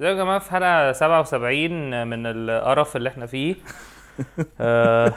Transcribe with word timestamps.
ازيكم 0.00 0.18
يا 0.18 0.24
جماعة 0.24 0.38
في 0.38 0.50
حلقة 0.50 0.92
77 0.92 2.06
من 2.06 2.26
القرف 2.26 2.96
اللي 2.96 3.08
إحنا 3.08 3.26
فيه. 3.26 3.54
آه 4.60 5.14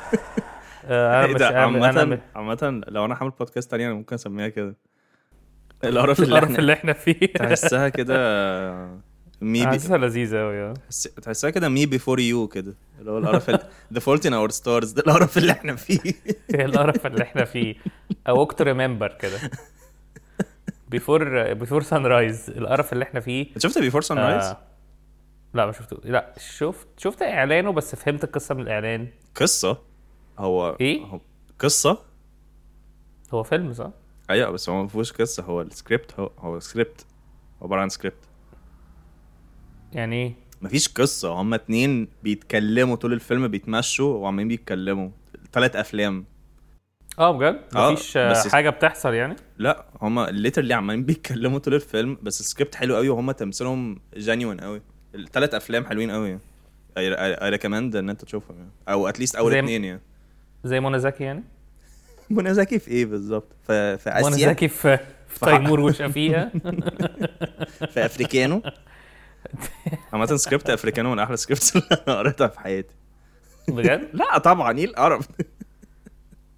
آه 0.85 1.19
أنا 1.19 1.25
إيه 1.25 1.35
مش 1.35 1.41
عامة 1.41 2.19
عامة 2.35 2.81
لو 2.87 3.05
أنا 3.05 3.15
هعمل 3.15 3.29
بودكاست 3.39 3.71
تاني 3.71 3.85
أنا 3.87 3.93
ممكن 3.93 4.13
أسميها 4.13 4.47
كده. 4.47 4.75
القرف 5.83 6.19
اللي 6.19 6.29
القرف 6.29 6.43
إحنا 6.43 6.59
اللي 6.59 6.73
إحنا 6.73 6.93
فيه. 6.93 7.27
تحسها 7.33 7.89
كده 7.89 8.15
maybe 9.41 9.65
حاسسها 9.67 9.97
لذيذة 9.97 10.37
قوي 10.39 10.73
تحس- 10.73 11.03
تحسها 11.03 11.49
كده 11.49 11.69
Me 11.69 11.85
Before 11.85 12.19
You 12.19 12.47
كده. 12.47 12.73
اللي 12.99 13.11
هو 13.11 13.17
القرف 13.17 13.49
The 13.93 13.99
Fault 13.99 14.25
in 14.25 14.33
Our 14.33 14.49
Stars 14.49 14.91
ده 14.91 15.03
القرف 15.07 15.37
اللي 15.37 15.51
إحنا 15.51 15.75
فيه. 15.75 15.99
هي 16.55 16.65
القرف 16.65 17.05
اللي 17.07 17.23
إحنا 17.23 17.45
فيه؟ 17.45 17.75
A 18.29 18.34
Walk 18.34 18.51
to 18.53 18.63
Remember 18.63 19.07
كده. 19.19 19.37
Before 20.89 21.53
Before 21.53 21.81
Sunrise 21.83 22.49
القرف 22.49 22.93
اللي 22.93 23.03
إحنا 23.03 23.19
فيه. 23.19 23.47
انت 23.47 23.61
شفت 23.63 23.77
Before 23.77 24.01
Sunrise؟ 24.01 24.53
لا 25.53 25.65
ما 25.65 25.71
شفته 25.71 25.97
لا 26.03 26.33
شفت 26.57 26.87
شفت 26.97 27.21
إعلانه 27.21 27.71
بس 27.71 27.95
فهمت 27.95 28.23
القصة 28.23 28.55
من 28.55 28.61
الإعلان 28.61 29.07
قصة 29.35 29.77
هو 30.39 30.77
إيه؟ 30.81 31.01
هو 31.05 31.19
قصة 31.59 31.99
هو 33.33 33.43
فيلم 33.43 33.73
صح؟ 33.73 33.89
أيوه 34.29 34.49
بس 34.51 34.69
هو 34.69 34.81
ما 34.81 34.87
فيهوش 34.87 35.11
قصة 35.11 35.43
هو 35.43 35.61
السكريبت 35.61 36.19
هو 36.19 36.31
هو 36.39 36.59
سكريبت 36.59 37.05
عبارة 37.61 37.81
عن 37.81 37.89
سكريبت 37.89 38.17
يعني 39.93 40.15
إيه؟ 40.15 40.33
مفيش 40.61 40.87
قصة 40.89 41.29
هما 41.33 41.55
اتنين 41.55 42.07
بيتكلموا 42.23 42.95
طول 42.95 43.13
الفيلم 43.13 43.47
بيتمشوا 43.47 44.17
وعمالين 44.17 44.47
بيتكلموا 44.47 45.09
تلات 45.51 45.75
أفلام 45.75 46.25
آه 47.19 47.31
بجد؟ 47.31 47.61
مفيش 47.73 48.17
آه، 48.17 48.29
بس- 48.31 48.47
حاجة 48.47 48.69
بتحصل 48.69 49.13
يعني؟ 49.13 49.35
لا 49.57 49.85
هما 50.01 50.25
literally 50.31 50.73
عمالين 50.73 51.03
بيتكلموا 51.05 51.59
طول 51.59 51.73
الفيلم 51.73 52.17
بس 52.23 52.39
السكريبت 52.39 52.75
حلو 52.75 52.95
قوي 52.95 53.09
وهما 53.09 53.33
تمثيلهم 53.33 53.99
genuine 54.17 54.59
قوي 54.61 54.81
الثلاث 55.15 55.53
أفلام 55.53 55.85
حلوين 55.85 56.11
قوي. 56.11 56.29
يعني 56.29 56.39
I 57.43 57.49
recommend 57.49 57.95
إن 57.95 58.09
أنت 58.09 58.25
تشوفهم 58.25 58.57
يعني. 58.57 58.69
أو 58.89 59.09
at 59.09 59.17
least 59.17 59.35
أول 59.35 59.55
اتنين 59.55 59.83
يعني. 59.83 60.01
زي 60.63 60.79
منى 60.79 60.99
زكي 60.99 61.23
يعني؟ 61.23 61.43
منى 62.29 62.53
زكي 62.53 62.79
في 62.79 62.91
إيه 62.91 63.05
بالظبط؟ 63.05 63.47
في 63.67 63.97
في 63.97 64.09
منى 64.09 64.19
آسيا؟ 64.27 64.47
زكي 64.47 64.67
في 64.67 64.99
في 65.27 65.45
تيمور 65.45 65.79
وشفيقة 65.79 66.51
في 67.93 68.05
أفريكانو؟ 68.05 68.61
عامة 70.13 70.25
سكريبت 70.25 70.69
أفريكانو 70.69 71.11
من 71.11 71.19
أحلى 71.19 71.37
scripts 71.37 71.75
اللي 71.75 71.87
أنا 72.07 72.17
قريتها 72.17 72.47
في 72.47 72.59
حياتي. 72.59 72.93
بجد؟ 73.67 74.09
لا 74.19 74.37
طبعا 74.37 74.77
إيه 74.77 74.85
القرف؟ 74.85 75.27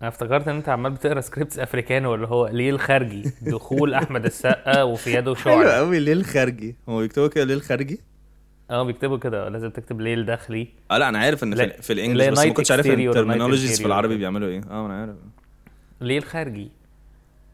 أنا 0.02 0.10
افتكرت 0.10 0.48
إن 0.48 0.56
أنت 0.56 0.70
عمال 0.70 0.92
بتقرأ 0.92 1.22
scripts 1.22 1.60
أفريكانو 1.60 2.16
اللي 2.16 2.28
هو 2.28 2.48
ليل 2.48 2.70
خارجي 2.70 3.32
دخول 3.42 3.94
أحمد 3.94 4.26
السقا 4.26 4.84
وفي 4.84 5.14
يده 5.14 5.36
حلو 5.36 5.44
شعر 5.44 5.68
قوي 5.68 6.00
ليل 6.00 6.14
خارجي 6.14 6.76
هو 6.90 7.00
بيكتبوا 7.00 7.28
كده 7.28 7.44
ليه 7.44 7.54
الخارجي 7.54 8.00
آه 8.72 8.84
بيكتبوا 8.84 9.18
كده 9.18 9.50
لازم 9.50 9.70
تكتب 9.70 10.02
ليل 10.02 10.14
داخلي 10.14 10.68
آه 10.92 10.98
لا 10.98 11.10
أنا 11.10 11.20
عارف 11.20 11.44
إن 11.44 11.56
في, 11.56 11.82
في 11.82 11.94
ال 11.94 11.98
English 11.98 12.28
بس 12.28 12.46
ما 12.46 12.54
كنتش 12.54 12.72
عارف 12.72 12.88
ال 12.88 12.94
terminologies 12.94 13.82
في 13.82 13.88
العربي. 13.88 14.18
بيعملوا 14.18 14.48
إيه. 14.48 14.62
آه 14.70 14.86
أنا 14.86 15.02
عارف. 15.02 15.16
ليل 16.02 16.18
خارجي 16.18 16.72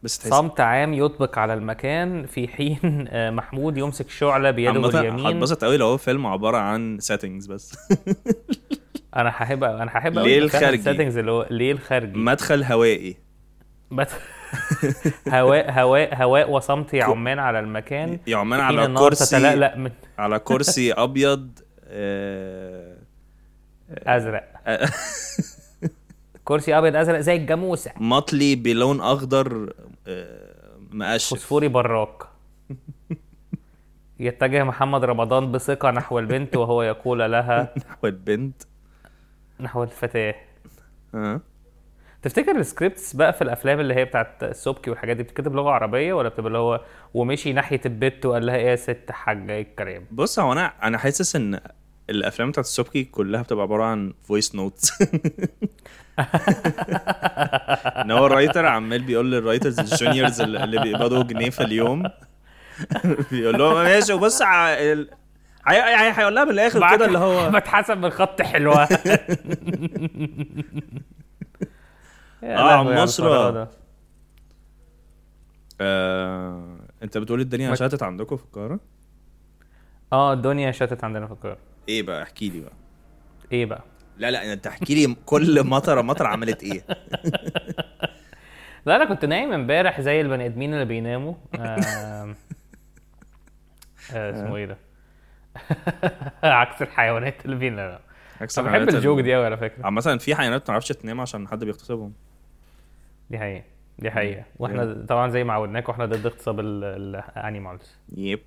بس 0.02 0.18
تحس 0.18 0.28
صمت 0.28 0.60
عام 0.60 0.94
يطبق 0.94 1.38
على 1.38 1.54
المكان 1.54 2.26
في 2.26 2.48
حين 2.48 2.78
آه، 3.08 3.30
محمود 3.30 3.78
يمسك 3.78 4.10
شعلة 4.10 4.50
بيده 4.50 5.00
اليمين 5.00 5.26
هتبسط 5.26 5.64
قوي 5.64 5.76
لو 5.76 5.86
هو 5.86 5.96
فيلم 5.96 6.26
عبارة 6.26 6.56
عن 6.56 6.98
settings 7.00 7.46
بس. 7.46 7.76
أنا 9.16 9.28
هحب 9.28 9.64
أنا 9.64 9.90
هحب 9.90 10.18
ليل 10.18 10.40
أوي 10.40 10.48
فعلاً 10.48 10.64
خارجي؟ 10.68 10.78
ال 10.80 10.84
settings 10.84 11.18
اللي 11.18 11.30
هو 11.30 11.46
ليل 11.50 11.72
خارجي 11.72 12.18
مدخل 12.18 12.64
هوائي. 12.64 13.16
بت... 13.90 14.08
هواء 15.28 15.70
هواء 15.80 16.22
هواء 16.22 16.50
وصمت 16.50 16.94
يعمان 16.94 17.38
على 17.38 17.60
المكان. 17.60 18.18
في 18.24 18.36
حين 18.36 18.52
على 18.52 18.94
كرسي 18.98 19.56
من 19.76 19.90
على 20.18 20.38
كرسي 20.48 20.92
أبيض 20.92 21.58
آه، 21.86 22.96
أزرق. 23.90 24.52
آه، 24.66 24.88
كرسي 26.44 26.78
أبيض 26.78 26.96
أزرق 26.96 27.20
زي 27.20 27.36
الجاموسة. 27.36 27.90
مطلي 27.96 28.54
بلون 28.54 29.00
أخضر 29.00 29.72
آه، 30.08 30.52
مقشف. 30.90 31.30
فوسفوري 31.30 31.68
براق. 31.68 32.28
يتجه 34.20 34.64
محمد 34.64 35.04
رمضان 35.04 35.52
بثقة 35.52 35.90
نحو 35.90 36.18
البنت 36.18 36.56
وهو 36.56 36.82
يقول 36.82 37.18
لها 37.32 37.74
نحو 37.78 38.06
البنت. 38.06 38.62
نحو 39.60 39.82
الفتاة. 39.82 40.34
آه. 41.14 41.40
تفتكر 42.22 42.56
ال 42.56 42.64
scripts 42.64 43.16
بقى 43.16 43.32
في 43.32 43.42
الأفلام 43.42 43.80
اللي 43.80 43.94
هي 43.94 44.04
بتاعت 44.04 44.42
السبكي 44.42 44.90
والحاجات 44.90 45.16
دي 45.16 45.22
بتتكتب 45.22 45.54
لغة 45.54 45.70
عربية 45.70 46.12
ولا 46.12 46.28
بتبقى 46.28 46.46
اللي 46.46 46.58
هو 46.58 46.80
ومشي 47.14 47.52
ناحية 47.52 47.80
البت 47.86 48.26
وقال 48.26 48.46
لها 48.46 48.56
إيه 48.56 48.66
يا 48.66 48.76
ست 48.76 49.04
حاجة 49.10 49.52
إيه 49.52 49.62
الكلام؟ 49.62 50.04
بص 50.10 50.38
هو 50.38 50.52
أنا 50.52 50.72
أنا 50.82 50.98
حاسس 50.98 51.36
إن 51.36 51.60
الأفلام 52.10 52.50
بتاعت 52.50 52.64
السبكي 52.64 53.04
كلها 53.04 53.42
بتبقى 53.42 53.62
عبارة 53.62 53.84
عن 53.84 54.12
voice 54.24 54.54
notes 54.54 54.92
إن 58.04 58.10
هو 58.10 58.26
ال 58.26 58.32
writer 58.32 58.66
عمال 58.66 59.02
بيقول 59.02 59.32
لل 59.32 59.43
writers 59.43 59.80
ال 59.80 59.87
juniors 59.87 60.40
اللي 60.40 60.78
بيقبضوا 60.82 61.22
جنيه 61.22 61.50
في 61.50 61.62
اليوم. 61.62 62.02
بيقول 63.30 63.58
لهم 63.58 63.74
ماشي 63.74 64.12
وبص 64.12 64.42
ع- 64.42 64.68
ال- 64.72 65.10
هي- 65.66 65.80
هي- 65.82 66.12
هيقول 66.18 66.34
لها 66.34 66.44
من 66.44 66.50
الآخر 66.50 66.96
كده 66.96 67.06
اللي 67.06 67.18
هو 67.18 67.50
بتحسب 67.58 67.98
من 67.98 68.10
خط 68.10 68.42
حلوة. 68.42 68.88
يا 72.42 72.58
آه، 72.58 72.62
لهوي 72.82 72.94
على 72.94 73.02
مصر. 73.02 73.66
آه... 75.80 76.76
انت 77.02 77.18
بتقول 77.18 77.40
الدنيا 77.40 77.74
شتت 77.74 78.02
عندكم 78.02 78.36
في 78.36 78.44
القاهرة؟ 78.44 78.80
آه 80.12 80.32
الدنيا 80.32 80.70
شتت 80.72 81.04
عندنا 81.04 81.26
في 81.26 81.32
القاهرة. 81.32 81.58
إيه 81.88 82.02
بقى؟ 82.02 82.22
احكي 82.22 82.48
لي 82.48 82.60
بقى. 82.60 82.72
إيه 83.52 83.66
بقى؟ 83.66 83.82
لا 84.18 84.30
لا 84.30 84.52
انت 84.52 84.66
احكي 84.66 84.94
لي 84.94 85.16
كل 85.26 85.66
مطرة 85.66 86.02
مطرة 86.02 86.28
عملت 86.28 86.62
إيه؟ 86.62 86.84
لا 88.86 88.96
أنا 88.96 89.04
كنت 89.04 89.24
نايم 89.24 89.52
امبارح 89.52 90.00
زي 90.00 90.20
البني 90.20 90.46
ادمين 90.46 90.74
اللي 90.74 90.84
بيناموا. 90.84 91.34
آم، 91.54 92.36
آه، 94.14 94.30
اسمه 94.34 94.56
إيه 94.56 94.66
ده؟ 94.66 94.78
عكس 96.44 96.82
الحيوانات 96.82 97.44
اللي 97.44 97.56
بيناموا. 97.56 97.98
عكس 98.40 98.58
أنا 98.58 98.68
بحب 98.70 98.88
ال 98.88 98.94
joke 98.94 99.18
ال- 99.18 99.24
دي 99.24 99.34
قوي 99.34 99.44
على 99.44 99.56
فكرة. 99.56 99.84
عامة 99.84 100.00
في 100.20 100.34
حيوانات 100.34 100.60
ما 100.60 100.66
تعرفش 100.66 100.88
تنام 100.88 101.20
عشان 101.20 101.48
حد 101.48 101.64
بيغتصبهم. 101.64 102.12
دي 103.32 103.38
حقيقة. 103.38 103.64
دي 103.98 104.10
حقيقة. 104.10 104.44
وإحنا 104.58 105.04
طبعا 105.08 105.30
زي 105.30 105.44
ما 105.44 105.52
عودناكم 105.52 105.92
إحنا 105.92 106.06
ضد 106.06 106.26
اغتصاب 106.26 106.60
ال 106.60 106.77
animals 106.77 107.96
yep. 108.16 108.40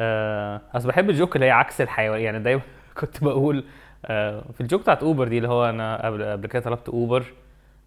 آه 0.00 0.60
أصل 0.74 0.88
بحب 0.88 1.10
ال 1.10 1.15
joke 1.15 1.36
اللي 1.36 1.46
هي 1.46 1.50
عكس 1.50 1.80
الحيوان. 1.80 2.20
يعني 2.20 2.38
دايما 2.38 2.62
كنت 3.00 3.24
بقول 3.24 3.64
آه 4.06 4.44
في 4.54 4.60
ال 4.60 4.64
joke 4.64 4.80
بتاعت 4.80 5.02
Uber 5.02 5.28
دي 5.28 5.36
اللي 5.36 5.48
هو 5.48 5.68
أنا 5.68 6.06
قبل 6.06 6.24
قبل 6.24 6.46
كده 6.46 6.62
طلبت 6.62 6.88
Uber 6.88 7.24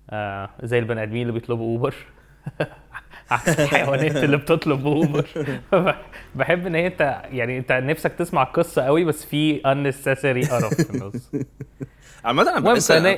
آه 0.10 0.50
زي 0.64 0.80
البني 0.80 1.04
آدمين 1.04 1.22
اللي 1.22 1.34
بيطلبوا 1.34 1.66
Uber 1.78 1.96
عكس 3.32 3.60
الحيوانات 3.60 4.16
اللي 4.16 4.38
بتطلب 4.38 4.88
Uber 4.88 5.28
بحب 6.36 6.68
إن 6.68 6.76
هي 6.76 6.88
أنت 6.88 7.22
يعني 7.32 7.58
أنت 7.58 7.72
نفسك 7.72 8.12
تسمع 8.14 8.44
القصة 8.44 8.82
قوي 8.82 9.06
بس 9.06 9.26
في 9.26 9.60
unnecessary 9.60 10.52
قرف 10.52 10.74
في 10.82 10.90
النص. 10.96 11.32
عامة 12.26 12.42
أنا 12.42 12.60
بحس 12.60 12.92
إن 12.92 13.18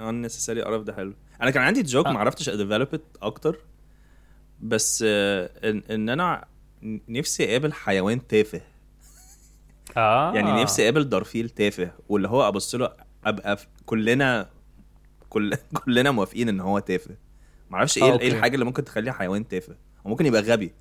unnecessary 0.00 0.64
قرف 0.64 0.82
ده 0.82 0.92
حلو. 0.94 1.14
أنا 1.42 1.50
كان 1.50 1.62
عندي 1.62 1.82
joke 1.82 2.06
ما 2.06 2.18
عرفتش 2.18 2.48
أ 2.48 2.55
develop 2.55 3.00
أكتر 3.22 3.58
بس 4.60 5.04
آه، 5.06 5.50
إن 5.64 5.82
إن 5.90 6.08
أنا 6.08 6.44
نفسي 7.08 7.50
أقابل 7.50 7.72
حيوان 7.72 8.26
تافه 8.26 8.60
آه 9.96 10.34
يعني 10.34 10.62
نفسي 10.62 10.82
أقابل 10.82 11.08
درفيل 11.08 11.50
تافه 11.50 11.92
واللي 12.08 12.28
هو 12.28 12.48
أبص 12.48 12.74
له 12.74 12.92
أبقى 13.24 13.58
كلنا 13.86 14.50
كل 15.28 15.54
كلنا 15.84 16.10
موافقين 16.10 16.48
إن 16.48 16.60
هو 16.60 16.78
تافه 16.78 17.16
ما 17.70 17.76
أعرفش 17.76 17.98
آه، 17.98 18.02
إيه 18.02 18.08
إيه 18.08 18.12
okay. 18.12 18.28
الحاجة 18.28 18.54
اللي 18.54 18.64
ممكن 18.64 18.84
تخليه 18.84 19.12
حيوان 19.12 19.48
تافه 19.48 19.72
هو 20.06 20.10
ممكن 20.10 20.26
يبقى 20.26 20.42
غبي 20.42 20.72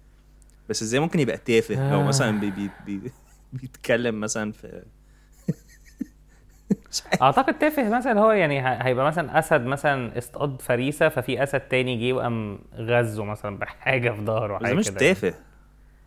بس 0.69 0.81
إزاي 0.81 0.99
ممكن 0.99 1.19
يبقى 1.19 1.37
تافه 1.37 1.91
لو 1.91 1.99
آه. 1.99 2.07
مثلا 2.07 2.39
بي 2.39 2.51
بي 2.51 2.69
بي 2.85 3.11
بيتكلم 3.53 4.19
مثلا 4.19 4.51
في. 4.51 4.83
أعتقد 7.21 7.59
تافه 7.59 7.89
مثلا 7.89 8.19
هو 8.19 8.31
يعني 8.31 8.83
هيبقى 8.85 9.05
مثلا 9.05 9.39
أسد 9.39 9.65
مثلا 9.65 10.17
اصطاد 10.17 10.61
فريسة 10.61 11.09
ففي 11.09 11.43
أسد 11.43 11.59
تاني 11.59 12.09
جه 12.09 12.13
وقام 12.13 12.59
غزه 12.75 13.23
مثلا 13.23 13.57
بحاجة 13.57 14.09
في 14.09 14.25
ظهره 14.25 14.57
حاجة 14.57 14.73
مش 14.73 14.89
كده 14.89 14.99
تافه. 14.99 15.33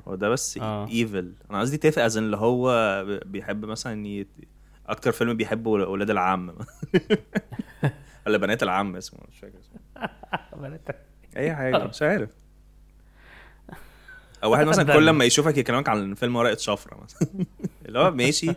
هو 0.09 0.15
ده 0.15 0.29
بس 0.29 0.59
آه. 0.59 0.89
evil 0.89 1.33
أنا 1.51 1.61
قصدي 1.61 1.77
تافه 1.77 2.07
as 2.07 2.17
اللي 2.17 2.37
هو 2.37 2.71
بيحب 3.27 3.65
مثلا 3.65 4.07
يت... 4.07 4.29
أكتر 4.87 5.13
فيلم 5.13 5.37
بيحبه 5.37 5.71
ولاد 5.71 6.11
العم. 6.11 6.55
ولا 8.27 8.39
بنات 8.39 8.63
العم 8.63 8.97
اسمه 8.97 9.21
مش 9.33 9.39
فاكر 9.39 9.59
اسمه. 9.59 10.11
يعني. 10.63 10.81
أي 11.37 11.55
حاجة 11.55 11.85
مش 11.85 12.03
عارف. 12.03 12.31
أو 14.45 14.51
واحد 14.51 14.67
مثلا 14.67 14.95
كل 14.95 15.07
لما 15.07 15.25
يشوفك 15.25 15.59
يكلمك 15.59 15.89
عن 15.89 16.15
فيلم 16.15 16.37
ورقة 16.37 16.57
شفرة 16.57 16.97
مثلا. 17.03 17.29
اللي 17.87 17.99
هو 17.99 18.11
ماشي 18.11 18.55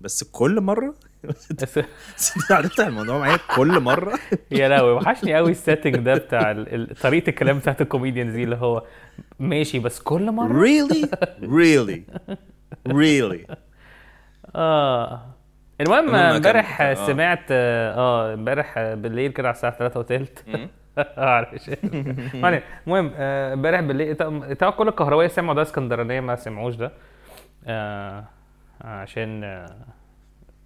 بس 0.00 0.24
كل 0.24 0.60
مرة 0.60 0.94
بس- 1.26 1.52
انت 1.52 2.52
هتفتح 2.52 2.86
الموضوع 2.86 3.18
معايا 3.18 3.38
كل 3.56 3.80
مرة. 3.80 4.18
يا 4.50 4.68
لهوي 4.68 4.92
وحشني 4.92 5.34
قوي 5.34 5.50
ال 5.50 5.56
setting 5.56 5.96
ده 5.96 6.14
بتاع 6.14 6.64
طريقة 7.02 7.28
الكلام 7.30 7.58
بتاعت 7.58 7.80
الكوميديانز 7.80 8.34
دي 8.34 8.44
اللي 8.44 8.56
هو 8.56 8.82
ماشي 9.38 9.78
بس 9.78 10.00
كل 10.00 10.30
مرة؟ 10.32 10.64
Really? 10.64 11.06
Really? 11.42 12.00
Really? 12.88 13.54
آه. 14.56 15.26
المهم 15.80 16.14
امبارح 16.14 16.80
آه. 16.80 16.94
سمعت 16.94 17.44
آه 17.50 18.34
امبارح 18.34 18.78
بالليل 18.78 19.32
كده 19.32 19.48
على 19.48 19.54
الساعة 19.54 19.78
3 19.78 20.00
وتلت. 20.00 20.44
معلش. 21.16 21.70
المهم 22.86 23.12
آه، 23.16 23.54
امبارح 23.54 23.80
بالليل 23.80 24.16
طبعا 24.16 24.54
طبعاً 24.54 24.72
كل 24.72 24.88
الكهربائية 24.88 25.28
سمعوا 25.28 25.54
ده؟ 25.54 25.62
اسكندرانية 25.62 26.20
ما 26.20 26.36
سمعوش 26.36 26.74
ده. 26.74 26.92
آه، 27.66 28.24
عشان 28.80 29.44
آه، 29.44 29.76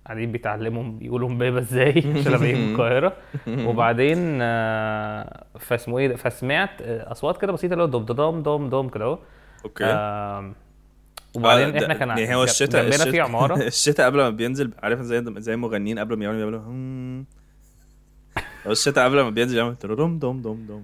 قاعدين 0.08 0.32
بيتعلموا 0.32 0.82
بيقولوا 0.82 1.28
امبابه 1.28 1.58
إزاي 1.58 1.98
عشان 2.16 2.34
ابقى 2.34 2.52
من 2.52 2.72
القاهرة. 2.72 3.12
وبعدين 3.68 4.38
آه، 4.42 5.44
فاسمه 5.58 5.98
إيه؟ 5.98 6.14
فسمعت 6.16 6.82
آه، 6.82 7.12
أصوات 7.12 7.40
كده 7.40 7.52
بسيطة 7.52 7.72
اللي 7.72 7.82
هو 7.84 7.86
دم 7.86 8.04
دم 8.04 8.42
دم 8.42 8.68
دم 8.68 8.88
كده 8.88 9.04
أهو. 9.04 9.18
أوكي. 9.64 9.84
آم، 9.84 10.54
وبعدين 11.36 11.76
آه، 11.76 11.82
إحنا 11.82 11.94
كان 11.94 12.08
يعني 12.08 12.34
هو 12.34 12.42
الشتاء 12.44 12.90
جنبنا 12.90 13.10
في 13.10 13.20
عمارة. 13.20 13.56
الشتاء 13.66 14.06
قبل 14.06 14.16
ما 14.18 14.30
بينزل 14.30 14.70
عارف 14.82 15.00
زي 15.00 15.24
زي 15.38 15.54
المغنيين 15.54 15.98
قبل 15.98 16.16
ما 16.16 16.24
يعملوا 16.24 16.50
بيعملوا. 16.50 17.24
هو 18.66 18.72
الشتاء 18.72 19.04
قبل 19.04 19.20
ما 19.20 19.30
بينزل 19.30 19.58
يعمل 19.58 19.76
ترم 19.76 20.18
دم 20.18 20.40
دم 20.40 20.66
دم 20.68 20.82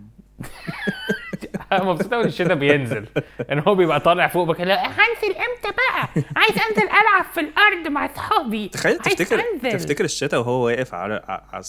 مبسوط 1.73 2.15
قوي 2.15 2.25
الشتاء 2.25 2.55
بينزل 2.55 3.07
ان 3.53 3.59
هو 3.59 3.75
بيبقى 3.75 4.01
طالع 4.01 4.29
فوق 4.29 4.47
بقى 4.47 4.65
لا 4.65 4.87
هنزل 4.87 5.37
إمتى 5.37 5.77
بقى 5.77 6.09
عايز 6.37 6.51
انزل 6.71 6.83
العب 6.89 7.25
في 7.35 7.41
الأرض 7.41 7.87
مع 7.89 8.07
اصحابي 8.07 8.69
تخيل 8.69 8.99
تفتكر 8.99 9.41
أنزل. 9.55 9.79
تفتكر 9.79 10.05
الشتاء 10.05 10.41
وهو 10.41 10.67
واقف 10.67 10.95
على 10.95 11.23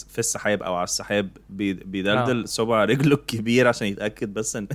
في 0.09 0.19
السحاب 0.19 0.63
أو 0.63 0.75
على 0.75 0.83
السحاب 0.83 1.29
بي- 1.49 1.73
بيدلدل 1.73 2.41
آه. 2.41 2.45
صبع 2.45 2.85
رجله 2.85 3.15
الكبير 3.15 3.67
عشان 3.67 3.87
يتاكد 3.87 4.33
بس 4.33 4.55
ان 4.55 4.67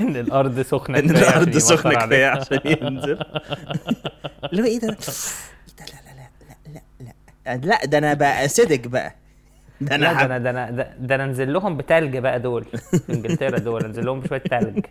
ان 0.00 0.16
الأرض 0.16 0.60
سخنه 0.60 0.98
ان 0.98 1.10
الأرض 1.10 1.58
سخنه 1.58 1.94
كفايه. 1.94 2.26
عشان 2.26 2.60
ينزل 2.64 3.18
اللي 4.52 4.62
هو 4.62 4.66
إيه 4.66 4.78
ده؟ 4.80 4.88
إيه 4.88 4.96
لا 5.80 5.84
لا 5.84 6.10
لا 6.16 6.80
لا 7.00 7.12
لا 7.46 7.56
لا 7.56 7.66
لا 7.66 7.84
ده 7.84 7.98
أنا 7.98 8.14
بقى 8.14 8.44
اسيدك 8.44 8.86
بقى 8.88 9.14
ده 9.80 9.94
أنا 9.94 10.38
ده 10.38 10.50
أنا 10.50 10.70
ده- 11.00 11.14
أنا 11.14 11.24
انزل 11.24 11.52
لهم 11.52 11.76
بتلج 11.76 12.16
بقى 12.18 12.40
دول. 12.40 12.64
في 12.64 13.12
انجلترا 13.12 13.58
دول 13.58 13.84
انزل 13.84 14.06
لهم 14.06 14.20
بشوية 14.20 14.38
تلج. 14.38 14.84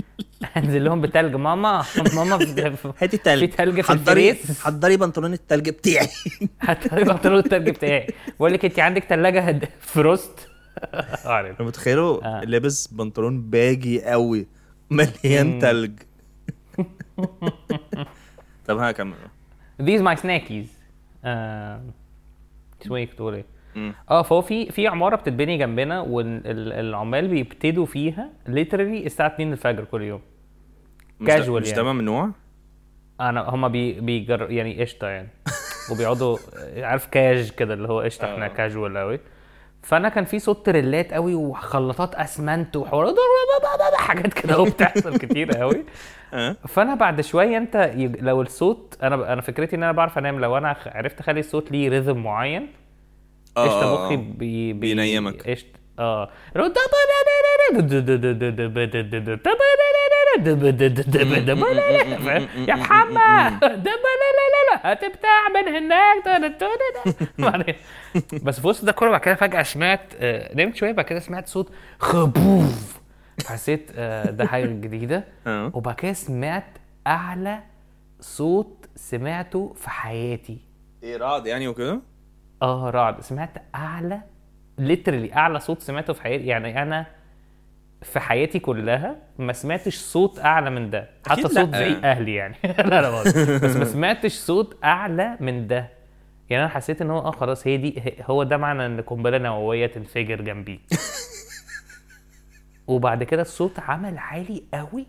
انزل 0.56 0.84
لهم 0.84 1.00
بتلج. 1.00 1.34
ماما 1.34 1.84
ماما 2.14 2.34
هاتي 2.98 3.16
التلج 3.16 3.40
في 3.50 3.56
تلج 3.56 3.80
في 3.80 3.88
حضري 3.88 4.30
الفريز 4.30 4.60
حضري 4.60 4.96
بنطلون 4.96 5.32
التلج 5.32 5.68
بتاعي. 5.70 6.08
هاتي 6.62 6.88
بنطلون 7.04 7.38
التلج 7.38 7.70
بتاعي. 7.70 8.06
بقول 8.38 8.52
لك 8.52 8.64
انت 8.64 8.78
عندك 8.78 9.04
ثلاجه. 9.04 9.68
frost؟ 9.80 10.48
عارف 11.24 11.60
أنا 11.60 11.68
متخيله 11.68 12.20
آه. 12.24 12.40
لابس 12.44 12.86
بنطلون 12.86 13.50
baggy 13.50 14.02
قوي 14.04 14.46
مليان. 14.90 15.58
تلج. 15.58 15.92
طب 18.66 18.78
ها 18.78 18.92
كمل. 18.92 19.14
These 19.82 20.00
my 20.02 20.20
snackies. 20.20 20.68
اسمه 22.82 22.96
إيه 22.96 23.06
كنت 23.06 23.20
إيه 23.20 23.44
آه 24.10 24.22
فهو 24.22 24.40
في 24.42 24.70
في 24.70 24.86
عمارة 24.86 25.16
بتتبني 25.16 25.58
جنبنا 25.58 26.00
والعمال 26.00 27.28
بيبتدوا 27.28 27.86
فيها 27.86 28.30
literally 28.48 29.04
الساعة 29.06 29.28
2 29.28 29.52
الفجر 29.52 29.84
كل 29.84 30.02
يوم 30.02 30.20
Casual 31.22 31.48
مش 31.48 31.70
ده 31.70 31.76
يعني. 31.76 31.92
ممنوع؟ 31.92 32.30
أنا 33.20 33.40
هما 33.48 33.68
بي 33.68 34.00
بيجر 34.00 34.50
يعني 34.50 34.80
قشطة 34.80 35.06
يعني 35.08 35.28
وبيقعدوا 35.92 36.38
عارف 36.76 37.06
cas 37.06 37.50
كده 37.50 37.74
اللي 37.74 37.88
هو 37.88 38.00
قشطة 38.00 38.32
إحنا 38.32 38.44
آه. 38.44 38.48
كاجوال 38.48 38.98
قوي 38.98 39.20
فأنا 39.82 40.08
كان 40.08 40.24
في 40.24 40.38
صوت 40.38 40.66
تريلات 40.66 41.12
قوي 41.14 41.34
وخلاطات 41.34 42.14
أسمنت 42.14 42.76
وحوارات 42.76 43.14
حاجات 43.98 44.32
كده 44.34 44.54
قوي 44.54 44.70
بتحصل 44.70 45.16
كتير 45.18 45.52
قوي 45.52 45.84
آه 46.34 46.56
فأنا 46.68 46.94
بعد 46.94 47.20
شوية 47.20 47.56
أنت. 47.56 47.92
لو 48.20 48.42
الصوت 48.42 48.98
أنا 49.02 49.32
أنا 49.32 49.40
فكرتي 49.40 49.76
إن 49.76 49.82
أنا 49.82 49.92
بعرف 49.92 50.18
أنام 50.18 50.40
لو 50.40 50.58
أنا 50.58 50.76
عرفت 50.86 51.20
أخلي 51.20 51.40
الصوت 51.40 51.72
ليه 51.72 51.88
rhythm 51.88 52.22
معين 52.22 52.62
آه، 52.62 52.68
قشطه 53.56 53.82
آه، 53.82 54.04
مخي 54.06 54.14
آه. 54.14 54.18
بي... 54.18 54.72
بي... 54.72 54.72
بينيمك. 54.72 55.50
قشطه 55.50 55.80
آه؟ 55.98 56.30
يا 62.68 62.74
محمد 62.74 63.64
هتبتاع 64.82 65.48
من 65.48 65.68
هناك 65.68 66.28
بس 68.42 68.60
في 68.60 68.66
وسط 68.68 68.84
ده 68.84 68.92
كله 68.92 69.10
بعد 69.10 69.20
كده 69.20 69.34
فجأة 69.34 69.62
سمعت 69.62 70.00
آه، 70.20 70.54
نمت 70.54 70.76
شوية 70.76 70.92
بعد 70.92 71.04
كده 71.04 71.18
سمعت 71.18 71.48
صوت 71.48 71.72
خبوف 71.98 73.00
حسيت 73.46 73.90
آه، 73.96 74.30
ده 74.30 74.46
حاجة 74.46 74.66
جديدة 74.66 75.24
آه 75.46 75.70
وبعد 75.74 75.94
كده 75.94 76.12
سمعت 76.12 76.78
أعلى 77.06 77.60
صوت 78.20 78.86
سمعته 78.96 79.72
في 79.76 79.90
حياتي 79.90 80.58
إيه 81.02 81.16
رعد 81.16 81.46
يعني 81.46 81.68
وكده؟ 81.68 82.00
آه 82.62 82.90
رعد. 82.90 83.20
سمعت 83.20 83.50
أعلى 83.74 84.20
ليترلي 84.78 85.34
أعلى 85.34 85.60
صوت 85.60 85.80
سمعته 85.80 86.12
في 86.12 86.22
حياتي. 86.22 86.46
يعني 86.46 86.82
أنا 86.82 87.06
في 88.02 88.20
حياتي 88.20 88.58
كلها 88.58 89.16
ما 89.38 89.52
سمعتش 89.52 89.96
صوت 89.96 90.38
أعلى 90.38 90.70
من 90.70 90.90
ده. 90.90 91.10
حتى 91.26 91.42
صوت. 91.48 91.74
زي 91.76 91.92
أهلي 92.04 92.34
يعني. 92.34 92.56
لا 92.78 93.00
لا. 93.02 93.22
بس 93.58 93.76
ما 93.76 93.84
سمعتش 93.84 94.32
صوت 94.32 94.76
أعلى 94.84 95.36
من 95.40 95.66
ده. 95.66 95.88
يعني 96.50 96.62
أنا 96.64 96.72
حسيت 96.72 97.02
إن 97.02 97.10
هو 97.10 97.18
آه 97.18 97.30
خلاص 97.30 97.66
هي 97.66 97.76
دي 97.76 98.02
هو 98.22 98.42
ده 98.42 98.56
معنى 98.56 98.86
إن 98.86 99.00
قنبلة 99.00 99.38
نووية 99.38 99.86
تنفجر 99.86 100.40
جنبي 100.40 100.80
وبعد 102.86 103.22
كده 103.24 103.42
الصوت 103.42 103.80
عمل 103.80 104.18
عالي 104.18 104.62
قوي 104.74 105.06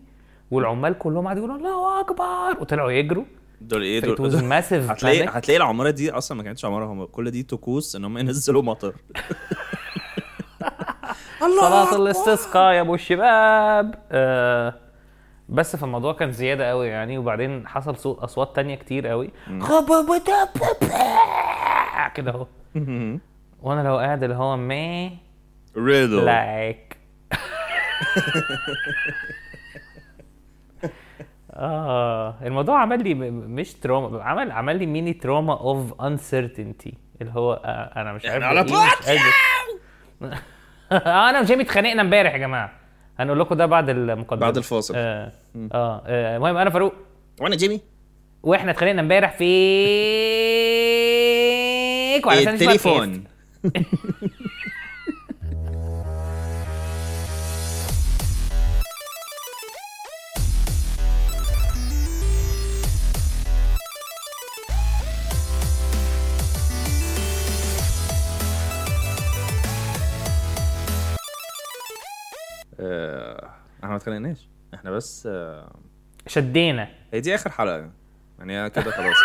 والعمال 0.52 0.98
كلهم 0.98 1.28
قعدوا 1.28 1.46
يقولوا 1.46 1.58
الله 1.58 2.00
أكبر 2.02 2.62
وطلعوا 2.62 2.92
يجروا. 2.92 3.26
دول 3.62 3.82
إيه؟ 3.84 4.02
it 4.02 4.06
دول؟ 4.06 4.32
was 4.32 4.36
massive 4.54 4.90
هتلاقي. 4.92 5.26
هتلاقي 5.26 5.58
العمارة 5.58 5.90
دي 5.90 6.12
أصلا 6.12 6.38
ما 6.38 6.44
كانتش 6.44 6.66
عمارة 6.66 6.86
هم 6.86 7.06
كل 7.06 7.32
دي 7.32 7.44
طقوس 7.44 7.96
إن 7.96 8.06
هم 8.06 8.18
ينزلوا 8.22 8.62
مطر. 8.62 8.96
صلاة 11.40 11.96
الاستسقاء 11.96 12.74
يا 12.74 12.82
أبو 12.82 12.96
الشباب. 12.96 13.96
آه 14.12 14.74
بس 15.50 15.76
فالموضوع 15.76 16.14
كان 16.14 16.32
زيادة 16.32 16.70
قوي 16.70 16.88
يعني 16.88 17.18
وبعدين 17.18 17.68
حصل 17.68 17.98
صوت 17.98 18.20
أصوات 18.20 18.56
تانية 18.56 18.76
كتير 18.76 19.08
قوي. 19.08 19.30
كده 22.16 22.32
أهو. 22.32 22.48
وأنا 23.62 23.88
لو 23.88 23.98
قاعد 23.98 24.24
اللي 24.24 24.36
هو 24.36 24.58
مي 24.58 25.18
ريدل 25.78 26.26
like 26.26 26.98
آه 31.54 32.36
الموضوع 32.42 32.82
عمل 32.82 33.04
لي 33.04 33.14
مش 33.32 33.74
trauma 33.74 34.24
عمل 34.24 34.52
عمل 34.52 34.80
لي 34.80 34.86
mini 34.86 35.14
trauma 35.14 35.54
of 35.60 36.02
uncertainty 36.02 36.94
اللي 37.22 37.32
هو 37.34 37.54
آه 37.54 38.02
أنا 38.02 38.14
مش 38.14 38.26
عارف 38.26 38.44
على 38.44 38.60
إيه، 38.60 38.66
قادر. 39.06 39.22
آه، 40.92 41.30
أنا 41.30 41.40
وجيمي 41.40 41.64
اتخانقنا 41.64 42.02
امبارح 42.02 42.34
يا 42.34 42.38
جماعة. 42.38 42.72
هنقول 43.20 43.40
لكم 43.40 43.56
ده 43.56 43.66
بعد 43.66 43.90
المقدمة. 43.90 44.42
بعد 44.42 44.58
الفاصل. 44.58 44.94
آه 44.98 45.32
آه 45.72 46.04
آه، 46.06 46.38
المهم 46.38 46.58
أنا 46.58 46.70
فاروق. 46.70 46.94
وأنا 47.42 47.56
جيمي. 47.56 47.82
وإحنا 48.44 48.72
اتخانقنا 48.72 49.02
امبارح 49.02 49.36
وعلى 52.26 52.42
لسان 52.42 52.54
البودكاست. 52.54 52.88
التليفون. 52.88 53.24
إحنا 73.84 73.90
ما 73.90 73.96
اتخانقناش. 73.96 74.50
إحنا 74.74 74.92
بس 74.92 75.28
آه، 75.32 75.76
شدينا. 76.28 76.88
هي 77.14 77.20
دي 77.20 77.36
آخر 77.36 77.50
حلقة. 77.52 77.92
يعني 78.40 78.62
هي 78.64 78.70
كده 78.70 78.92
خلاص. 78.92 79.16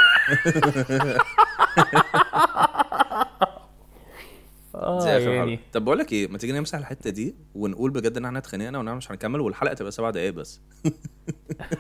آه 4.75 5.01
دي 5.05 5.11
آخر 5.11 5.31
يعني 5.31 5.57
حلقة. 5.57 5.63
طب 5.73 5.85
بقول 5.85 5.99
لك 5.99 6.13
إيه 6.13 6.29
ما 6.29 6.39
تيجي 6.39 6.53
نمسح 6.53 6.79
الحتة 6.79 7.11
دي 7.11 7.35
ونقول 7.55 7.91
بجد 7.91 8.17
إن 8.17 8.25
إحنا 8.25 8.39
اتخانقنا 8.39 8.79
ونعمل 8.79 8.97
مش 8.97 9.11
هنكمل 9.13 9.41
والحلقة 9.41 9.75
تبقى 9.75 9.93
سبع 9.93 10.11
دقايق 10.11 10.33
بس. 10.35 10.61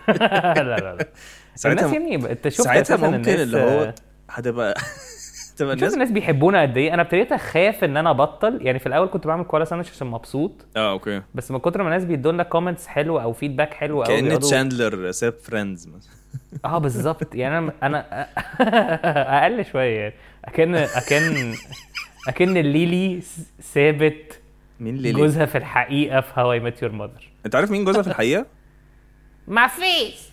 لا 0.09 0.54
لا 0.54 0.76
لا. 0.80 0.90
الناس 0.92 1.09
ساعتها 1.54 1.92
يعني 1.92 2.16
انت 2.33 2.49
شفت 2.49 2.62
ساعتها 2.62 2.80
أساساً 2.95 3.06
ممكن 3.11 3.16
الناس- 3.18 3.40
اللي 3.40 3.59
هو 3.61 3.95
هتبقى 4.30 4.75
تبقى 5.56 5.75
الناس 5.75 5.94
الناس 5.94 6.10
بيحبونا 6.10 6.62
قد 6.62 6.76
إيه؟ 6.76 6.94
أنا 6.94 7.02
ابتديت 7.02 7.32
أخاف 7.32 7.84
إن 7.84 7.96
أنا 7.96 8.10
أبطل. 8.10 8.58
يعني 8.62 8.78
في 8.78 8.86
الأول 8.86 9.08
كنت 9.08 9.26
بعمل 9.26 9.44
Koala 9.45 9.64
Sandwich 9.64 9.90
عشان 9.90 10.06
مبسوط. 10.06 10.66
آه 10.76 10.90
okay. 10.90 11.23
بس 11.34 11.50
من 11.50 11.58
كتر 11.58 11.82
ما 11.82 11.88
الناس 11.88 12.04
بيدوا 12.04 12.32
لنا 12.32 12.42
comments 12.42 12.87
حلوة 12.86 13.22
أو 13.22 13.32
feedback 13.33 13.75
حلو 13.75 14.02
قوي 14.02 14.20
كأن 14.20 14.38
تشاندلر 14.40 15.10
ساب 15.10 15.32
Friends 15.33 15.87
مثلا. 15.88 16.12
آه 16.64 16.78
بالظبط. 16.78 17.34
يعني 17.34 17.58
أنا 17.58 17.72
أنا 17.82 18.28
أقل 19.44 19.64
شوية 19.64 20.00
يعني. 20.00 20.14
اكن 20.44 20.75
اكن 20.75 21.54
أكن 22.28 22.52
ليلي 22.54 23.20
سابت 23.60 24.40
مين 24.80 24.96
ليلي؟ 24.96 25.18
جوزها 25.18 25.46
في 25.46 25.58
الحقيقة 25.58 26.20
في 26.20 26.40
How 26.40 26.61
I 26.61 26.66
Met 26.66 26.83
Your 26.83 26.92
Mother 26.92 27.30
أنت 27.46 27.54
عارف 27.54 27.70
مين 27.70 27.84
جوزها 27.84 28.02
في 28.02 28.08
الحقيقة؟ 28.08 28.46
ما 29.48 29.66
فيش 29.66 30.28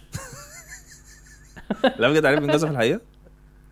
لا 1.97 2.09
بجد 2.09 2.25
عارف 2.25 2.39
مين 2.39 2.51
جوزها 2.51 2.67
في 2.69 2.73
الحقيقة؟ 2.73 3.01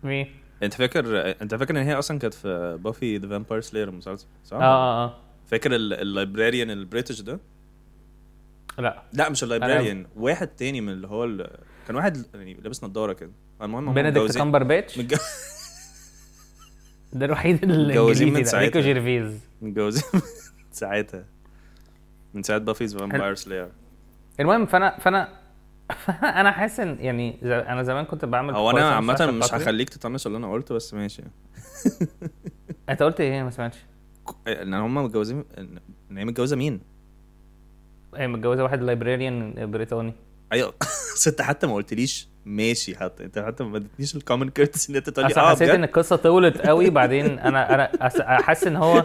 مين؟ 0.02 0.41
انت 0.62 0.74
فاكر 0.74 1.34
انت 1.42 1.54
فاكر 1.54 1.70
ان 1.80 1.86
هي 1.86 1.94
أصلا 1.94 2.18
كانت 2.18 2.34
في 2.34 2.78
Buffy 2.84 3.16
the 3.18 3.28
Vampire 3.28 3.60
Slayer 3.60 3.88
المسلسل 3.88 4.26
صح؟ 4.44 4.56
آه 4.56 4.60
آه 4.62 5.04
آه. 5.04 5.16
فاكر 5.46 5.74
ال- 5.74 5.92
ال 5.92 6.00
librarian 6.00 6.70
ال 6.70 6.76
British 6.76 7.20
ده؟ 7.20 7.38
لا. 8.78 9.02
لا 9.12 9.28
مش 9.28 9.42
ال 9.42 9.48
librarian 9.48 10.06
واحد 10.16 10.48
تاني 10.48 10.80
من 10.80 10.92
اللي 10.92 11.06
هو 11.08 11.24
ال... 11.24 11.50
كان 11.86 11.96
واحد 11.96 12.24
يعني 12.34 12.54
لابس 12.54 12.84
نضاره 12.84 13.12
كده. 13.12 13.30
المهم 13.62 13.88
هم 13.88 13.94
Benedict 13.94 14.36
Cumberbatch 14.38 15.00
ده 17.12 17.26
الوحيد 17.26 17.62
اللي 17.62 17.88
متجوزين 17.88 18.32
من 18.32 18.44
ساعتها. 18.44 18.80
جيرفيز 18.80 19.40
متجوزين 19.62 20.02
من 20.14 20.20
ساعتها. 20.72 21.24
من 22.34 22.42
ساعة 22.42 22.58
Buffy 22.58 22.84
the 22.84 22.98
Vampire 22.98 23.34
Slayer 23.34 23.68
المهم 24.40 24.66
فأنا 24.66 24.98
فأنا 24.98 25.28
أنا 26.40 26.50
حاسس 26.50 26.80
إن 26.80 26.96
يعني 27.00 27.38
أنا 27.42 27.82
زمان 27.82 28.04
كنت 28.04 28.24
بعمل 28.24 28.54
هو 28.54 28.70
أنا 28.70 28.94
عامة 28.94 29.26
مش. 29.30 29.54
هخليك 29.54 29.88
تطنش 29.88 30.26
اللي 30.26 30.38
أنا 30.38 30.52
قلته 30.52 30.74
بس 30.74 30.94
ماشي. 30.94 31.22
أنت 32.88 33.02
قلت 33.02 33.20
إيه؟ 33.20 33.42
ما 33.42 33.50
سمعتش. 33.50 33.78
إن 34.48 34.74
هم 34.74 34.94
متجوزين 34.94 35.44
ان 36.10 36.18
هي 36.18 36.24
متجوزة 36.24 36.56
مين؟ 36.56 36.80
هي 38.16 38.28
متجوزة 38.28 38.62
واحد 38.62 38.82
librarian 38.82 39.70
بريطاني. 39.70 40.14
أيوه. 40.52 40.74
بس 41.14 41.28
أنت 41.28 41.42
حتى 41.42 41.66
ما 41.66 41.74
قلتليش 41.74 42.28
ماشي 42.44 42.96
حتى 42.96 43.24
أنت 43.24 43.38
حتى 43.38 43.64
ما 43.64 43.76
ادتنيش 43.76 44.16
ال 44.16 44.21
common 44.21 44.50
courtesy 44.50 44.90
إن 44.90 44.96
أنت 44.96 45.10
تقول 45.10 45.28
لي 45.28 45.34
آه 45.36 45.50
حسيت 45.50 45.68
إن 45.68 45.84
القصة 45.84 46.16
طولت 46.16 46.66
قوي 46.66 46.90
بعدين 46.90 47.38
أنا 47.38 47.74
أنا 47.74 47.90
حاسس 48.42 48.66
إن 48.66 48.76
هو 48.76 49.04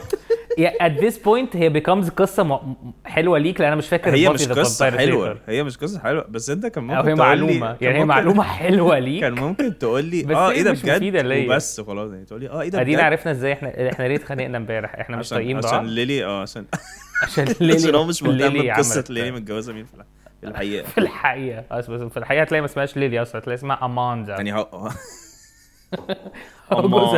at 0.57 1.01
this 1.03 1.13
point 1.25 1.55
هي 1.55 1.81
becomes 1.81 2.09
قصة 2.09 2.61
حلوة 3.05 3.37
ليك 3.39 3.59
لأن 3.61 3.67
أنا 3.67 3.75
مش 3.75 3.87
فاكر 3.87 4.13
هي 4.15 4.29
مش 4.29 4.47
قصة 4.47 4.91
حلوة. 4.97 5.39
هي 5.47 5.63
مش 5.63 5.77
قصة 5.77 5.99
حلوة. 5.99 6.25
بس 6.29 6.49
أنت 6.49 6.65
كان 6.65 6.83
ممكن 6.83 7.07
هي 7.07 7.15
معلومة. 7.15 7.77
يعني 7.81 7.99
هي 7.99 8.05
معلومة 8.05 8.43
حلوة 8.43 8.99
ليك. 8.99 9.21
كان 9.21 9.33
ممكن 9.33 9.77
تقول 9.77 10.05
لي 10.05 10.23
بس 10.23 10.35
آه 10.35 10.51
إيه 10.51 10.63
ده 10.63 10.71
بجد. 10.71 11.45
وبس 11.51 11.81
خلاص 11.81 12.11
يعني. 12.11 12.25
تقول 12.25 12.41
لي 12.41 12.49
آه 12.49 12.61
إيه 12.61 12.69
ده 12.69 12.81
أدينا 12.81 12.97
بجد؟ 12.97 13.05
عرفنا 13.05 13.31
إزاي 13.31 13.53
إحنا 13.53 13.91
إحنا 13.91 14.07
ليه 14.07 14.15
اتخانقنا 14.15 14.57
امبارح. 14.57 14.95
إحنا 14.95 15.17
مش 15.17 15.25
عشان 15.25 15.37
طايقين 15.37 15.57
عشان 15.57 15.69
بعض. 15.71 15.85
ليلي 15.85 16.25
آه 16.25 16.41
عشان 16.41 16.65
عشان 17.23 17.45
ليلي 17.61 17.73
عشان 17.75 17.95
هو 17.95 18.05
مش 18.05 18.23
مهتم 18.23 18.63
بقصة 18.67 19.03
ليلي 19.09 19.31
متجوزه 19.31 19.73
مين 19.73 19.85
في 19.85 19.93
الح- 19.93 20.05
في 20.41 20.47
الحقيقة. 20.47 20.87
في 20.91 20.97
الحقيقة. 20.97 21.63
بس 21.71 21.87
بس 21.89 22.01
في 22.01 22.17
الحقيقة 22.17 22.41
هتلاقي 22.41 22.61
ما 22.61 22.65
اسمهاش 22.65 22.97
ليلي 22.97 23.21
أصلا 23.21 23.41
هتلاقي 23.41 23.55
اسمها 23.57 23.85
اماندا 23.85 24.33
يعني 24.33 24.53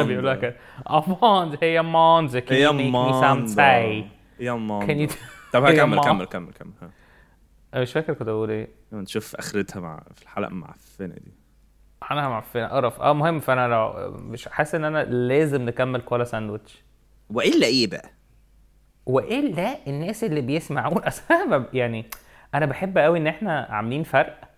بيقول 0.04 0.26
لها 0.26 0.36
كده 0.36 0.56
أماندا 0.90 1.58
هي 1.62 1.80
أماندا 1.80 2.40
can 2.40 2.52
هي 2.52 2.68
you 2.68 2.72
make 2.72 2.76
me 2.76 3.14
some 3.22 3.24
ماندا 3.24 3.54
tea 3.54 4.06
يا 4.40 4.54
can 4.88 5.10
you 5.10 5.14
طب 5.54 5.64
ما- 5.64 5.72
كمل 6.02 6.26
كمل 6.26 6.26
كمل. 6.54 6.72
ها. 6.82 6.90
أنا 7.74 7.82
مش 7.82 7.94
فاكر 7.94 8.14
كنت 8.14 8.28
بقول 8.30 8.50
إيه؟ 8.52 8.68
نشوف 8.94 9.36
أخرتها 9.36 9.80
مع 9.80 10.04
في 10.16 10.22
الحلقة 10.24 10.50
المعفنه 10.50 11.14
دي. 11.16 11.32
أنا 12.12 12.30
معفنه 12.30 12.68
قرف 12.68 13.02
أه 13.02 13.14
مهم 13.14 13.40
فانا 13.40 13.68
لو 13.68 14.12
مش 14.12 14.48
حاسس 14.48 14.76
إن 14.76 14.84
أنا 14.86 15.04
لازم 15.04 15.62
نكمل 15.66 16.02
كولا 16.02 16.24
ساندوتش 16.24 16.84
وإلا 17.30 17.68
إيه 17.68 17.88
بقى؟ 17.88 18.10
وإلا 19.06 19.78
الناس 19.88 20.24
اللي 20.24 20.42
بيسمعون 20.42 20.98
اصل 21.08 21.24
يعني 21.74 22.06
أنا 22.56 22.66
بحب 22.66 22.98
قوي 22.98 23.18
إن 23.20 23.28
إحنا 23.28 23.68
عاملين 23.70 24.04
فرق. 24.04 24.49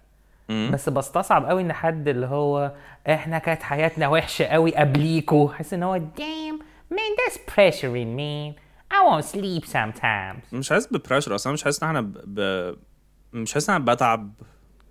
بس 0.71 0.89
بستصعب 0.89 1.45
قوي 1.45 1.61
ان 1.61 1.73
حد 1.73 2.07
اللي 2.07 2.25
هو 2.25 2.71
إحنا 3.09 3.37
كانت 3.39 3.63
حياتنا 3.63 4.07
وحشة 4.07 4.45
قوي 4.45 4.75
قبليكوا 4.75 5.49
حاسس 5.49 5.73
ان 5.73 5.83
هو 5.83 5.99
damn 6.17 6.61
man 6.93 7.17
that's 7.19 7.37
pressuring 7.55 8.15
me. 8.17 8.55
I 8.93 8.99
won't 9.07 9.25
sleep 9.25 9.65
sometimes. 9.71 10.53
مش 10.53 10.69
حاسس 10.69 10.87
ببريشر 10.93 11.35
أصلا 11.35 11.53
مش 11.53 11.63
حاسس 11.63 11.83
ان 11.83 11.87
إحنا 11.89 12.01
ب... 12.01 12.13
ب... 12.25 12.75
مش 13.33 13.53
حاسس 13.53 13.69
ان 13.69 13.75
أنا 13.75 13.93
بتعب. 13.93 14.33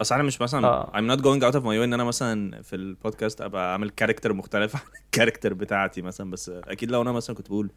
اصل 0.00 0.14
أنا 0.14 0.24
مش 0.24 0.40
مثلا 0.40 0.66
آه. 0.66 0.92
I'm 0.94 1.16
not 1.16 1.20
going 1.20 1.42
out 1.42 1.54
of 1.60 1.62
my 1.62 1.66
way 1.66 1.82
ان 1.84 1.92
أنا 1.94 2.04
مثلا 2.04 2.62
في 2.62 2.76
البودكاست 2.76 3.40
ابقى 3.40 3.72
اعمل 3.72 3.90
character 3.90 4.32
مختلف 4.32 4.76
عن 4.76 4.82
ال 5.04 5.09
character 5.09 5.54
بتاعتي 5.54 6.02
مثلا 6.02 6.30
بس 6.30 6.48
أكيد 6.48 6.90
لو 6.90 7.02
أنا 7.02 7.12
مثلا 7.12 7.36
كنت 7.36 7.48
بقول 7.48 7.70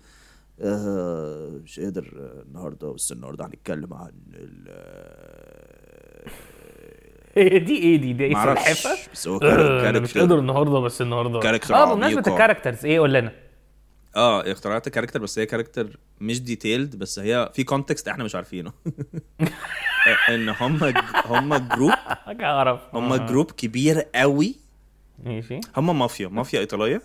آه 0.62 1.60
مش 1.63 1.80
قادر 1.80 2.08
النهارده 2.48 2.92
بس 2.92 3.12
النهارده 3.12 3.46
هنتكلم 3.46 3.94
عن 3.94 4.12
دي 7.38 7.78
إيه 7.78 7.98
دي؟ 7.98 8.13
دي 8.13 8.24
إيه؟ 8.24 8.34
سلحفة؟ 8.34 8.90
بس 9.13 9.28
هو 9.28 9.38
آه، 9.38 9.90
أنا 9.90 10.00
مش 10.00 10.10
قادر 10.18 10.28
character 10.27 10.39
النهارده 10.40 10.80
بس 10.80 11.02
النهارده. 11.02 11.40
character 11.39 11.75
آه 11.75 11.94
بمناسبة. 11.94 12.20
ال 12.20 12.25
characters 12.25 12.86
إيه؟ 12.86 13.00
قول 13.00 13.13
لنا. 13.13 13.32
آه 14.16 14.52
اخترعت 14.52 14.90
character 14.89 15.20
بس 15.22 15.40
هي 15.40 15.46
character 15.46 15.98
مش 16.22 16.42
detailed 16.42 16.96
بس 16.96 17.20
هي 17.20 17.52
في 17.54 17.63
context 17.63 18.08
إحنا 18.08 18.24
مش 18.24 18.36
عارفينه. 18.36 18.72
إن 20.30 20.50
هم 20.50 20.80
هم 21.25 21.56
group 21.56 21.92
هم 22.94 23.13
آه. 23.13 23.18
group 23.18 23.51
كبير 23.52 24.02
قوي. 24.16 24.56
ماشي. 25.24 25.60
هم 25.78 26.00
مافيا 26.00 26.28
مافيا 26.28 26.60
إيطالية. 26.60 27.02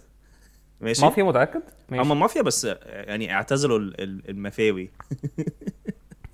ماشي. 0.80 1.02
مافيا 1.04 1.22
متأكد؟ 1.22 1.62
ماشي. 1.88 2.02
هم 2.02 2.20
مافيا 2.20 2.42
بس 2.42 2.64
يعني 2.86 3.32
اعتزلوا 3.34 3.78
ال- 3.78 4.00
ال- 4.00 4.22
المفاوي. 4.30 4.90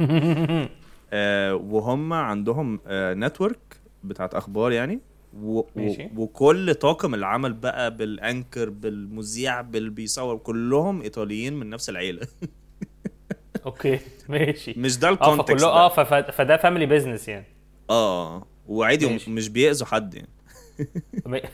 آه 1.13 1.55
وهم 1.55 2.13
عندهم 2.13 2.81
آه 2.87 3.15
network 3.15 3.59
بتاعت 4.05 4.35
أخبار 4.35 4.73
يعني 4.73 5.01
و 5.43 5.59
و 5.59 5.65
ماشي. 5.77 6.09
وكل 6.17 6.75
طاقم 6.75 7.15
العمل 7.15 7.53
بقى 7.53 7.97
بال 7.97 8.15
anchor 8.15 8.71
بالمذيع 8.71 9.61
باللي 9.61 9.91
بيصور 9.91 10.37
كلهم 10.39 11.03
إيطاليين 11.03 11.55
من 11.55 11.71
نفس 11.71 11.89
العيلة 11.89 12.27
okay 13.67 14.01
ماشي 14.29 14.75
مش 14.77 14.99
ده 14.99 15.09
آه 15.09 15.13
ال 15.13 15.18
context 15.18 15.53
فكله. 15.65 15.67
آه 15.69 15.89
ف- 15.89 16.01
ف- 16.01 16.31
فده 16.31 16.57
family 16.57 16.87
business 16.87 17.29
يعني 17.29 17.47
آه 17.91 18.47
وعادي. 18.67 19.29
مش 19.29 19.49
بيأذوا 19.49 19.87
حد 19.87 20.15
يعني 20.15 20.29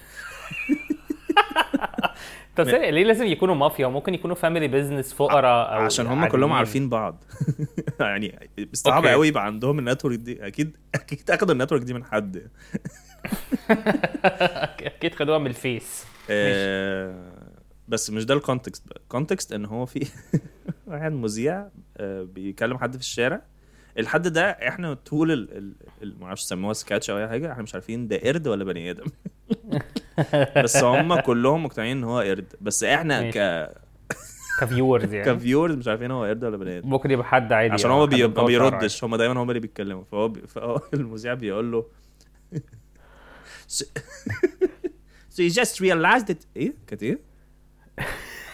طب 2.62 2.68
ليه 2.68 3.04
لازم 3.04 3.26
يكونوا 3.26 3.54
مافيا؟ 3.54 3.86
وممكن 3.86 4.14
يكونوا 4.14 4.36
family 4.37 4.68
business 4.68 5.14
فقراء 5.14 5.74
أو 5.76 5.80
عشان 5.84 6.06
هم؟ 6.06 6.26
كلهم 6.26 6.52
عارفين 6.52 6.88
بعض. 6.88 7.24
يعني 8.00 8.50
صعب. 8.72 9.06
قوي 9.06 9.28
يبقى 9.28 9.46
عندهم 9.46 9.78
ال 9.78 9.83
network 9.83 10.18
دي. 10.18 10.46
أكيد 10.46 10.76
أكيد 10.94 11.30
أخدوا 11.30 11.54
ال 11.54 11.58
network 11.58 11.82
دي 11.82 11.94
من 11.94 12.04
حد. 12.04 12.42
أكيد 14.80 15.14
خدوها 15.14 15.38
من 15.38 15.46
الفيس. 15.46 16.04
آه، 16.30 17.32
بس 17.88 18.10
مش 18.10 18.24
ده 18.24 18.34
ال 18.34 18.41
context 18.41 18.88
بقى. 18.88 19.00
ال 19.02 19.09
context 19.09 19.52
إن 19.52 19.64
هو 19.64 19.86
في 19.86 20.06
واحد 20.86 21.12
مذيع 21.12 21.68
آه، 21.96 22.22
بيكلم 22.22 22.78
حد 22.78 22.96
في 22.96 23.02
الشارع. 23.02 23.42
الحد 23.99 24.28
ده 24.28 24.50
إحنا 24.50 24.94
طول 24.94 25.32
ال 25.32 25.75
ما 26.20 26.26
أعرفش 26.26 26.42
يسموها 26.42 26.73
سكاتش 26.73 27.11
أو 27.11 27.18
اي 27.18 27.28
حاجة 27.28 27.52
إحنا 27.52 27.62
مش 27.62 27.75
عارفين 27.75 28.09
ده 28.09 28.16
قرد 28.16 28.49
ولا 28.49 28.64
بني 28.64 28.90
آدم. 28.90 29.04
بس 30.64 30.76
هم 30.76 31.20
كلهم 31.20 31.64
مقتنعين 31.64 31.97
إن 31.97 32.04
هو 32.04 32.20
قرد. 32.20 32.54
بس 32.61 32.85
إحنا. 32.85 33.30
ك 33.30 33.70
كفيورز 34.61 35.12
يعني. 35.14 35.35
ك 35.34 35.39
viewers 35.39 35.75
مش 35.75 35.88
عارفين 35.88 36.11
هو 36.11 36.25
قرد 36.25 36.44
ولا 36.44 36.56
بني 36.56 36.78
آدم. 36.78 36.88
ممكن 36.88 37.11
يبقى 37.11 37.26
حد 37.26 37.52
عادي 37.52 37.73
عشان 37.73 37.90
أو 37.90 37.97
هو 38.00 38.06
بي... 38.06 38.26
ما 38.26 38.44
بيردش. 38.44 39.04
هم 39.04 39.16
دايما 39.16 39.42
هم 39.42 39.49
اللي 39.50 39.61
بيتكلموا. 39.61 40.04
فهو 40.12 40.28
بي... 40.28 40.47
فهو 40.54 40.80
المذيع 40.94 41.35
بيقول 41.35 41.73
له 41.73 41.87
so, 43.68 43.85
so 45.30 45.42
you 45.42 45.50
just 45.50 45.80
realized 45.80 46.26
that 46.26 46.47
إيه؟ 46.56 46.75
كانت 46.87 47.02
إيه؟ 47.02 47.18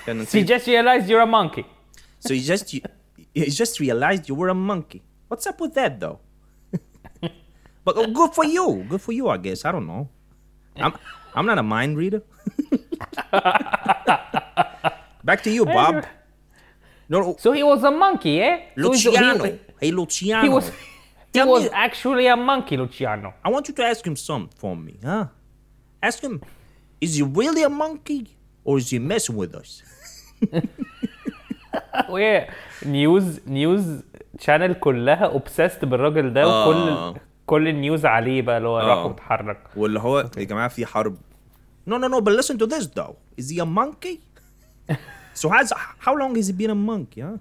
كان 0.06 0.18
عادي. 0.18 0.26
She 0.26 0.48
just 0.48 0.64
realized 0.66 1.08
you're 1.10 1.22
a 1.22 1.26
monkey. 1.26 1.64
So 2.28 2.32
you 2.34 2.42
just 2.54 2.74
you, 2.74 2.80
you 3.34 3.46
just 3.46 3.80
realized 3.80 4.28
you 4.28 4.34
were 4.34 4.50
a 4.50 4.54
monkey. 4.54 5.00
What's 5.28 5.46
up 5.46 5.60
with 5.60 5.74
that 5.74 5.98
though? 6.00 6.20
but 7.84 7.96
oh, 7.96 8.06
good 8.06 8.34
for 8.34 8.44
you. 8.44 8.86
Good 8.88 9.00
for 9.00 9.12
you, 9.12 9.28
I 9.28 9.36
guess. 9.38 9.64
I 9.64 9.72
don't 9.72 9.86
know. 9.86 10.08
I'm 10.76 10.94
I'm 11.34 11.46
not 11.46 11.58
a 11.58 11.62
mind 11.62 11.96
reader. 11.96 12.22
Back 15.24 15.42
to 15.42 15.50
you, 15.50 15.64
Bob. 15.64 16.06
No. 17.08 17.36
So 17.38 17.52
he 17.52 17.62
was 17.62 17.82
a 17.82 17.90
monkey, 17.90 18.40
eh? 18.40 18.66
Luciano. 18.76 19.38
So 19.38 19.44
he, 19.44 19.58
hey, 19.80 19.90
Luciano. 19.90 20.42
He 20.42 20.48
was. 20.48 20.70
He 21.32 21.42
was 21.42 21.68
actually 21.70 22.28
a 22.28 22.36
monkey, 22.36 22.78
Luciano. 22.78 23.34
I 23.44 23.50
want 23.50 23.68
you 23.68 23.74
to 23.74 23.84
ask 23.84 24.06
him 24.06 24.16
something 24.16 24.56
for 24.56 24.74
me, 24.74 24.98
huh? 25.04 25.26
Ask 26.02 26.22
him, 26.22 26.40
is 26.98 27.16
he 27.16 27.22
really 27.22 27.62
a 27.62 27.68
monkey 27.68 28.38
or 28.64 28.78
is 28.78 28.88
he 28.88 28.98
messing 28.98 29.36
with 29.36 29.54
us? 29.54 29.82
Where 30.48 30.62
well, 32.08 32.18
yeah. 32.18 32.50
news 32.86 33.46
news 33.46 34.02
channel 34.40 34.74
كلها 34.74 35.24
obsessed 35.24 35.84
بالراجل 35.84 36.32
ده 36.32 36.44
آه. 36.44 36.68
وكل 36.68 37.18
كل 37.46 37.68
ال 37.68 37.76
news 37.76 38.06
عليه 38.06 38.42
بقى 38.42 38.56
اللي 38.58 38.68
هو 38.68 38.78
راح 38.78 38.86
آه. 38.98 39.06
واتحرك. 39.06 39.58
واللي 39.76 40.00
هو 40.00 40.18
يا 40.36 40.44
جماعة 40.44 40.68
في 40.68 40.86
حرب. 40.86 41.16
no 41.86 41.96
no 41.96 42.08
no 42.08 42.20
بل 42.20 42.42
listen 42.42 42.56
to 42.56 42.64
this 42.64 42.86
dude 42.86 43.14
is 43.38 43.52
he 43.52 43.60
a 43.60 43.64
monkey 43.64 44.20
so 45.34 45.48
has 45.48 45.72
how 46.02 46.14
long 46.16 46.38
has 46.38 46.50
been 46.50 46.70
a 46.70 46.74
monkey 46.74 47.22
huh 47.22 47.38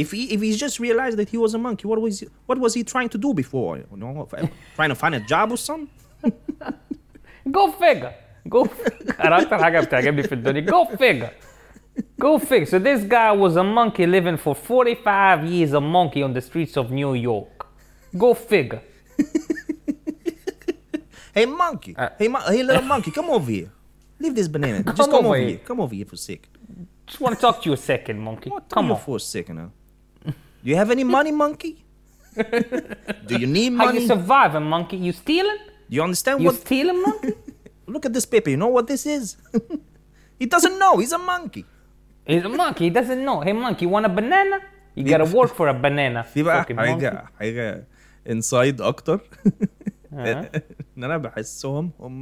if 0.00 0.06
he 0.12 0.32
if 0.34 0.40
he 0.40 0.52
just 0.64 0.78
realized 0.80 1.16
that 1.18 1.28
he 1.34 1.38
was 1.44 1.52
a 1.54 1.58
monkey 1.58 1.86
what 1.88 1.98
was 2.00 2.20
he, 2.20 2.26
what 2.48 2.58
was 2.64 2.72
he 2.74 2.82
trying 2.84 3.08
to 3.14 3.18
do 3.18 3.30
before 3.42 3.72
you 3.78 3.86
know 4.02 4.28
trying 4.76 4.90
to 4.94 4.98
find 5.02 5.14
a 5.14 5.20
job 5.32 5.46
or 5.52 5.56
something? 5.56 5.88
Go 7.56 7.72
figure. 7.72 8.12
Go 8.54 8.60
أنا 9.24 9.42
أكتر 9.42 9.58
حاجة 9.58 9.80
بتعجبني 9.80 10.22
في 10.22 10.34
الدنيا. 10.34 10.66
Go 10.70 10.88
figure. 10.96 11.47
Go 12.20 12.38
figure. 12.38 12.66
So 12.66 12.78
this 12.78 13.04
guy 13.04 13.32
was 13.32 13.56
a 13.56 13.64
monkey 13.64 14.06
living 14.06 14.36
for 14.36 14.54
45 14.54 15.44
years 15.46 15.72
a 15.72 15.80
monkey 15.80 16.22
on 16.22 16.32
the 16.32 16.40
streets 16.40 16.76
of 16.76 16.90
New 16.90 17.14
York. 17.14 17.66
Go 18.16 18.34
figure. 18.34 18.82
Hey 21.34 21.46
monkey. 21.46 21.94
Uh, 21.96 22.08
hey, 22.18 22.28
hey 22.48 22.62
little 22.62 22.82
monkey, 22.82 23.10
come 23.12 23.30
over 23.30 23.50
here. 23.50 23.70
Leave 24.18 24.34
this 24.34 24.48
banana. 24.48 24.82
Just 24.82 24.96
Come 24.96 25.06
come 25.10 25.14
over 25.20 25.28
over 25.28 25.36
here. 25.36 25.48
here. 25.50 25.58
Come 25.58 25.80
over 25.80 25.94
here 25.94 26.04
for 26.06 26.14
a 26.16 26.18
second. 26.18 26.48
Just 27.06 27.20
want 27.20 27.36
to 27.36 27.40
talk 27.40 27.62
to 27.62 27.68
you 27.68 27.74
a 27.74 27.76
second, 27.76 28.18
monkey. 28.18 28.50
What 28.50 28.68
Come 28.68 28.86
you 28.88 28.94
on. 28.94 29.00
for 29.00 29.16
a 29.16 29.20
second 29.20 29.56
now? 29.56 29.70
Do 30.26 30.32
you 30.64 30.74
have 30.76 30.90
any 30.90 31.04
money, 31.04 31.30
monkey? 31.30 31.84
Do 33.26 33.38
you 33.38 33.46
need 33.46 33.70
money? 33.70 33.98
How 33.98 34.00
you 34.00 34.06
surviving, 34.06 34.64
monkey? 34.64 34.96
You 34.96 35.12
stealing? 35.12 35.58
Do 35.88 35.94
you 35.96 36.02
understand 36.02 36.40
You 36.40 36.46
what? 36.46 36.56
stealing, 36.56 37.00
monkey? 37.00 37.32
Look 37.86 38.04
at 38.04 38.12
this 38.12 38.26
paper. 38.26 38.50
You 38.50 38.56
know 38.56 38.66
what 38.68 38.86
this 38.88 39.06
is? 39.06 39.36
he 40.38 40.46
doesn't 40.46 40.76
know. 40.78 40.98
He's 40.98 41.12
a 41.12 41.18
monkey. 41.18 41.64
He's 42.30 42.44
a 42.44 42.48
monkey. 42.48 42.84
He 42.88 42.90
doesn't 42.98 43.22
know. 43.28 43.38
Hey, 43.46 43.52
monkey, 43.64 43.86
want 43.94 44.04
a 44.06 44.08
banana? 44.20 44.56
You 44.96 45.04
gotta 45.12 45.28
work 45.38 45.50
for 45.58 45.68
a 45.68 45.74
banana. 45.74 46.22
في 46.22 46.42
بقى. 46.42 46.64
حاجة 46.76 47.24
حاجة 47.38 47.86
انسايد 48.30 48.80
أكتر 48.80 49.20
آه. 50.12 50.50
ان 50.98 51.04
أنا 51.04 51.16
بحسهم 51.16 51.90
هم 52.00 52.20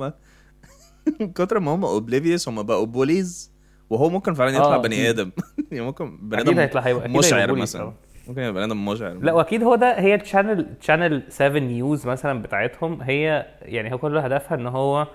من 1.21 1.33
كتر 1.33 1.59
ما 1.61 1.75
هم 1.75 1.85
اوبليفيوس 1.85 2.49
هم 2.49 2.63
بقوا 2.63 2.87
بوليز 2.87 3.53
وهو 3.91 4.09
ممكن 4.09 4.35
فعلا 4.35 4.51
يطلع 4.57 4.77
بني. 4.77 5.11
آدم 5.11 5.31
يعني 5.73 5.85
ممكن 5.85 6.17
بني 6.29 6.61
هيطلع- 6.61 6.87
أكيد 6.91 7.11
مشعر 7.17 7.53
مثلا. 7.55 7.93
ممكن 8.29 8.41
يبقى 8.41 8.53
بني 8.53 8.65
آدم 8.65 8.85
مشعر 8.85 9.13
لا 9.15 9.33
واكيد 9.33 9.63
هو 9.63 9.75
ده 9.75 10.01
هي 10.01 10.19
تشانل 10.19 10.67
تشانل 10.81 11.23
7 11.29 11.59
نيوز 11.61 12.07
مثلا 12.07 12.43
بتاعتهم 12.43 13.03
هي 13.03 13.47
يعني 13.63 13.93
هو 13.93 13.99
كل 13.99 14.19
هدفها 14.19 14.59
ان 14.59 14.67
هو 14.67 15.07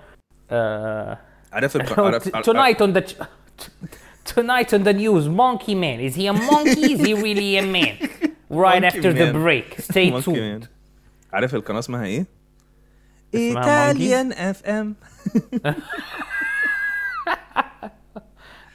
آه 0.50 1.18
عارف 1.52 1.76
عارف 2.00 2.28
tonight 2.50 2.76
on 2.86 2.96
the 3.00 3.14
tonight 4.24 4.72
on 4.72 4.82
the 4.84 4.92
news 4.92 5.28
monkey 5.28 5.74
man. 5.74 6.00
Is 6.00 6.14
he 6.14 6.26
a 6.26 6.32
monkey? 6.32 6.92
Is 6.94 7.00
he 7.06 7.14
really 7.14 7.56
a 7.58 7.62
man? 7.66 7.96
Right 8.64 8.82
Monkey 8.82 8.98
after 8.98 9.12
the 9.14 9.26
man. 9.32 9.42
break. 9.42 9.80
Stay 9.80 10.10
Monkey 10.10 10.32
tuned. 10.32 10.60
Man. 10.62 10.68
عارف 11.32 11.54
القناة 11.54 11.78
اسمها 11.78 12.04
إيه؟ 12.04 12.26
ايطاليان 13.34 14.32
اف 14.32 14.66
ام 14.66 14.94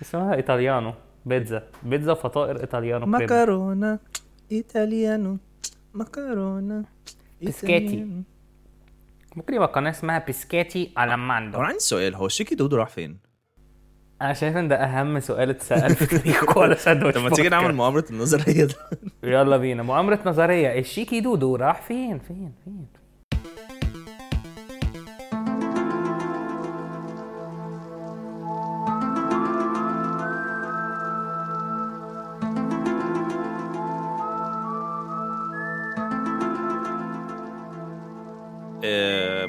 اسمها 0.02 0.36
ايطاليانو 0.36 0.94
بيتزا 1.26 1.64
بيتزا 1.84 2.14
فطائر 2.14 2.60
ايطاليانو 2.62 3.06
كريم 3.06 3.24
مكرونه 3.26 4.00
ايطاليانو 4.52 5.38
مكرونه 5.94 6.86
بسكاتي. 7.44 8.08
ممكن 9.36 9.54
يبقى 9.54 9.68
قناة 9.68 9.90
اسمها 9.92 10.20
بيسكاتي 10.20 10.92
على 10.98 11.18
ماندو 11.18 11.58
أنا 11.60 11.68
عندي 11.68 11.80
سؤال 11.80 12.16
هو 12.16 12.28
شيكي 12.28 12.56
دودو 12.56 12.76
راح 12.78 12.90
فين؟ 12.90 13.18
أنا 14.22 14.34
شايف 14.34 14.58
إن 14.58 14.68
ده 14.68 14.76
أهم 14.76 15.20
سؤال 15.20 15.50
اتسأل 15.50 15.96
في 15.96 16.06
تاريخ 16.06 16.58
ولا 16.58 16.76
ساندوتش 16.76 17.16
طب 17.16 17.22
ما 17.24 17.30
تيجي 17.30 17.50
نعمل. 17.50 17.76
مؤامرة 17.76 18.06
النظرية 18.12 18.66
ده؟ 18.66 18.76
يلا 19.24 19.58
بينا. 19.58 19.84
مؤامرة 19.84 20.20
نظرية. 20.26 20.80
الشيكي 20.80 21.20
دودو 21.20 21.56
راح 21.56 21.82
فين؟ 21.82 22.20
فين؟ 22.20 22.52
فين؟ 22.66 22.86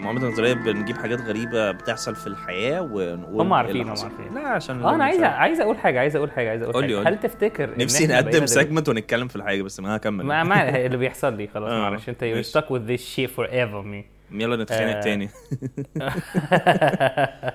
مؤامرة 0.09 0.27
النظرية 0.29 0.53
بنجيب 0.55 0.97
حاجات 0.97 1.21
غريبة 1.21 1.71
بتحصل 1.71 2.17
في 2.17 2.27
الحياة 2.27 2.81
ونقول 2.81 3.41
هم 3.41 3.53
إيه 3.53 3.59
عارفين، 3.59 3.83
هم. 3.83 3.89
عارفين. 3.89 4.35
لا 4.35 4.49
عشان 4.49 4.83
آه 4.83 4.95
أنا 4.95 5.05
عايز. 5.05 5.23
عايز 5.23 5.61
أقول 5.61 5.79
حاجة 5.79 6.01
عايز 6.01 6.17
أقول 6.17 6.31
حاجة 6.31 6.51
عايز 6.51 6.63
أقول 6.63 6.73
قول 6.75 6.83
لي، 6.85 6.89
حاجة. 6.89 6.97
قول 7.05 7.07
هل 7.07 7.21
تفتكر 7.21 7.79
نفسي 7.79 8.07
نقدم 8.07 8.47
سيجمنت 8.47 8.89
ونتكلم 8.89 9.29
في 9.29 9.37
الحاجة 9.37 9.63
بس 9.63 9.81
ما 9.81 9.97
هكمل. 9.97 10.25
ما 10.25 10.45
ما 10.45 10.87
اللي 10.87 10.97
بيحصل 10.97 11.37
لي. 11.37 11.47
خلاص 11.47 11.71
آه، 11.71 11.81
معلش. 11.81 12.09
أنت 12.09 12.21
you're 12.21 12.25
ماشي. 12.25 12.61
stuck 12.61 12.65
with 12.65 12.89
this 12.91 13.03
shit 13.17 13.31
forever 13.41 13.85
me. 13.85 14.05
يلا 14.33 14.57
نتخانق 14.57 14.97
آه. 14.97 15.01
تاني. 15.01 15.29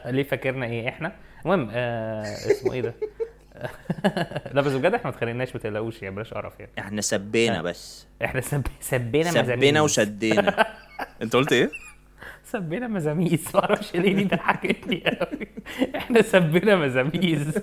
ليه 0.16 0.24
فاكرنا 0.24 0.66
إيه 0.66 0.90
إحنا؟ 0.90 1.12
المهم 1.46 1.70
آه 1.72 2.22
اسمه 2.24 2.74
إيه 2.74 2.82
ده؟ 2.82 2.94
لا 4.54 4.62
بس 4.62 4.72
بجد 4.72 4.94
إحنا 4.94 5.04
ما 5.04 5.10
اتخانقناش 5.10 5.56
ما 5.56 5.62
تقلقوش 5.62 6.02
يعني 6.02 6.16
بلاش 6.16 6.34
قرف 6.34 6.60
يعني. 6.60 6.72
إحنا 6.80 7.02
سبينا 7.02 7.62
بس. 7.62 8.08
إحنا 8.26 8.42
سب... 8.42 8.62
سبينا 8.80 9.32
سبينا 9.32 9.82
وشدينا. 9.82 10.66
أنت 11.22 11.36
قلت 11.36 11.54
إيه؟ 11.54 11.70
سبينا 12.54 12.88
مزاميز. 12.88 13.48
ما 13.54 13.60
أعرفش 13.60 13.96
ليه 13.96 14.16
دي 14.16 14.24
ضحكتني 14.24 15.04
قوي 15.06 15.48
إحنا 15.96 16.22
سبينا 16.22 16.76
مزاميز. 16.76 17.58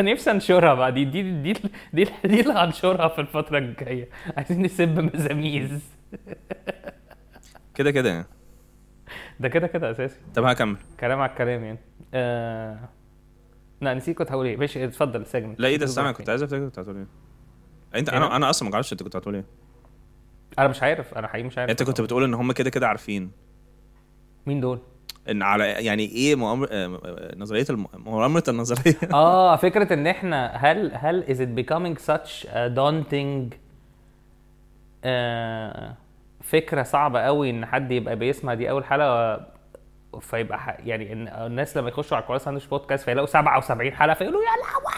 أنا 0.00 0.12
نفسي 0.12 0.30
أنشرها 0.30 0.74
بقى. 0.74 0.92
دي 0.92 1.04
دي 1.04 1.22
دي 1.22 1.52
دي, 1.92 2.04
دي 2.24 2.40
اللي 2.40 2.52
هنشرها 2.52 3.08
في 3.08 3.20
الفترة 3.20 3.58
الجاية. 3.58 4.08
عايزين 4.36 4.62
نسب 4.62 4.98
مزاميز. 5.14 5.82
كده 7.74 7.90
كده 7.90 8.08
يعني. 8.08 8.26
ده 9.40 9.48
كده 9.48 9.66
كده 9.66 9.90
أساسي. 9.90 10.16
طب 10.34 10.44
هكمل. 10.44 10.76
كلام 11.00 11.20
على 11.20 11.30
الكلام 11.30 11.64
يعني. 11.64 11.78
آه... 12.14 12.78
لا 13.80 13.94
نسيت 13.94 14.18
كنت 14.18 14.32
هقول 14.32 14.46
إيه. 14.46 14.56
ماشي 14.56 14.84
اتفضل 14.84 15.26
سجن 15.26 15.54
لا 15.58 15.68
إيه 15.68 15.76
ده؟ 15.76 15.84
استنى 15.84 16.12
كنت 16.12 16.28
عايز 16.28 16.42
أفتكر 16.42 16.64
كنت 16.64 16.78
هتقول 16.78 16.96
إيه. 16.96 17.06
انت 17.94 18.08
أنا؟ 18.08 18.36
أنا 18.36 18.50
أصلا 18.50 18.68
ما 18.68 18.74
أعرفش 18.74 18.92
أنت 18.92 19.02
كنت 19.02 19.16
هتقول 19.16 19.34
إيه؟ 19.34 19.44
أنا 20.58 20.68
مش 20.68 20.82
عارف. 20.82 21.14
أنا 21.14 21.28
حقيقي 21.28 21.46
مش 21.46 21.58
عارف. 21.58 21.70
أنت 21.70 21.82
كنت 21.82 22.00
بتقول 22.00 22.24
إن 22.24 22.34
هم 22.34 22.52
كده 22.52 22.70
كده 22.70 22.88
عارفين. 22.88 23.30
مين 24.48 24.60
دول؟ 24.60 24.78
إن 25.30 25.42
على 25.42 25.64
يعني 25.68 26.04
إيه 26.04 26.34
مؤامرة 26.34 26.68
آه، 26.72 27.00
آه، 27.04 27.34
نظرية 27.36 27.64
الم... 27.70 27.86
مؤامرة 27.94 28.42
النظرية؟ 28.48 28.94
آه 29.12 29.56
فكرة 29.56 29.92
إن 29.94 30.06
إحنا 30.06 30.46
هل 30.56 30.92
هل 30.94 31.24
is 31.24 31.38
it 31.38 31.60
becoming 31.64 32.04
such 32.14 32.46
a 32.48 32.68
daunting 32.78 33.54
آه 35.04 35.94
فكرة 36.42 36.82
صعبة 36.82 37.20
قوي 37.20 37.50
إن 37.50 37.66
حد 37.66 37.90
يبقى 37.92 38.16
بيسمع 38.16 38.54
دي 38.54 38.70
أول 38.70 38.84
حلقة 38.84 39.46
فيبقى 40.20 40.58
ح- 40.60 40.76
يعني 40.84 41.12
إن 41.12 41.28
الناس 41.28 41.76
لما 41.76 41.88
يخشوا 41.88 42.16
على 42.16 42.22
الكويس 42.22 42.42
ساندوتش 42.42 42.66
بودكاست 42.66 43.04
فيلاقوا 43.04 43.26
77 43.28 43.92
حلقة 43.92 44.14
فيقولوا 44.14 44.40
يا 44.40 44.46
لهوي! 44.46 44.92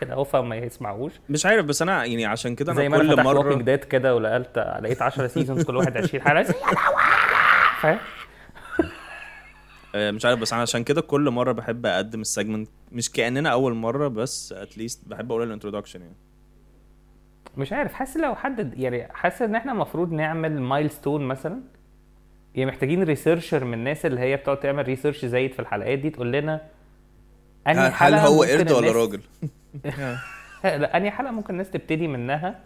كده 0.00 0.12
اهو 0.12 0.24
فما 0.24 0.56
يسمعوش. 0.56 1.12
مش 1.28 1.46
عارف 1.46 1.64
بس 1.66 1.82
أنا 1.82 2.04
يعني 2.04 2.26
عشان 2.26 2.54
كده 2.54 2.72
زي 2.74 2.86
أنا 2.86 2.96
ما 2.96 3.02
أنا 3.02 3.08
كل 3.08 3.12
فتحت 3.14 3.26
مرة 3.26 3.38
Walking 3.38 3.62
Dead 3.62 3.78
كده 3.84 4.14
ولقيت 4.16 4.58
لقيت 4.58 5.02
10 5.02 5.26
seasons 5.26 5.64
كل 5.64 5.76
واحد 5.76 5.96
20 5.96 6.24
حلقة 6.24 6.40
يا 6.40 6.44
لهوي! 6.52 7.02
فاهم؟ 7.82 7.98
مش 9.94 10.24
عارف 10.24 10.40
بس 10.40 10.52
أنا 10.52 10.62
عشان 10.62 10.84
كده 10.84 11.00
كل 11.00 11.30
مرة 11.30 11.52
بحب 11.52 11.86
أقدم 11.86 12.20
ال 12.20 12.26
segment 12.26 12.68
مش 12.92 13.10
كأننا 13.10 13.48
أول 13.48 13.74
مرة 13.74 14.08
بس 14.08 14.52
at 14.52 14.68
least 14.68 15.08
بحب 15.08 15.32
أقول 15.32 15.42
ال 15.42 15.46
introduction 15.46 16.00
يعني 16.00 16.16
مش 17.56 17.72
عارف 17.72 17.92
حاسس 17.92 18.16
لو 18.16 18.34
حد 18.34 18.78
يعني 18.78 19.08
حاسس 19.12 19.42
إن 19.42 19.54
إحنا 19.54 19.72
المفروض 19.72 20.12
نعمل 20.12 20.60
milestone 20.60 21.24
مثلا 21.24 21.60
يعني 22.54 22.70
محتاجين 22.70 23.02
researcher 23.02 23.64
من 23.64 23.74
الناس 23.74 24.06
اللي 24.06 24.20
هي 24.20 24.36
بتقعد 24.36 24.60
تعمل 24.60 24.86
research 24.86 25.24
زايد 25.24 25.52
في 25.52 25.58
الحلقات 25.58 25.98
دي 25.98 26.10
تقول 26.10 26.32
لنا 26.32 26.60
أنهي 27.66 27.86
هل 27.86 27.92
حلقة 27.92 28.26
هو 28.26 28.42
ممكن 28.42 28.58
قرد 28.58 28.72
ولا 28.72 28.92
راجل؟ 28.92 29.20
لا 30.64 30.96
أنهي 30.96 31.10
حلقة 31.10 31.32
ممكن 31.32 31.52
الناس 31.52 31.70
تبتدي 31.70 32.08
منها 32.08 32.60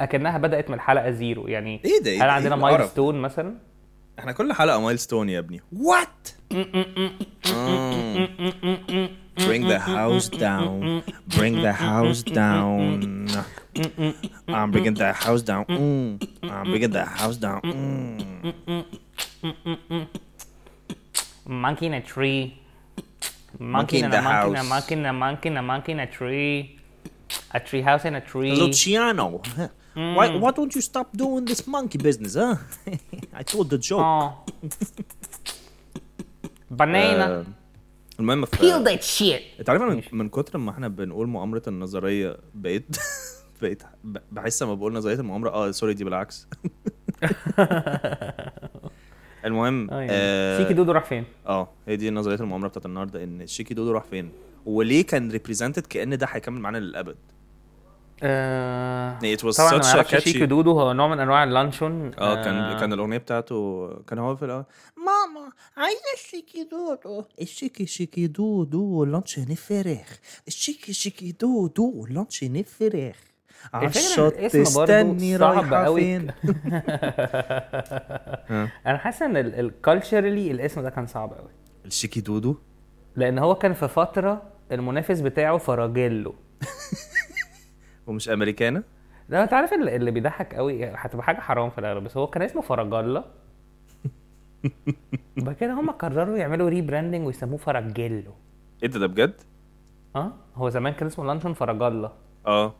أكنها 0.00 0.38
بدأت 0.38 0.68
من 0.70 0.74
الحلقة 0.74 1.10
زيرو 1.10 1.48
يعني 1.48 1.80
إيه 1.84 2.02
ده؟ 2.02 2.10
إيه 2.10 2.24
هل؟ 2.24 2.30
عندنا 2.30 2.54
إيه 2.54 2.60
القرف؟ 2.60 2.78
مايلستون 2.78 3.20
مثلا 3.20 3.54
احنا 4.19 4.31
كل 4.31 4.53
حلقه 4.53 4.79
مايلستون 4.79 5.29
يا 5.29 5.39
ابني 5.39 5.61
وات 5.73 6.27
Bring 9.47 9.63
the 9.73 9.79
house 9.79 10.27
down. 10.47 11.03
Bring 11.37 11.55
the 11.67 11.73
house 11.87 12.21
down. 12.41 13.27
I'm 14.57 14.69
bringing 14.71 14.93
the 15.03 15.11
house 15.23 15.41
down. 15.51 15.63
Mm. 15.65 16.09
I'm 16.43 16.65
bringing 16.71 16.91
the 16.91 17.05
house 17.05 17.37
down. 17.45 17.61
Mm. 17.63 18.81
monkey 21.45 21.85
in 21.87 21.93
a 21.93 22.01
tree 22.01 22.57
Monkey 23.59 23.71
monkey 23.73 23.97
in 23.99 24.05
in 24.05 24.11
the 24.11 24.19
a 24.19 24.21
monkey 24.21 24.47
in 24.49 24.55
a 24.55 24.57
house. 24.59 24.69
monkey 24.69 24.93
in 24.95 25.05
a 25.05 25.13
monkey 25.13 25.49
in 25.49 25.57
a 25.57 25.61
monkey 25.61 25.91
in 25.91 25.99
a 25.99 26.07
tree 26.07 26.79
a 27.53 27.59
tree 27.59 27.81
house 27.81 28.05
in 28.05 28.15
a 28.15 28.21
tree 28.21 28.55
Luciano, 28.55 29.41
Why, 29.96 30.28
why 30.42 30.50
don't 30.50 30.74
you 30.74 30.82
stop 30.82 31.08
doing 31.16 31.44
this 31.46 31.66
monkey 31.66 31.98
business, 31.98 32.34
huh? 32.34 32.56
I 33.40 33.42
told 33.42 33.70
the 33.70 33.78
joke. 33.78 34.00
آه 34.00 34.44
banana 36.70 36.84
آه، 37.28 37.44
المهم 38.20 38.44
peel 38.44 38.48
في 38.58 38.84
that 38.84 39.00
shit 39.00 39.60
انت 39.60 39.70
عارف 39.70 39.82
أنا 39.82 39.94
من, 39.94 40.02
من 40.12 40.28
كتر 40.28 40.58
ما 40.58 40.70
إحنا 40.70 40.88
بنقول 40.88 41.26
مؤامرة 41.26 41.62
النظرية 41.68 42.36
بقيت 42.54 42.96
بقيت 43.62 43.82
بحس 44.32 44.62
لما 44.62 44.74
بقول 44.74 44.92
نظرية 44.92 45.14
المؤامرة 45.14 45.50
آه 45.50 45.70
سوري 45.70 45.94
دي 45.94 46.04
بالعكس 46.04 46.48
المهم 49.44 49.90
آه، 49.90 50.00
يعني. 50.00 50.62
شيكي 50.62 50.74
دودو 50.74 50.92
راح 50.92 51.04
فين؟ 51.04 51.24
آه 51.46 51.68
هي 51.88 51.96
دي 51.96 52.10
نظرية 52.10 52.40
المؤامرة 52.40 52.68
بتاعت 52.68 52.86
النهارده 52.86 53.24
إن 53.24 53.46
شيكي 53.46 53.74
دودو 53.74 53.92
راح 53.92 54.04
فين 54.04 54.30
وليه 54.66 55.06
كان 55.06 55.30
represented 55.30 55.86
كأن 55.86 56.18
ده 56.18 56.26
هيكمل 56.30 56.60
معانا 56.60 56.78
للأبد 56.78 57.16
آه 58.22 59.18
It 59.18 59.38
was 59.40 59.56
طبعا 59.56 59.82
such 59.82 60.06
a 60.06 60.08
catchy- 60.08 60.16
شيكي 60.18 60.46
دودو 60.46 60.80
هو 60.80 60.92
نوع 60.92 61.08
من 61.08 61.20
أنواع 61.20 61.44
اللانشون. 61.44 62.10
آه 62.18 62.44
كان 62.44 62.78
كان 62.80 62.92
الأغنية 62.92 63.18
بتاعته 63.18 63.88
كان 64.08 64.18
هو 64.18 64.36
في 64.36 64.44
الأول 64.44 64.64
ماما 64.96 65.50
عايزة 65.76 66.00
الشيكي 66.14 66.64
دودو 66.64 67.24
الشيكي 67.40 67.86
شيكي 67.86 68.26
دودو 68.26 69.04
لانشون 69.04 69.54
فراخ 69.54 70.18
الشيكي 70.48 70.92
شيكي 70.92 71.32
دودو 71.32 72.06
لانشون 72.10 72.62
فراخ 72.64 73.16
صعب 75.38 75.42
رايحة 75.42 75.84
قوي. 75.84 76.00
فين. 76.00 76.26
أنا 78.86 78.98
حاسس 78.98 79.22
إن 79.22 79.36
ال 79.36 79.46
culturally 79.46 80.50
الاسم 80.50 80.80
ده 80.80 80.90
كان 80.90 81.06
صعب 81.06 81.32
قوي 81.32 81.50
الشيكي 81.86 82.20
دودو؟ 82.20 82.56
لأن 83.16 83.38
هو 83.38 83.54
كان 83.54 83.72
في 83.74 83.88
فترة 83.88 84.42
المنافس 84.72 85.20
بتاعه 85.20 85.58
فراجيلو. 85.58 86.34
ومش 88.06 88.28
أمريكانا؟ 88.28 88.82
ده 89.28 89.42
أنت 89.42 89.52
عارف 89.52 89.72
اللي 89.72 89.96
اللي 89.96 90.10
بيضحك 90.10 90.54
قوي 90.54 90.84
هتبقى 90.84 91.24
حاجة 91.24 91.40
حرام 91.40 91.70
في 91.70 91.78
الأغلب 91.78 92.04
بس 92.04 92.16
هو 92.16 92.26
كان 92.26 92.42
اسمه 92.42 92.62
فراجالا 92.62 93.24
وبعد 95.38 95.54
كده 95.54 95.72
هم 95.72 95.90
قرروا 95.90 96.36
يعملوا 96.36 96.68
rebranding 96.68 97.26
ويسموه 97.26 97.56
فراجيلو 97.56 98.32
إيه 98.82 98.88
ده 98.88 98.98
ده 98.98 99.06
بجد؟ 99.06 99.34
آه 100.16 100.32
هو 100.54 100.68
زمان 100.68 100.92
كان 100.92 101.06
اسمه 101.06 101.24
لانشون 101.24 101.52
فراجالا 101.52 102.12
آه. 102.46 102.74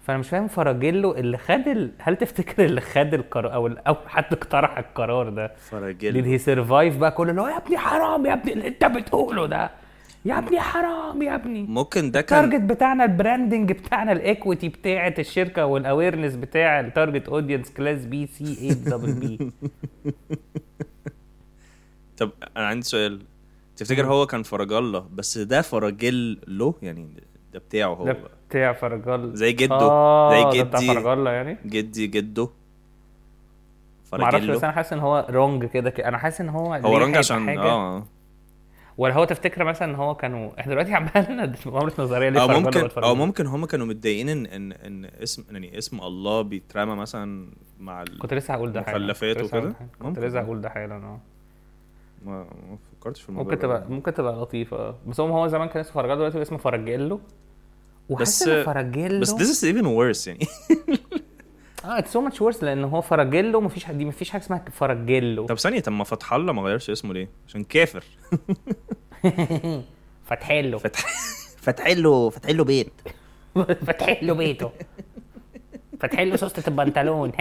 فأنا 0.00 0.18
مش 0.18 0.28
فاهم 0.28 0.48
فراجيلو 0.48 1.14
اللي 1.14 1.38
خد 1.38 1.68
ال... 1.68 1.92
هل 1.98 2.16
تفتكر 2.16 2.64
اللي 2.64 2.80
خد 2.80 3.14
القرار 3.14 3.54
أو 3.54 3.66
أو 3.66 3.94
حد 4.06 4.32
اقترح 4.32 4.78
القرار 4.78 5.28
ده؟ 5.28 5.48
did 5.48 5.58
فراجيل 5.58 6.38
he 6.38 6.42
survive 6.42 6.98
بقى 6.98 7.10
كل 7.10 7.30
اللي 7.30 7.40
هو 7.40 7.48
يا 7.48 7.56
ابني 7.56 7.78
حرام 7.78 8.26
يا 8.26 8.32
ابني 8.32 8.52
اللي 8.52 8.68
أنت 8.68 8.84
بتقوله 8.84 9.46
ده؟ 9.46 9.70
يا 10.24 10.38
ابني 10.38 10.60
حرام 10.60 11.22
يا 11.22 11.34
ابني. 11.34 11.62
ممكن 11.62 12.10
ده 12.10 12.20
كان 12.20 12.44
التارجت 12.44 12.64
بتاعنا 12.70 13.04
البراندنج 13.04 13.72
بتاعنا 13.72 14.12
الايكويتي 14.12 14.68
بتاعه 14.68 15.14
الشركة 15.18 15.66
والاويرنس 15.66 16.34
بتاع 16.36 16.80
التارجت 16.80 17.28
اودينس 17.28 17.70
كلاس 17.70 18.04
بي 18.04 18.26
سي 18.26 18.54
8 18.54 18.72
دبل 18.72 19.12
بي 19.12 19.52
طب 22.16 22.30
أنا 22.56 22.66
عندي 22.66 22.82
سؤال. 22.86 23.20
تفتكر 23.76 24.06
هو 24.06 24.26
كان 24.26 24.42
فراجالة 24.42 25.06
بس 25.14 25.38
ده 25.38 25.62
فراجيل 25.62 26.38
له؟ 26.46 26.74
يعني 26.82 27.08
ده 27.52 27.58
بتاعه 27.58 27.88
هو. 27.94 28.04
ده. 28.04 28.16
بتاع 28.48 28.72
فرجال 28.72 29.36
زي 29.36 29.52
جده. 29.52 29.74
آه 29.74 30.50
زي 30.52 30.58
جدي. 30.58 30.86
فرجالة 30.94 31.30
يعني؟ 31.30 31.56
جدي 31.66 32.06
جده. 32.06 32.48
معرفش 34.12 34.44
بس 34.46 34.64
أنا 34.64 34.72
حاسس 34.72 34.92
إن 34.92 34.98
هو 34.98 35.26
رونج 35.30 35.64
كده. 35.64 35.90
أنا 36.08 36.18
حاسس 36.18 36.40
إن 36.40 36.48
هو 36.48 36.74
هو 36.74 36.96
رونج 36.96 37.16
عشان 37.16 37.48
آه. 37.58 38.04
ولا 38.98 39.14
هو 39.14 39.24
تفتكر 39.24 39.64
مثلا 39.64 39.90
إن 39.90 39.94
هو 39.94 40.14
كانوا 40.14 40.60
إحنا 40.60 40.72
دلوقتي 40.72 40.94
عمالنا 40.98 41.54
مؤامره 41.66 41.92
نظرية 41.98 42.28
ليه 42.28 42.40
أو 42.42 42.48
ممكن؟ 42.48 42.88
أو 43.02 43.14
ممكن 43.14 43.46
هم 43.46 43.64
كانوا 43.66 43.86
متضايقين 43.86 44.28
ان 44.28 44.46
ان 44.46 44.72
إن 44.72 45.04
اسم 45.22 45.44
يعني 45.50 45.78
اسم 45.78 46.00
الله 46.00 46.42
بيترمى 46.42 46.94
مثلا 46.94 47.50
مع. 47.80 48.04
كنت 48.18 48.34
لسه 48.34 48.54
هقول 48.54 48.72
ده 48.72 48.82
حالا 48.82 48.98
مخلفات 48.98 49.36
كنت 49.36 49.44
لسه 49.46 49.58
وكده؟ 49.58 49.68
هقول 49.68 49.72
ده 49.72 49.76
حالا. 49.78 50.14
كنت. 50.14 50.18
لسه 50.18 50.40
هقول 50.40 50.60
ده 50.60 50.68
حالا 50.70 50.94
آه 50.94 51.20
ما 52.24 52.38
ما 52.70 52.78
فكرتش 53.00 53.22
في 53.22 53.28
الموضوع 53.28 53.52
ممكن. 53.52 53.62
تبقى 53.62 53.84
ممكن 53.88 54.14
تبقى 54.14 54.32
لطيفة 54.36 54.94
بس 55.06 55.20
هو 55.20 55.26
هو 55.38 55.46
زمان 55.46 55.68
كان 55.68 55.80
اسمه 55.80 55.92
فرجالو 55.94 56.14
دلوقتي 56.18 56.42
اسمه 56.42 56.58
فرجيلو 56.58 57.20
وحاسس 58.08 58.42
بس- 58.42 58.48
ان 58.48 58.64
فرجيلو 58.64 59.20
بس 59.20 59.32
this 59.34 59.60
is 59.60 59.74
even 59.74 59.84
worse 59.84 60.26
يعني 60.28 60.46
آه 61.84 61.98
it's 61.98 62.12
so 62.12 62.20
much 62.20 62.42
worse 62.42 62.64
لأن 62.64 62.84
هو 62.84 63.00
فرجيلو 63.00 63.60
مفيش 63.60 63.84
حد 63.84 64.02
مفيش 64.02 64.30
حاجة 64.30 64.42
اسمها 64.42 64.64
فرجيلو. 64.72 65.46
طب 65.46 65.58
ثانية 65.58 65.80
طب 65.80 65.92
ما 65.92 66.04
فتح 66.04 66.32
الله 66.32 66.52
ما 66.52 66.62
غيرش 66.62 66.90
اسمه 66.90 67.14
ليه؟ 67.14 67.28
عشان 67.48 67.64
كافر. 67.64 68.04
فتحله 70.28 70.78
فتح 70.84 71.04
فتح 71.56 71.86
له 71.86 72.30
فتح 72.30 72.50
له 72.50 72.64
بيت. 72.64 72.92
فتح 73.86 74.22
له 74.22 74.34
بيته. 74.34 74.70
فتح 76.00 76.20
له 76.20 76.36
سوسته 76.36 76.68
البنطلون. 76.68 77.32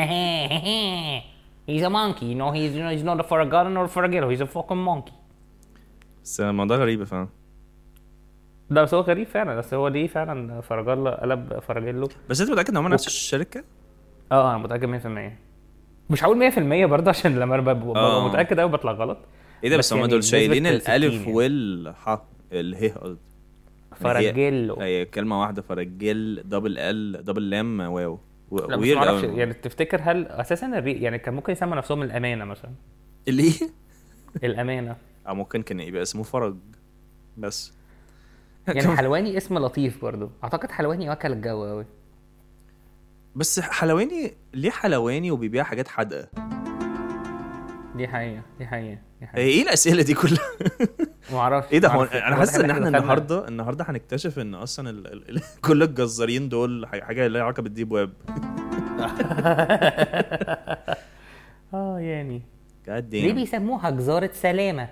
He's 1.69 1.83
a 1.83 1.89
monkey, 1.89 2.27
you 2.31 2.37
know, 2.41 2.51
he's, 2.57 2.73
you 2.77 2.81
know, 2.83 2.91
he's 2.95 3.03
not 3.09 3.19
a 3.19 3.27
Farragon 3.31 3.75
or 3.79 3.85
a 3.89 3.91
Farragello, 3.95 4.27
he's 4.31 4.41
a 4.41 4.47
fucking 4.57 4.83
monkey. 4.87 5.13
بس 6.23 6.41
الموضوع 6.41 6.77
غريب 6.77 7.03
فعلا. 7.03 7.27
ده 8.69 8.83
بس 8.83 8.93
هو 8.93 9.01
غريب 9.01 9.27
فعلا. 9.27 9.55
بس 9.55 9.73
هو 9.73 9.87
ليه 9.87 10.07
فعلا 10.07 10.61
فرجالا 10.61 11.21
قلب 11.21 11.59
فرجيلو. 11.59 12.09
بس 12.29 12.41
انت 12.41 12.51
متأكد 12.51 12.69
إن 12.69 12.77
هم 12.77 12.87
نفس 12.87 13.07
الشركة؟ 13.07 13.63
آه 14.31 14.49
أنا 14.49 14.57
متأكد 14.57 15.01
100% 15.31 15.31
مش 16.09 16.23
هقول 16.23 16.51
100% 16.51 16.59
برضه 16.89 17.09
عشان 17.09 17.39
لما 17.39 17.55
أنا 17.55 17.73
ببقى 17.73 18.01
آه. 18.01 18.27
متأكد 18.27 18.59
قوي 18.59 18.71
بطلع 18.71 18.91
غلط. 18.91 19.17
إيه 19.63 19.69
ده 19.69 19.77
بس 19.77 19.85
بس 19.85 19.93
هم 19.93 19.99
يعني 19.99 20.11
دول 20.11 20.23
شايلين 20.23 20.79
60 20.79 20.95
الالف 20.95 21.21
يعني. 21.21 21.33
والح 21.33 22.19
اله 22.53 22.89
قصدي. 22.89 23.19
فرجيلو 23.95 24.75
هي 24.75 25.05
كلمة 25.05 25.41
واحدة 25.41 25.61
فرجل 25.61 26.41
double 26.45 26.77
ال 26.77 27.25
double 27.25 27.49
لام 27.49 27.79
واو. 27.79 28.19
لا 28.51 28.75
بس 28.75 28.87
أوي. 28.89 29.37
يعني 29.37 29.53
تفتكر 29.53 30.01
هل 30.03 30.25
أساسا 30.27 30.67
الري... 30.67 30.91
يعني 30.93 31.17
كان 31.17 31.33
ممكن 31.33 31.51
يسموا 31.53 31.75
نفسهم 31.75 32.01
الأمانة 32.01 32.45
مثلا؟ 32.45 32.71
ليه؟ 33.27 33.53
الأمانة. 34.43 34.95
أو 35.27 35.35
ممكن 35.35 35.61
كان 35.61 35.79
يبقى 35.79 36.01
اسمه 36.01 36.23
فرج. 36.23 36.55
بس. 37.37 37.73
يعني 38.67 38.95
حلواني 38.97 39.37
اسم 39.37 39.57
لطيف 39.57 40.01
برضو 40.01 40.29
أعتقد 40.43 40.71
حلواني 40.71 41.09
واكل 41.09 41.31
الجو 41.31 41.65
قوي 41.65 41.85
بس 43.37 43.59
حلواني 43.59 44.33
ليه 44.53 44.69
حلواني 44.69 45.31
وبيبيع 45.31 45.63
حاجات 45.63 45.87
حادقة؟ 45.87 46.29
دي 47.95 48.07
حقيقة 48.07 48.41
دي 48.59 48.67
حقيقة 48.67 48.99
دي 49.19 49.27
حقيقة. 49.27 49.45
إيه 49.45 49.63
الأسئلة 49.63 50.03
دي 50.03 50.13
كلها؟ 50.13 50.49
ما 51.31 51.37
أعرفش 51.37 51.71
إيه 51.71 51.79
ده 51.79 51.89
هو. 51.89 52.03
أنا 52.03 52.35
حاسس 52.35 52.55
إن 52.59 52.71
إحنا 52.71 52.87
النهارده 52.87 53.47
النهارده 53.47 53.85
هنكتشف 53.87 54.39
إن 54.39 54.55
أصلا 54.55 54.89
ال... 54.89 55.29
ال... 55.29 55.41
كل 55.67 55.83
الجزارين 55.83 56.49
دول 56.49 56.87
حاجة 56.87 57.27
لها 57.27 57.43
علاقة 57.43 57.61
بالديب 57.61 57.91
ويب. 57.91 58.13
آه 61.73 61.99
يعني. 61.99 62.41
ليه 62.87 63.33
بيسموها 63.33 63.89
جزارة 63.89 64.29
سلامة؟ 64.33 64.89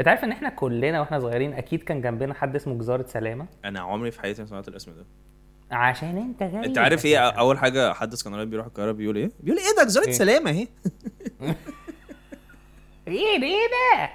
أنت 0.00 0.08
عارف 0.08 0.24
إن 0.24 0.32
إحنا 0.32 0.48
كلنا 0.48 1.00
وإحنا 1.00 1.18
صغيرين 1.18 1.52
أكيد 1.52 1.82
كان 1.82 2.00
جنبنا 2.00 2.34
حد 2.34 2.56
اسمه 2.56 2.74
جزارة 2.78 3.06
سلامة؟ 3.08 3.46
أنا 3.64 3.80
عمري 3.80 4.10
في 4.10 4.20
حياتي 4.20 4.42
ما 4.42 4.48
سمعت 4.48 4.68
الاسم 4.68 4.92
ده. 4.92 5.06
عشان 5.70 6.16
انت 6.16 6.42
غريب 6.42 6.64
انت 6.64 6.78
عارف 6.78 7.04
إيه. 7.06 7.18
اول 7.18 7.58
حاجة 7.58 7.92
حد 7.92 8.12
اسكندراني 8.12 8.50
بيروح 8.50 8.66
القاهرة 8.66 8.92
بيقول 8.92 9.16
إيه؟ 9.16 9.30
بيقول 9.40 9.60
إيه 9.60 9.76
ده؟ 9.76 9.84
جزاره 9.84 10.06
إيه؟ 10.06 10.12
سلامة 10.12 10.50
اهي. 10.50 10.68
إيه 13.08 13.38
ده؟ 13.38 13.46
إيه 13.46 13.68
ده؟ 13.70 14.10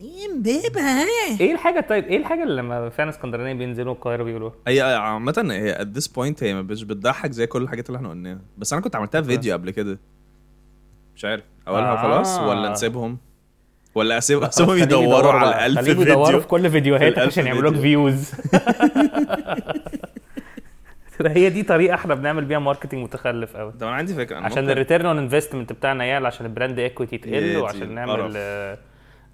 إيه 0.00 0.26
امبابة 0.26 0.80
إيه 1.40 1.52
الحاجة 1.52 1.80
طيب؟ 1.80 2.04
إيه 2.04 2.16
الحاجة 2.16 2.42
اللي 2.42 2.54
لما 2.54 2.88
فعلا 2.88 3.10
اسكندرانيه 3.10 3.52
بينزلوا 3.52 3.94
القاهرة 3.94 4.22
بيقولوها؟ 4.22 4.52
هي 4.68 4.80
عامة 4.80 5.48
هي 5.50 5.74
at 5.74 5.98
this 5.98 6.06
point 6.06 6.42
هي 6.42 6.54
مش 6.54 6.84
بتضحك 6.84 7.30
زي 7.30 7.46
كل 7.46 7.62
الحاجات 7.62 7.86
اللي 7.86 7.96
إحنا 7.96 8.08
قلناها. 8.08 8.40
بس 8.58 8.72
أنا 8.72 8.82
كنت 8.82 8.96
عملتها 8.96 9.20
في 9.20 9.28
فيديو 9.28 9.52
قبل 9.52 9.70
كده. 9.70 9.98
مش 11.16 11.24
عارف. 11.24 11.44
اولها 11.68 11.92
آه. 11.92 12.02
خلاص 12.02 12.38
ولا 12.38 12.68
نسيبهم؟ 12.68 13.18
ولا 13.94 14.18
اسيب 14.18 14.42
أسيبهم 14.42 14.70
خليهم 14.74 14.82
يدوروا 14.88 15.32
على 15.32 15.50
بقى. 15.50 15.66
الألف 15.66 15.86
خليهم 15.86 16.02
يدوروا 16.02 16.24
فيديو 16.26 16.40
في 16.40 16.46
كل 16.46 16.70
فيديوهاتك 16.70 17.18
عشان 17.18 17.46
يعملوا 17.46 17.70
لك 17.70 17.76
فيديو. 17.76 18.06
views 18.10 18.32
هي 21.26 21.50
دي 21.50 21.62
طريقة 21.62 21.94
إحنا 21.94 22.14
بنعمل 22.14 22.44
بيها 22.44 22.58
marketing 22.58 23.02
متخلف 23.04 23.56
قوي 23.56 23.72
طب 23.72 23.82
أنا 23.86 23.96
عندي 23.96 24.14
فكرة 24.14 24.38
أنا 24.38 24.46
عشان 24.46 24.70
ال 24.70 24.75
return 24.75 25.06
on 25.06 25.18
investment 25.18 25.72
بتاعنا 25.72 26.04
يعلى 26.04 26.26
عشان 26.26 26.46
ال 26.46 26.51
brand 26.51 26.78
equity 26.78 27.18
تقل 27.18 27.56
وعشان 27.56 27.94
نعمل. 27.94 28.32
آه، 28.36 28.78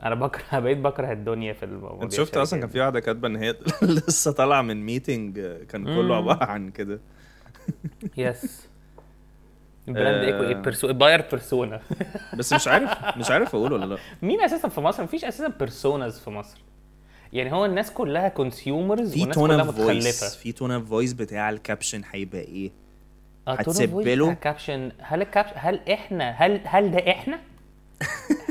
أنا 0.02 0.14
بكره 0.14 0.42
بقيت 0.60 0.78
بكره 0.78 1.12
الدنيا 1.12 1.52
في 1.52 1.62
الموضوع 1.62 2.02
أنت 2.02 2.12
شفت 2.12 2.36
أصلا 2.36 2.60
كان 2.60 2.68
في 2.68 2.80
واحدة 2.80 3.00
كاتبة 3.00 3.28
إن 3.28 3.36
هي 3.36 3.54
لسه 3.82 4.32
طالعة 4.32 4.62
من 4.62 4.86
meeting 4.86 5.40
كان 5.68 5.84
كله. 5.84 6.16
عبارة 6.16 6.44
عن 6.44 6.70
كده 6.70 7.00
yes 8.16 8.69
ال 9.96 10.01
brand 10.01 10.24
آه. 10.24 10.26
equity 10.26 10.54
perso 10.54 10.92
buyer 10.92 11.24
persona. 11.30 11.80
بس 12.38 12.52
مش 12.52 12.68
عارف 12.68 13.16
مش 13.18 13.30
عارف 13.30 13.54
أقول 13.54 13.72
ولا 13.72 13.84
لأ. 13.84 13.98
مين 14.22 14.40
أساسا 14.40 14.68
في 14.68 14.80
مصر؟ 14.80 15.02
مفيش 15.02 15.24
أساسا 15.24 15.48
personas 15.58 16.18
في 16.20 16.30
مصر. 16.30 16.58
يعني 17.32 17.52
هو 17.52 17.64
الناس 17.64 17.90
كلها 17.90 18.28
consumers 18.28 19.12
في 19.12 19.20
والناس 19.20 19.34
tone 19.36 19.48
كلها 19.48 19.60
of 19.66 19.76
voice 19.76 20.06
متخلفة. 20.06 20.36
في 20.38 20.52
tone 20.52 20.70
of 20.70 20.88
voice 20.88 21.12
بتاع 21.12 21.50
ال 21.50 21.57
caption 21.57 22.02
هيبقى 22.12 22.40
إيه؟ 22.40 22.70
آه، 23.48 23.52
هتسيب 23.54 23.98
له؟ 24.00 24.32
caption 24.34 24.92
هل 25.00 25.22
ال 25.22 25.26
caption 25.26 25.52
هل 25.56 25.80
إحنا 25.92 26.30
هل 26.30 26.60
هل 26.64 26.90
ده 26.90 27.10
إحنا؟ 27.10 27.38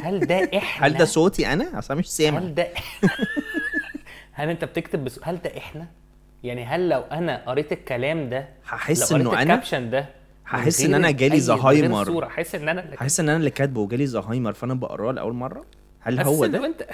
هل 0.04 0.19
ده 0.19 0.36
إحنا؟ 0.58 0.88
هل 0.88 0.93
ده 0.93 1.06
صوتي 1.06 1.54
أنا؟ 1.54 1.80
أصلا 1.80 1.97
مش 1.97 2.10
سامع. 2.12 2.39
هل 2.39 2.56
ده 2.56 2.67
هل 4.32 4.49
أنت 4.49 4.65
بتكتب 4.65 5.04
بس 5.04 5.19
هل 5.23 5.41
ده 5.41 5.58
إحنا؟ 5.58 5.88
يعني 6.43 6.65
هل 6.65 6.89
لو 6.89 6.99
أنا 7.02 7.41
قريت 7.47 7.71
الكلام 7.71 8.30
ده 8.30 8.49
هحس 8.65 9.12
إنه 9.12 9.34
أنا؟ 9.34 9.41
ال 9.41 9.47
caption 9.47 9.89
ده 9.89 10.06
هحس 10.49 10.85
إن 10.85 10.93
أنا 10.93 11.12
جالي 11.12 11.39
زهايمر. 11.39 12.25
هحس 12.25 12.55
إن 12.55 12.69
أنا 12.69 12.83
اللي 12.83 12.95
هحس 12.95 13.19
إن 13.19 13.29
أنا 13.29 13.38
اللي 13.38 13.49
كاتبه 13.49 13.81
وجالي 13.81 14.07
زهايمر 14.07 14.53
فأنا 14.53 14.73
بقراه 14.73 15.12
لأول 15.12 15.33
مرة؟ 15.33 15.65
هل 15.99 16.19
هو 16.19 16.45
ده؟ 16.45 16.65
انت 16.65 16.85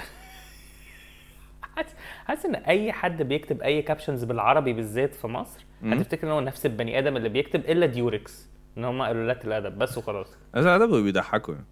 حاسس 2.26 2.46
إن 2.46 2.54
أي 2.54 2.92
حد 2.92 3.22
بيكتب 3.22 3.62
أي 3.62 3.82
captions 3.82 4.24
بالعربي 4.24 4.72
بالذات 4.72 5.14
في 5.14 5.26
مصر 5.26 5.64
هتفتكر 5.84 6.26
إن 6.26 6.32
هو 6.32 6.40
نفس 6.40 6.66
البني 6.66 6.98
آدم 6.98 7.16
اللي 7.16 7.28
بيكتب 7.28 7.60
إلا 7.60 7.86
ديوركس 7.86 8.48
إن 8.78 8.84
هم 8.84 9.02
قلالات 9.02 9.44
الادب 9.44 9.78
بس 9.78 9.98
وخلاص. 9.98 10.36
هذا 10.54 10.74
ادب 10.74 10.94
بيضحكوا 10.94 11.54
يعني. 11.54 11.66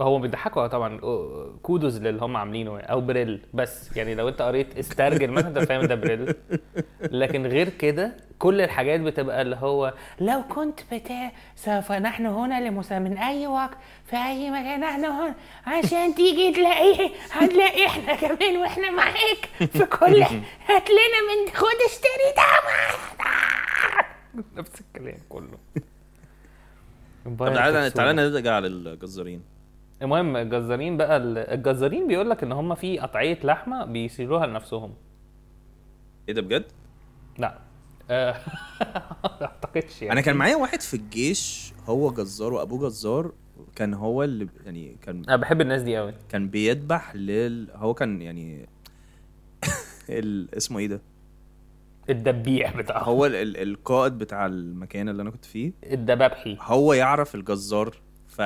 هو 0.00 0.18
بيضحكوا 0.18 0.66
طبعا 0.66 1.00
أو- 1.00 1.60
kudos 1.62 1.98
للي 2.02 2.22
هم 2.22 2.36
عاملينه 2.36 2.80
أو 2.80 3.00
بريل 3.00 3.40
بس. 3.54 3.96
يعني 3.96 4.14
لو 4.14 4.28
أنت 4.28 4.42
قريت 4.42 4.78
استرجل 4.78 5.30
مثلا 5.30 5.48
أنت 5.48 5.58
فاهم 5.58 5.82
ده 5.86 5.94
بريل. 5.94 6.34
لكن 7.00 7.46
غير 7.46 7.68
كده 7.68 8.16
كل 8.38 8.60
الحاجات 8.60 9.00
بتبقى 9.00 9.42
اللي 9.42 9.56
هو 9.56 9.94
لو 10.20 10.42
كنت 10.42 10.80
بتاع 10.92 11.32
سوف 11.56 11.92
نحن 11.92 12.26
هنا 12.26 12.68
لمسا 12.68 12.98
من 12.98 13.18
أي 13.18 13.46
وقت 13.46 13.70
في 14.06 14.16
أي 14.16 14.50
مكان 14.50 14.80
نحن 14.80 15.04
هنا 15.04 15.34
عشان 15.66 16.14
تيجي 16.14 16.52
تلاقيه 16.52 17.10
هتلاقي 17.32 17.86
إحنا 17.86 18.14
كمان 18.14 18.56
وإحنا 18.56 18.90
معاك. 18.90 19.48
في 19.72 19.86
كل 19.86 20.22
هات 20.68 20.88
لنا 20.90 21.20
من 21.28 21.54
خد 21.54 21.76
اشتري 21.86 22.30
ده 22.36 22.70
نفس 24.60 24.80
الكلام 24.80 25.18
كله. 25.28 25.58
طب 27.24 27.54
تعالى 27.54 27.90
تعالى 27.90 28.12
نرجع 28.12 28.58
للجزارين. 28.58 29.42
المهم 30.02 30.36
الجزارين 30.36 30.96
بقى 30.96 31.16
ال- 31.16 31.38
الجزارين 31.38 32.08
بيقول 32.08 32.30
لك 32.30 32.42
إن 32.42 32.52
هم 32.52 32.74
في 32.74 32.98
قطعية 32.98 33.38
لحمة 33.44 33.84
بيسيروها 33.84 34.46
لنفسهم. 34.46 34.94
إيه 36.28 36.34
ده 36.34 36.42
بجد؟ 36.42 36.64
لا. 37.38 37.58
آه، 38.10 38.32
ما 39.40 39.42
أعتقدش 39.46 40.02
يعني. 40.02 40.12
أنا 40.12 40.20
كان 40.20 40.36
معايا 40.36 40.56
واحد 40.56 40.80
في 40.80 40.94
الجيش 40.94 41.72
هو 41.86 42.10
جزار 42.12 42.52
وأبوه 42.52 42.88
جزار 42.88 43.32
كان 43.76 43.94
هو 43.94 44.22
اللي 44.24 44.48
يعني 44.64 44.96
كان 45.02 45.22
أنا 45.28 45.36
بحب 45.36 45.60
الناس 45.60 45.82
دي 45.82 45.96
قوي 45.96 46.14
كان 46.28 46.48
بيذبح 46.48 47.14
لل 47.16 47.68
هو 47.74 47.94
كان 47.94 48.22
يعني 48.22 48.68
ال... 50.10 50.54
اسمه 50.54 50.78
إيه 50.78 50.86
ده؟ 50.86 51.00
الدبيح 52.10 52.76
بتاعهم 52.76 53.04
هو 53.04 53.26
ال... 53.26 53.34
ال... 53.34 53.56
القائد 53.56 54.18
بتاع 54.18 54.46
المكان 54.46 55.08
اللي 55.08 55.22
أنا 55.22 55.30
كنت 55.30 55.44
فيه. 55.44 55.72
الدبابحي. 55.84 56.56
هو 56.60 56.92
يعرف 56.92 57.34
الجزار 57.34 57.96
ف 58.28 58.40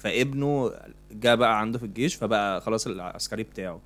فابنه 0.00 0.72
جه 1.12 1.34
بقى 1.34 1.60
عنده 1.60 1.78
في 1.78 1.84
الجيش 1.84 2.14
فبقى 2.14 2.60
خلاص 2.60 2.86
العسكري 2.86 3.42
بتاعه. 3.42 3.80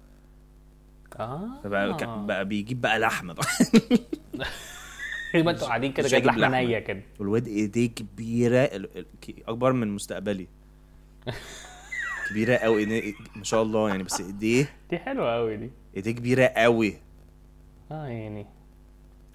آه. 1.18 1.48
فبقى 1.64 1.94
كان- 1.96 2.26
بقى 2.26 2.44
بيجيب 2.44 2.80
بقى 2.80 2.98
لحمة 2.98 3.34
بقى. 3.34 3.46
أنتوا 5.34 5.66
قاعدين 5.66 5.92
كده 5.92 6.08
جايب 6.08 6.24
لحمة. 6.26 6.48
نية 6.48 6.78
كده. 6.78 7.02
والواد 7.18 7.46
ايديه 7.48 7.86
كبيرة 7.88 8.70
أكبر 9.48 9.72
من 9.72 9.88
مستقبلي. 9.88 10.46
كبيرة 12.30 12.56
قوي 12.56 12.86
ما 13.36 13.44
شاء 13.44 13.62
الله 13.62 13.88
يعني 13.88 14.02
بس 14.02 14.20
ايديه 14.20 14.68
دي 14.90 14.98
حلوة 14.98 15.34
قوي 15.34 15.56
دي. 15.56 15.70
ايديه 15.96 16.10
كبيرة 16.10 16.44
قوي 16.46 16.94
آه 17.90 18.06
يعني. 18.06 18.46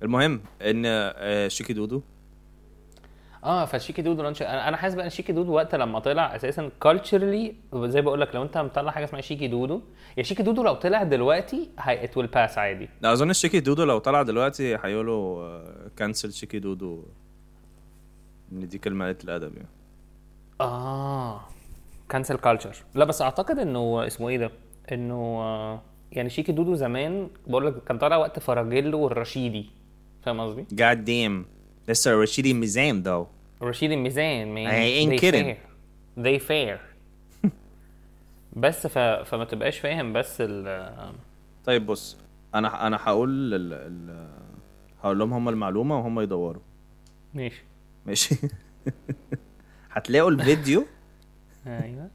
المهم 0.04 0.42
إن 0.62 0.84
آه، 0.86 1.48
شيكي 1.48 1.74
دودو 1.74 2.02
آه 3.44 3.66
فالشيكي 3.66 4.02
دودو 4.02 4.24
لانش 4.24 4.42
أنا 4.42 4.68
أنا 4.68 4.78
حاسس 4.78 4.96
بقى 4.96 5.06
إن 5.06 5.10
شيكي 5.10 5.34
دودو 5.34 5.54
وقت 5.54 5.76
لما 5.76 6.00
طلع 6.00 6.36
أساسا 6.36 6.70
كالتشرلي 6.82 7.56
زي 7.76 8.02
بقول 8.02 8.22
لك 8.22 8.36
لو 8.36 8.44
أنت 8.44 8.58
مطلع 8.58 8.92
حاجة 8.92 9.04
اسمها 9.04 9.22
شيكي 9.22 9.48
دودو 9.48 9.82
يا 10.18 10.24
شيكي 10.24 10.44
دودو 10.44 10.64
لو 10.64 10.74
طلع 10.74 11.04
دلوقتي 11.04 11.70
هي 11.80 12.04
it 12.04 12.18
will 12.18 12.28
pass 12.28 12.58
عادي. 12.58 12.90
لا 13.02 13.14
أظن 13.14 13.30
الشيكي 13.30 13.60
دودو 13.60 13.84
لو 13.84 13.98
طلع 13.98 14.22
دلوقتي 14.22 14.76
هيقولوا 14.84 15.60
cancel 15.98 16.34
شيكي 16.34 16.60
دودو. 16.60 17.04
ان 18.52 18.68
دي 18.68 18.78
كلمة 18.78 19.06
قلة 19.06 19.18
الأدب 19.24 19.56
يعني. 19.56 19.70
آه 20.62 21.42
cancel 22.10 22.38
culture 22.38 22.76
لا 22.96 23.06
بس 23.06 23.22
أعتقد 23.22 23.60
إنه 23.60 24.08
اسمه 24.08 24.30
إيه 24.30 24.38
ده؟ 24.38 24.52
إنه 24.92 25.16
آه، 25.16 25.82
يعني 26.12 26.30
شيكي 26.30 26.52
دودو 26.52 26.76
زمان 26.76 27.30
بقول 27.48 27.68
لك 27.68 27.84
كان 27.84 27.98
طالع 27.98 28.18
وقت 28.18 28.40
فراجيلو 28.40 29.00
والرشيدي. 29.00 29.70
فاهم 30.22 30.40
قصدي؟ 30.42 30.64
God 30.64 30.98
damn 31.90 31.92
لسه 31.92 32.12
رشيدي 32.12 32.54
ميزان 32.54 33.04
though. 33.04 33.28
رشيد 33.64 33.92
الميزان 33.92 34.56
man. 34.56 34.72
I 34.72 34.74
ain't 34.74 35.12
they 35.12 35.26
kidding. 35.26 35.46
fair. 35.46 35.58
They 36.24 36.40
fair. 36.40 36.80
بس 38.64 38.88
ف... 38.88 38.98
فما 38.98 39.46
تبقاش 39.46 39.80
فاهم 39.80 40.14
بس 40.14 40.38
ال 40.40 41.14
طيب 41.66 41.86
بص. 41.86 42.18
أنا 42.56 42.88
أنا 42.88 43.00
هقول 43.02 43.54
ال... 43.54 43.74
ال... 43.74 44.28
هقول 45.04 45.20
لهم 45.20 45.34
هم 45.34 45.50
المعلومة 45.50 45.98
وهم 45.98 46.20
يدوروا. 46.20 46.62
ماشي. 47.34 47.64
ماشي. 48.06 48.36
هتلاقوا 49.92 50.32
الفيديو. 50.32 50.86
أيوه. 51.68 52.10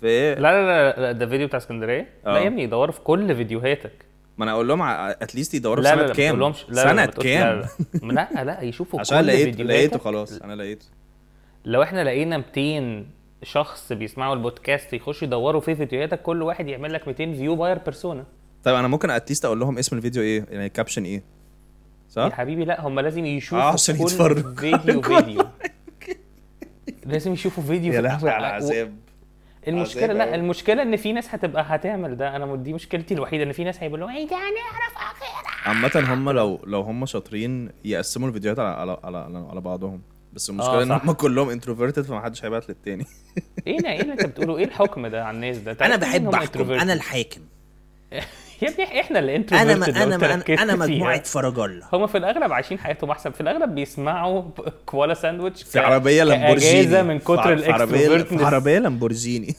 في 0.00 0.34
لا 0.34 0.38
لا 0.40 0.92
لا, 0.92 1.00
لا 1.00 1.12
ده 1.12 1.26
فيديو 1.26 1.46
بتاع 1.46 1.56
اسكندرية؟ 1.58 2.08
لا 2.24 2.36
آه. 2.36 2.38
يا 2.38 2.46
ابني 2.46 2.62
يدوروا 2.62 2.92
في 2.92 3.00
كل 3.00 3.36
فيديوهاتك. 3.36 4.05
ما 4.38 4.44
أنا 4.44 4.52
أقول 4.52 4.68
لهم 4.68 4.82
اتليست 4.82 5.54
يدوروا 5.54 5.84
في 5.84 5.88
سنة 5.90 6.12
كام؟ 6.12 6.40
لا 6.40 6.52
لا 6.68 6.82
سنة 6.82 7.06
كام؟ 7.06 7.64
لا. 8.02 8.28
لا 8.34 8.44
لا, 8.44 8.62
يشوفوا 8.62 9.00
عشان 9.00 9.20
لقيت 9.20 9.60
لقيته 9.60 9.98
خلاص 9.98 10.32
أنا 10.42 10.54
لقيته. 10.54 10.86
لو 11.64 11.82
إحنا 11.82 12.04
لقينا 12.04 12.36
200 12.56 13.06
شخص 13.42 13.92
بيسمعوا 13.92 14.34
البودكاست 14.34 14.92
يخشوا 14.92 15.26
يدوروا 15.28 15.60
في 15.60 15.74
فيديوهاتك 15.74 16.22
كل 16.22 16.42
واحد 16.42 16.68
يعمل 16.68 16.92
لك 16.92 17.08
200 17.08 17.32
view 17.32 17.56
buyer 17.56 17.78
persona 17.78 18.24
طيب 18.64 18.74
أنا 18.74 18.88
ممكن 18.88 19.10
at 19.10 19.20
least 19.20 19.44
أقول 19.44 19.60
لهم 19.60 19.78
اسم 19.78 19.96
الفيديو 19.96 20.22
إيه؟ 20.22 20.44
يعني 20.50 20.66
ال 20.66 20.71
caption 20.71 21.04
إيه؟ 21.04 21.16
يا 21.16 21.22
صح 22.10 22.32
حبيبي 22.32 22.64
لا 22.64 22.80
هم 22.86 23.00
لازم 23.00 23.26
يشوفوا 23.26 23.58
آه، 23.64 23.72
عشان 23.72 23.96
كل 23.96 24.02
يتفرجوا. 24.02 24.54
فيديو 24.54 25.02
فيديو. 25.16 25.42
لازم 27.06 27.32
يشوفوا 27.32 27.62
فيديو 27.62 27.92
يا 27.92 28.00
لهوي 28.00 28.30
على 28.30 28.46
عذاب 28.46 28.96
المشكلة 29.68 30.12
لا. 30.12 30.34
المشكلة 30.34 30.82
إن 30.82 30.96
في 30.96 31.12
ناس 31.12 31.34
هتبقى 31.34 31.64
هتعمل 31.68 32.16
ده 32.16 32.36
أنا 32.36 32.56
دي 32.56 32.72
مشكلتي 32.72 33.14
الوحيدة 33.14 33.44
إن 33.44 33.52
في 33.52 33.64
ناس 33.64 33.82
هيقولوا 33.82 34.10
إيه 34.10 34.26
ده 34.28 34.36
هنعرف 34.36 34.94
أخيرا 34.96 35.50
عامة 35.64 36.14
هم 36.14 36.30
لو 36.30 36.60
لو 36.66 36.80
هم 36.80 37.06
شاطرين 37.06 37.70
يقسموا 37.84 38.28
الفيديوهات 38.28 38.58
على 38.58 38.68
على 38.68 38.98
على, 39.04 39.18
على, 39.18 39.46
على 39.50 39.60
بعضهم 39.60 40.02
بس 40.32 40.50
المشكلة 40.50 40.80
آه، 40.80 40.82
إن. 40.82 40.90
هم 40.92 41.12
كلهم 41.12 41.50
introverted 41.50 42.02
فمحدش 42.02 42.44
هيبعت 42.44 42.68
للتاني 42.68 43.04
إيه 43.66 43.78
ده 43.78 43.90
إيه 43.92 44.00
اللي 44.00 44.12
أنت 44.12 44.26
بتقوله 44.26 44.58
إيه 44.58 44.64
الحكم 44.64 45.06
ده 45.06 45.24
على 45.24 45.34
الناس 45.34 45.58
ده 45.58 45.76
أنا 45.86 45.96
بحب 45.96 46.28
أحكم؟ 46.34 46.70
أنا 46.72 46.92
الحاكم 46.92 47.40
يا 48.62 48.68
ابني 48.68 49.00
إحنا 49.00 49.18
اللي 49.18 49.36
أنا 49.36 49.74
ما 49.76 49.86
أنا 49.86 50.16
ما 50.16 50.34
أنا, 50.34 50.62
أنا 50.62 50.76
مجموعة 50.76 51.22
فرجالة 51.22 51.86
هم 51.92 52.06
في 52.06 52.18
الأغلب 52.18 52.52
عايشين 52.52 52.78
حياتهم 52.78 53.10
أحسن. 53.10 53.30
في 53.30 53.40
الأغلب 53.40 53.74
بيسمعوا 53.74 54.42
كوالا 54.86 55.14
ساندويتش 55.14 55.62
في 55.62 55.78
عربية 55.78 56.24
لامبورجيني. 56.24 56.80
اجازه 56.80 57.02
من 57.02 57.18
كتر 57.18 57.52
ال 57.52 57.58
extrovertness 57.58 58.42
عربية 58.42 58.78
لامبورجيني. 58.78 59.54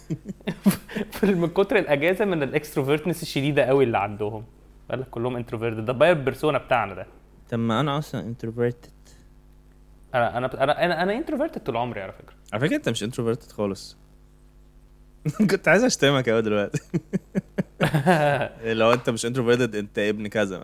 من 1.23 1.47
كتر 1.47 1.77
الأجازة 1.77 2.25
من 2.25 2.43
ال 2.43 2.49
extrovertness 2.49 3.23
الشديدة 3.23 3.63
قوي 3.63 3.83
اللي 3.83 3.97
عندهم. 3.97 4.43
قال 4.91 4.99
لك 4.99 5.09
كلهم 5.09 5.35
introverted 5.35 5.85
ده 5.85 5.93
buyer 5.93 6.13
persona 6.13 6.57
بتاعنا 6.57 6.93
ده. 6.93 7.05
طب 7.49 7.59
ما 7.59 7.79
أنا 7.79 7.97
أصلا 7.97 8.21
introverted 8.21 8.91
أنا 10.15 10.37
أنا 10.37 10.63
أنا 10.63 10.85
أنا, 10.85 11.03
أنا 11.03 11.13
انتروفيرتد 11.13 11.63
طول 11.63 11.77
عمري 11.77 12.01
على 12.01 12.11
فكرة. 12.11 12.33
على 12.53 12.61
فكرة 12.61 12.75
أنت 12.75 12.89
مش 12.89 13.03
introverted 13.03 13.51
خالص. 13.51 13.97
كنت 15.51 15.67
عايز 15.67 15.83
أشتمك 15.83 16.29
قوي 16.29 16.41
دلوقتي. 16.41 16.81
لو 18.63 18.93
انت 18.93 19.09
مش 19.09 19.25
introverted 19.25 19.75
انت 19.75 19.99
ابن 19.99 20.27
كذا. 20.27 20.63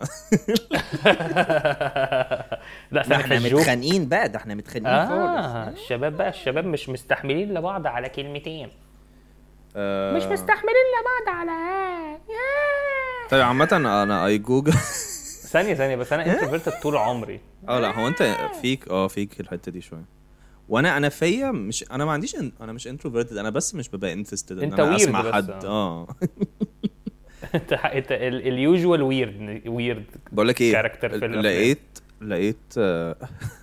لا 2.90 3.02
ده 3.06 3.16
إحنا 3.16 3.38
متخانقين 3.38 4.08
بقى 4.08 4.28
ده 4.28 4.38
إحنا 4.38 4.54
متخانقين 4.54 4.86
آه 4.94 5.64
خالص. 5.66 5.78
الشباب 5.80 6.16
بقى 6.16 6.28
الشباب 6.28 6.64
مش 6.64 6.88
مستحملين 6.88 7.54
لبعض 7.54 7.86
على 7.86 8.08
كلمتين. 8.08 8.68
آه، 9.76 10.16
مش 10.16 10.22
مستحملين 10.22 10.84
لبعض 11.00 11.36
على 11.36 11.52
طيب 13.30 13.42
عامة 13.42 13.68
أنا 13.72 14.26
اي 14.26 14.38
جوجل 14.38 14.72
ثانية 15.54 15.74
ثانية 15.74 15.96
بس 15.96 16.12
أنا 16.12 16.26
introverted 16.32 16.72
طول 16.82 16.96
عمري. 16.96 17.40
آه 17.68 17.80
لا 17.80 17.98
هو 18.00 18.08
أنت 18.08 18.36
فيك 18.62 18.88
آه 18.88 19.08
فيك 19.08 19.40
الحتة 19.40 19.72
دي 19.72 19.80
شوية. 19.80 20.04
وأنا 20.68 20.96
أنا 20.96 21.08
فيا 21.08 21.50
مش 21.50 21.84
أنا 21.90 22.04
ما 22.04 22.12
عنديش 22.12 22.36
إن... 22.36 22.52
أنا 22.60 22.72
مش 22.72 22.88
introverted 22.88 23.36
أنا 23.36 23.50
بس 23.50 23.74
مش 23.74 23.88
ببقى 23.88 24.12
interested 24.12 24.58
إن 24.58 24.64
أنت 24.70 24.80
أنا 24.80 24.96
أسمع 24.96 25.20
بس، 25.20 25.32
حد. 25.34 25.64
آه. 25.64 26.06
انت 27.54 27.72
انت 27.72 28.12
ال 28.12 28.27
usual 28.27 29.02
weird 29.02 29.62
weird 29.66 30.04
بقول 30.32 30.48
لك 30.48 30.60
إيه 30.60 30.72
Character 30.82 30.98
في 31.00 31.06
الأفلام. 31.06 31.40
لقيت 31.40 31.78
لقيت 32.20 32.56
آه، 32.78 33.16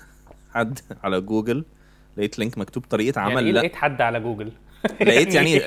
حد 0.53 0.79
على 1.03 1.21
جوجل 1.21 1.65
لقيت 2.17 2.39
link 2.39 2.57
مكتوب 2.57 2.83
طريقة 2.89 3.19
يعني 3.19 3.31
عمل 3.31 3.45
إيه 3.45 3.51
لا 3.51 3.59
لقيت 3.59 3.75
حد 3.75 4.01
على 4.01 4.19
جوجل 4.19 4.51
لقيت 5.01 5.35
يعني 5.35 5.61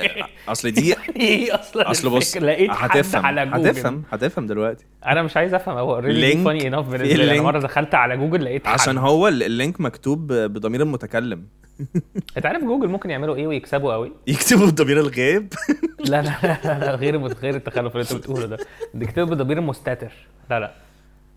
أصل 0.49 0.71
دي 0.71 0.95
إيه 1.17 1.55
أصلا 1.55 1.91
أصل 1.91 2.11
بص؟ 2.11 2.37
لقيت 2.37 2.71
هتفهم 2.71 3.27
على 3.27 3.47
جوجل. 3.47 3.69
هتفهم 3.69 4.03
هتفهم 4.13 4.47
دلوقتي. 4.47 4.85
أنا 5.07 5.23
مش 5.23 5.37
عايز 5.37 5.55
أفهم 5.55 5.77
هو 5.79 5.97
really 5.99 6.45
funny 6.45 6.69
enough 6.69 6.89
بالنسبة 6.89 7.15
لي. 7.25 7.33
أنا. 7.33 7.43
مرة 7.43 7.59
دخلت 7.61 7.95
على 7.95 8.17
جوجل 8.17 8.45
لقيت 8.45 8.67
حد. 8.67 8.73
عشان 8.81 8.99
هو 8.99 9.29
ال- 9.29 9.43
ال 9.43 9.50
link 9.50 9.81
مكتوب 9.81 10.33
بضمير 10.33 10.83
المتكلم. 10.83 11.47
أنت 12.37 12.47
عارف 12.47 12.63
جوجل 12.65 12.89
ممكن 12.89 13.11
يعملوا 13.11 13.37
إيه 13.37 13.47
ويكسبوا 13.47 13.93
قوي؟ 13.93 14.13
يكتبوا 14.27 14.67
بضمير 14.67 15.01
الغيب؟ 15.01 15.53
لا 16.01 16.23
لا 16.23 16.33
لا, 16.43 16.79
لا 16.79 16.95
غير 16.95 17.27
غير 17.27 17.55
التخلف 17.55 17.93
اللي 17.93 18.03
أنت 18.03 18.13
بتقوله 18.13 18.47
ده. 18.47 18.57
بيكتبوا 18.95 19.35
بضمير 19.35 19.61
مستتر 19.61 20.13
لا 20.51 20.61
لا. 20.61 20.73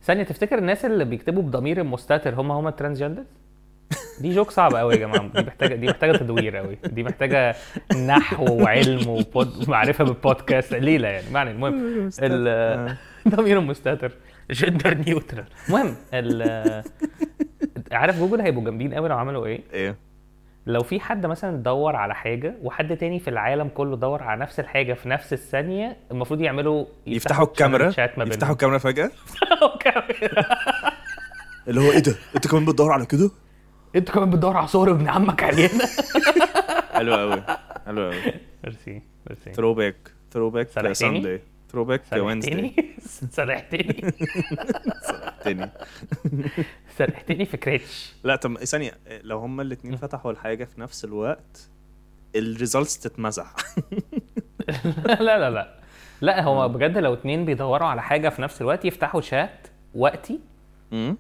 ثانية 0.04 0.24
تفتكر 0.24 0.58
الناس 0.58 0.86
اللي 0.86 1.06
بيكتبوا 1.06 1.44
بضمير 1.44 1.82
المستتر 1.82 2.36
هم 2.42 2.52
هم 2.52 2.68
ال 2.68 2.72
transgender 2.72 3.24
دي 4.22 4.36
joke 4.36 4.52
صعبة 4.52 4.80
قوي 4.80 4.94
يا 4.94 5.00
جماعة. 5.00 5.28
دي 5.28 5.42
محتاجة 5.42 5.76
دي 5.76 5.88
محتاجة 5.88 6.18
تدوير 6.18 6.58
قوي 6.58 6.78
دي 6.84 7.04
محتاجة 7.04 7.56
نحو 8.08 8.62
وعلم 8.64 9.10
وبود... 9.10 9.68
ومعرفة 9.68 10.04
بالبودكاست. 10.04 10.74
ليلة 10.74 11.08
يعني. 11.08 11.30
معنى 11.32 11.52
المهم. 11.52 12.10
ال 12.22 12.96
ضمير 13.28 13.60
مستتر. 13.60 14.12
gender 14.52 14.94
neutral. 14.94 15.46
المهم 15.68 15.96
ال 16.14 16.84
عارف 17.92 18.20
جوجل 18.20 18.42
هيبقوا 18.42 18.64
جامدين 18.64 18.94
قوي 18.94 19.10
لو 19.10 19.18
عملوا 19.18 19.46
إيه؟ 19.46 19.62
إيه؟ 19.74 19.96
لو 20.66 20.84
في 20.84 21.00
حد 21.00 21.26
مثلا 21.26 21.58
دور 21.64 21.96
على 21.96 22.16
حاجة 22.16 22.56
وحد 22.64 22.98
تاني 22.98 23.20
في 23.20 23.30
العالم 23.30 23.68
كله 23.68 23.96
دور 23.96 24.24
على 24.24 24.42
نفس 24.42 24.60
الحاجة 24.60 24.94
في 24.94 25.10
نفس 25.10 25.34
الثانية 25.34 25.98
المفروض 26.12 26.42
يعملوا 26.42 26.86
يفتحوا 27.08 27.46
الكاميرا؟ 27.46 27.88
يفتحوا 27.88 28.54
الكاميرا 28.54 28.78
فجأة؟ 28.78 29.12
يفتحوا 29.28 29.74
الكاميرا. 29.76 30.46
اللي 31.68 31.82
هو 31.82 31.92
إيه 31.92 32.00
ده؟ 32.00 32.16
أنت 32.36 32.48
كمان 32.48 32.66
بتدور 32.66 32.92
على 32.92 33.06
كده؟ 33.06 33.32
انت 33.96 34.12
كمان 34.12 34.30
بتدور 34.30 34.58
على 34.58 34.68
صور 34.68 34.92
ابن 34.92 35.08
عمك 35.08 35.44
علينا. 35.44 35.86
حلو 36.98 37.16
قوي 37.16 37.44
حلو 37.86 38.02
قوي. 38.02 38.34
merci 38.64 39.02
merci. 39.30 39.54
throwback 39.54 40.12
throwback؟ 40.32 40.94
Sunday 40.94 41.42
throwback 41.72 42.02
Wednesday 42.14 42.96
سرحتني. 43.32 44.12
سرحتني. 45.08 45.70
سرحتني 46.98 47.46
في 47.46 47.58
كريتش 47.58 48.14
لا 48.24 48.36
طب 48.36 48.58
ثانية 48.58 48.92
لو 49.24 49.40
هما 49.40 49.62
الاثنين 49.64 49.96
فتحوا 49.96 50.32
الحاجة 50.32 50.64
في 50.66 50.82
نفس 50.82 51.06
الوقت 51.06 51.70
ال 52.36 52.44
results 52.44 53.00
تتمسح 53.00 53.54
لا 55.06 55.24
لا 55.24 55.50
لا. 55.50 55.78
لا 56.22 56.44
هو 56.44 56.70
بجد 56.70 56.98
لو 56.98 57.14
اتنين 57.14 57.46
بيدوروا 57.46 57.88
على 57.88 58.02
حاجة 58.02 58.30
في 58.30 58.42
نفس 58.42 58.62
الوقت 58.62 58.86
يفتحوا 58.86 59.22
شات 59.22 59.68
وقتي. 59.96 60.40
امم 60.94 61.18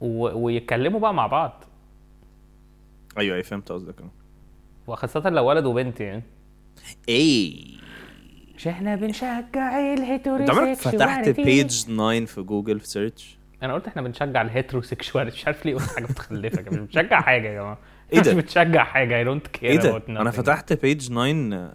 و- 0.00 0.38
ويتكلموا 0.44 1.00
بقى 1.00 1.14
مع 1.14 1.26
بعض. 1.26 1.64
أيوه 3.18 3.34
أيوه 3.34 3.42
فهمت 3.46 3.72
قصدك. 3.72 4.00
أه. 4.00 4.10
وخاصة 4.86 5.30
لو 5.30 5.44
ولد 5.48 5.64
وبنت 5.64 6.00
يعني. 6.00 6.22
إيه. 7.08 7.76
مش 8.56 8.68
إحنا 8.68 8.96
بنشجع 8.96 9.38
أنت 9.94 10.28
عمرك 10.28 10.76
فتحت 10.76 11.28
ال 11.28 11.29
heterosexuality 11.29 11.42
page 11.42 11.66
9 11.66 12.24
في 12.24 12.42
جوجل 12.42 12.80
في 12.80 12.86
search 12.88 13.38
أنا 13.62 13.74
قلت 13.74 13.86
إحنا 13.86 14.02
بنشجع 14.02 14.42
ال 14.42 14.47
heterosexuality. 14.47 15.36
مش 15.36 15.46
عارف 15.46 15.66
ليه 15.66 15.74
قلت 15.74 15.82
حاجة 15.90 16.04
متخلفة 16.04 16.62
مش 16.62 16.68
بنشجع 16.78 17.20
حاجة 17.20 17.48
يا 17.48 17.54
جماعة. 17.60 17.78
إيه 18.12 18.20
ده؟ 18.20 18.34
مش 18.34 18.42
بنشجع 18.42 18.84
حاجة. 18.84 19.16
I 19.18 19.24
don't 19.24 19.46
care 19.46 19.70
إيه 19.70 19.76
ده؟ 19.78 20.02
أنا 20.08 20.30
فتحت 20.30 20.72
page 20.72 21.08
9 21.08 21.72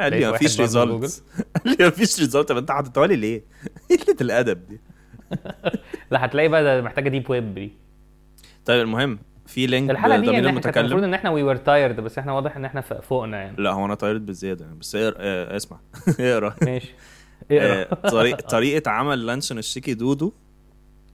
قال 0.00 0.12
لي 0.12 0.30
مفيش 0.32 0.60
results 0.60 1.22
قال 1.64 1.76
لي 1.78 1.86
مفيش 1.86 2.20
results 2.20 2.48
طب 2.48 2.56
أنت 2.56 2.70
حاططها 2.70 3.06
لي 3.06 3.16
ليه؟ 3.16 3.42
قلة 4.06 4.16
الأدب 4.20 4.68
دي؟ 4.68 4.80
لا 6.10 6.24
هتلاقي 6.24 6.48
بقى 6.48 6.82
محتاجة 6.82 7.08
deep 7.08 7.30
web 7.30 7.54
دي. 7.54 7.72
طيب 8.64 8.80
المهم 8.80 9.18
في 9.46 9.66
link 9.66 9.90
الحلقة 9.90 10.18
دي 10.20 10.26
يعني 10.26 10.48
إحنا 10.48 10.60
كان 10.60 10.84
المفروض 10.84 11.04
إن 11.04 11.14
إحنا 11.14 11.30
we 11.30 11.42
were 11.42 11.56
tired 11.56 12.00
بس 12.00 12.18
إحنا 12.18 12.32
واضح 12.32 12.56
إن 12.56 12.64
إحنا 12.64 12.80
فوقنا 12.80 13.42
يعني. 13.42 13.56
لا 13.62 13.70
هو 13.72 13.84
أنا 13.86 13.94
tired 13.94 14.20
بالزياده 14.20 14.64
يعني 14.64 14.78
بس 14.78 14.94
اقرأ 14.96 15.14
آه، 15.18 15.56
اسمع. 15.56 15.78
اقرأ. 16.20 16.54
ماشي. 16.62 16.94
آه، 17.52 17.82
اقرا 17.82 18.10
طريق- 18.10 18.40
طريقة 18.40 18.90
عمل 18.90 19.26
لانشون 19.26 19.58
الشيكي 19.58 19.94
دودو. 19.94 20.32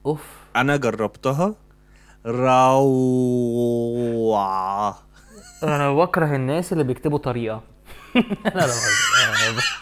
أوف. 0.05 0.23
أنا 0.55 0.77
جربتها. 0.77 1.55
روعة. 3.67 4.99
أنا 5.63 5.93
بكره 5.93 6.35
الناس 6.35 6.73
اللي 6.73 6.83
بيكتبوا 6.83 7.17
طريقة. 7.17 7.63
بهزر. 8.55 8.91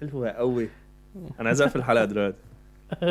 حلوة 0.00 0.30
قوي 0.30 0.68
أنا 1.40 1.48
عايز 1.48 1.62
أقفل 1.62 1.78
الحلقة 1.78 2.04
دلوقتي. 2.04 2.38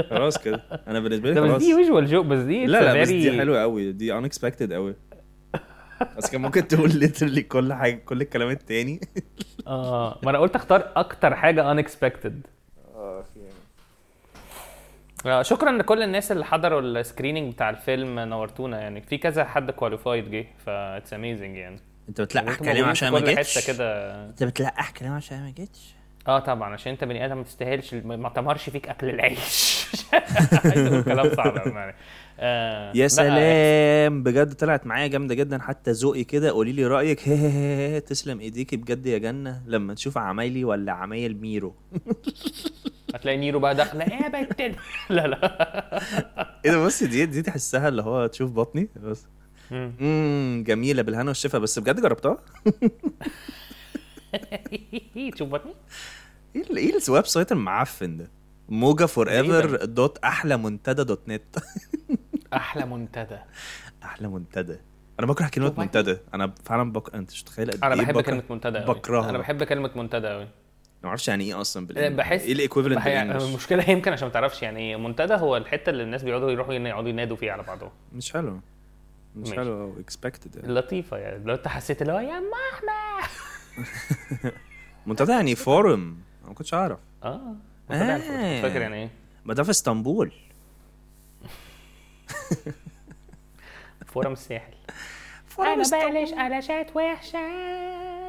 خلاص 0.10 0.38
كده. 0.38 0.64
أنا 0.88 1.00
بالنسبة 1.00 1.30
لي 1.30 1.36
ده 1.36 1.42
بس 1.42 1.50
خلاص. 1.50 1.62
دي 1.62 1.76
فيجوال 1.76 2.06
جوك 2.06 2.26
بس 2.26 2.40
دي 2.40 2.66
لا 2.66 2.94
لا 2.94 3.02
بس 3.02 3.10
دي 3.10 3.38
حلوة 3.40 3.62
قوي 3.62 3.92
دي 3.92 4.22
unexpected 4.22 4.74
قوي 4.74 4.96
بس 6.18 6.30
كان 6.30 6.42
ممكن 6.42 6.68
تقول 6.68 6.92
literally 6.92 7.40
كل 7.40 7.74
حاجة 7.74 7.96
كل 8.06 8.22
الكلام 8.22 8.50
التاني. 8.50 9.02
آه 9.68 10.20
ما 10.24 10.30
أنا 10.30 10.38
قلت 10.38 10.56
أختار 10.56 10.92
أكتر 10.96 11.36
حاجة 11.36 11.76
unexpected. 11.76 12.32
آه، 15.26 15.42
شكرا 15.42 15.72
لكل 15.72 16.04
الناس 16.04 16.32
اللي 16.32 16.46
حضروا 16.46 16.82
ال 16.82 16.89
screening 16.89 17.54
بتاع 17.54 17.70
الفيلم 17.70 18.20
نورتونا. 18.20 18.82
يعني 18.82 19.02
في 19.02 19.18
كذا 19.18 19.44
حد 19.46 19.72
qualified 19.72 20.32
جه 20.32 20.48
that's 20.66 21.13
amazing 21.13 21.56
يعني. 21.56 21.80
أنت 22.10 22.22
بتلقح 22.22 22.60
كلام 22.60 22.86
عشان 22.86 23.10
ما 23.10 23.20
جيتش؟ 23.20 23.68
كده. 23.68 24.16
أنت 24.26 24.44
بتلقح 24.44 24.92
كلام 24.92 25.14
عشان 25.14 25.44
ما 25.44 25.50
جيتش؟ 25.50 25.97
آه 26.28 26.40
طبعا 26.40 26.74
عشان 26.74 26.92
أنت 26.92 27.04
بني 27.04 27.26
آدم 27.26 27.38
ما 27.38 27.44
تستاهلش 27.44 27.94
ما 27.94 28.30
تمرش 28.30 28.70
فيك 28.70 28.88
أكل 28.90 29.10
العيش. 29.10 29.78
كلام 31.06 31.36
صعب 31.36 31.56
يعني 31.68 31.96
آه 32.40 32.90
يا 32.96 33.02
لا، 33.02 33.08
سلام. 33.08 34.24
بجد 34.24 34.54
طلعت 34.54 34.86
معايا 34.88 35.08
جامدة 35.08 35.36
جدا. 35.36 35.62
حتى 35.62 35.92
ذوقي 35.92 36.24
كده 36.24 36.52
قولي 36.52 36.72
لي 36.72 36.88
رأيك. 36.88 37.20
هي 37.28 37.36
هي 37.36 37.50
هي 37.50 37.96
هي. 37.96 38.00
تسلم 38.00 38.40
إيديكي 38.40 38.78
بجد 38.78 39.06
يا 39.06 39.18
جنة. 39.18 39.62
لما 39.68 39.94
تشوف 39.94 40.18
عمايلي 40.18 40.63
ولا 40.63 40.92
عمايل 40.92 41.42
ميرو. 41.42 41.76
هتلاقي 43.16 43.38
ميرو 43.38 43.60
بقى 43.60 43.76
داخلة. 43.76 44.04
إيه 44.04 44.28
بنت 44.28 44.62
ال-" 44.62 44.76
لا 45.10 45.28
لا. 45.28 46.02
إيه 46.66 46.72
ده 46.72 46.86
بص 46.86 47.04
دي 47.04 47.26
دي 47.26 47.42
تحسها 47.42 47.88
اللي 47.88 48.02
هو 48.02 48.28
تشوف 48.28 48.52
بطني. 48.52 48.90
بس. 49.04 49.26
مم. 49.72 49.92
امم 50.02 50.63
جميلة 50.63 51.02
بالهنا 51.02 51.28
والشفا. 51.28 51.58
بس 51.58 51.80
بجد 51.80 52.02
جربتها؟ 52.02 52.38
تشوف 55.36 55.50
بطني 55.50 55.74
إيه 56.56 56.78
إيه 56.78 56.98
ال 57.08 57.26
website 57.28 57.52
المعفن 57.52 58.18
ده؟ 58.18 58.28
موجة 58.70 59.06
forever 59.06 59.86
dot 59.86 60.18
أحلى 60.18 60.58
منتدى 60.58 61.04
dot 61.04 61.22
net 61.28 61.58
أحلى 62.54 62.86
منتدى. 62.86 63.38
أحلى 64.04 64.28
منتدى. 64.28 64.78
أنا 65.20 65.28
بكره 65.28 65.48
كلمة 65.48 65.68
شوف 65.68 65.80
منتدى. 65.80 66.18
أنا 66.34 66.54
فعلا 66.66 66.92
بك... 66.92 67.16
أنت 67.16 67.32
مش 67.32 67.44
متخيل 67.44 67.72
قد 67.72 67.84
أنا 67.84 67.94
إيه 67.96 68.02
بحب 68.02 68.13
بكره- 68.13 68.22
كلمة 68.22 68.44
منتدى 68.50 68.78
أوي. 68.78 68.86
بكرهها. 68.86 69.30
أنا 69.30 69.38
بحب 69.38 69.63
كلمة 69.63 69.92
منتدى 69.96 70.28
قوي 70.28 70.48
ما 71.04 71.10
أعرفش 71.10 71.28
يعني 71.28 71.44
إيه 71.44 71.62
أصلا 71.62 71.88
بال 71.88 71.94
English 71.94 72.18
بحس 72.18 72.42
إيه 72.42 72.54
ال 72.54 72.58
equivalent 72.58 72.98
بحي- 72.98 73.10
بال 73.10 73.17
English 73.17 73.44
المشكلة 73.50 73.90
يمكن 73.92 74.12
عشان 74.13 74.28
ما 74.28 74.34
تعرفش 74.34 74.62
يعني 74.63 74.80
إيه. 74.80 74.96
منتدى 74.96 75.34
هو 75.34 75.58
الحتة 75.58 75.90
اللي 75.90 76.04
الناس 76.04 76.24
بيقعدوا 76.24 76.52
يروحوا 76.52 76.74
يقعدوا 76.74 77.10
ينادوا 77.10 77.38
فيها 77.38 77.54
على 77.54 77.63
بعضهم. 77.63 77.90
مش 78.13 78.34
حلو. 78.34 78.52
مش 79.36 79.48
ماشي. 79.50 79.56
حلو 79.56 80.00
expected 80.00 80.56
يعني. 80.56 80.74
لطيفة 80.74 81.18
يعني. 81.18 81.44
لو 81.46 81.54
أنت 81.54 81.68
حسيت 81.68 82.02
اللي 82.02 82.13
هو 82.13 82.20
يا 82.20 82.38
ام 82.38 82.52
احمد 82.74 82.90
منتدى 85.08 85.32
يعني 85.32 85.56
forum 85.56 86.18
أنا 86.42 86.48
ما 86.50 86.54
كنتش 86.54 86.74
أعرف. 86.74 87.00
آه 87.24 87.56
منتدى 87.90 88.12
آه. 88.12 88.62
فاكر 88.62 88.82
يعني 88.82 88.96
إيه؟ 88.96 89.10
ما 89.46 89.54
ده 89.54 89.63
في 89.63 89.70
إسطنبول. 89.70 90.32
Forum 94.06 94.34
الساحل 94.34 94.74
forum 95.48 95.70
أنا. 95.70 95.84
بقلش 95.84 96.32
قلشات 96.32 96.96
وحشة؟ 96.96 97.40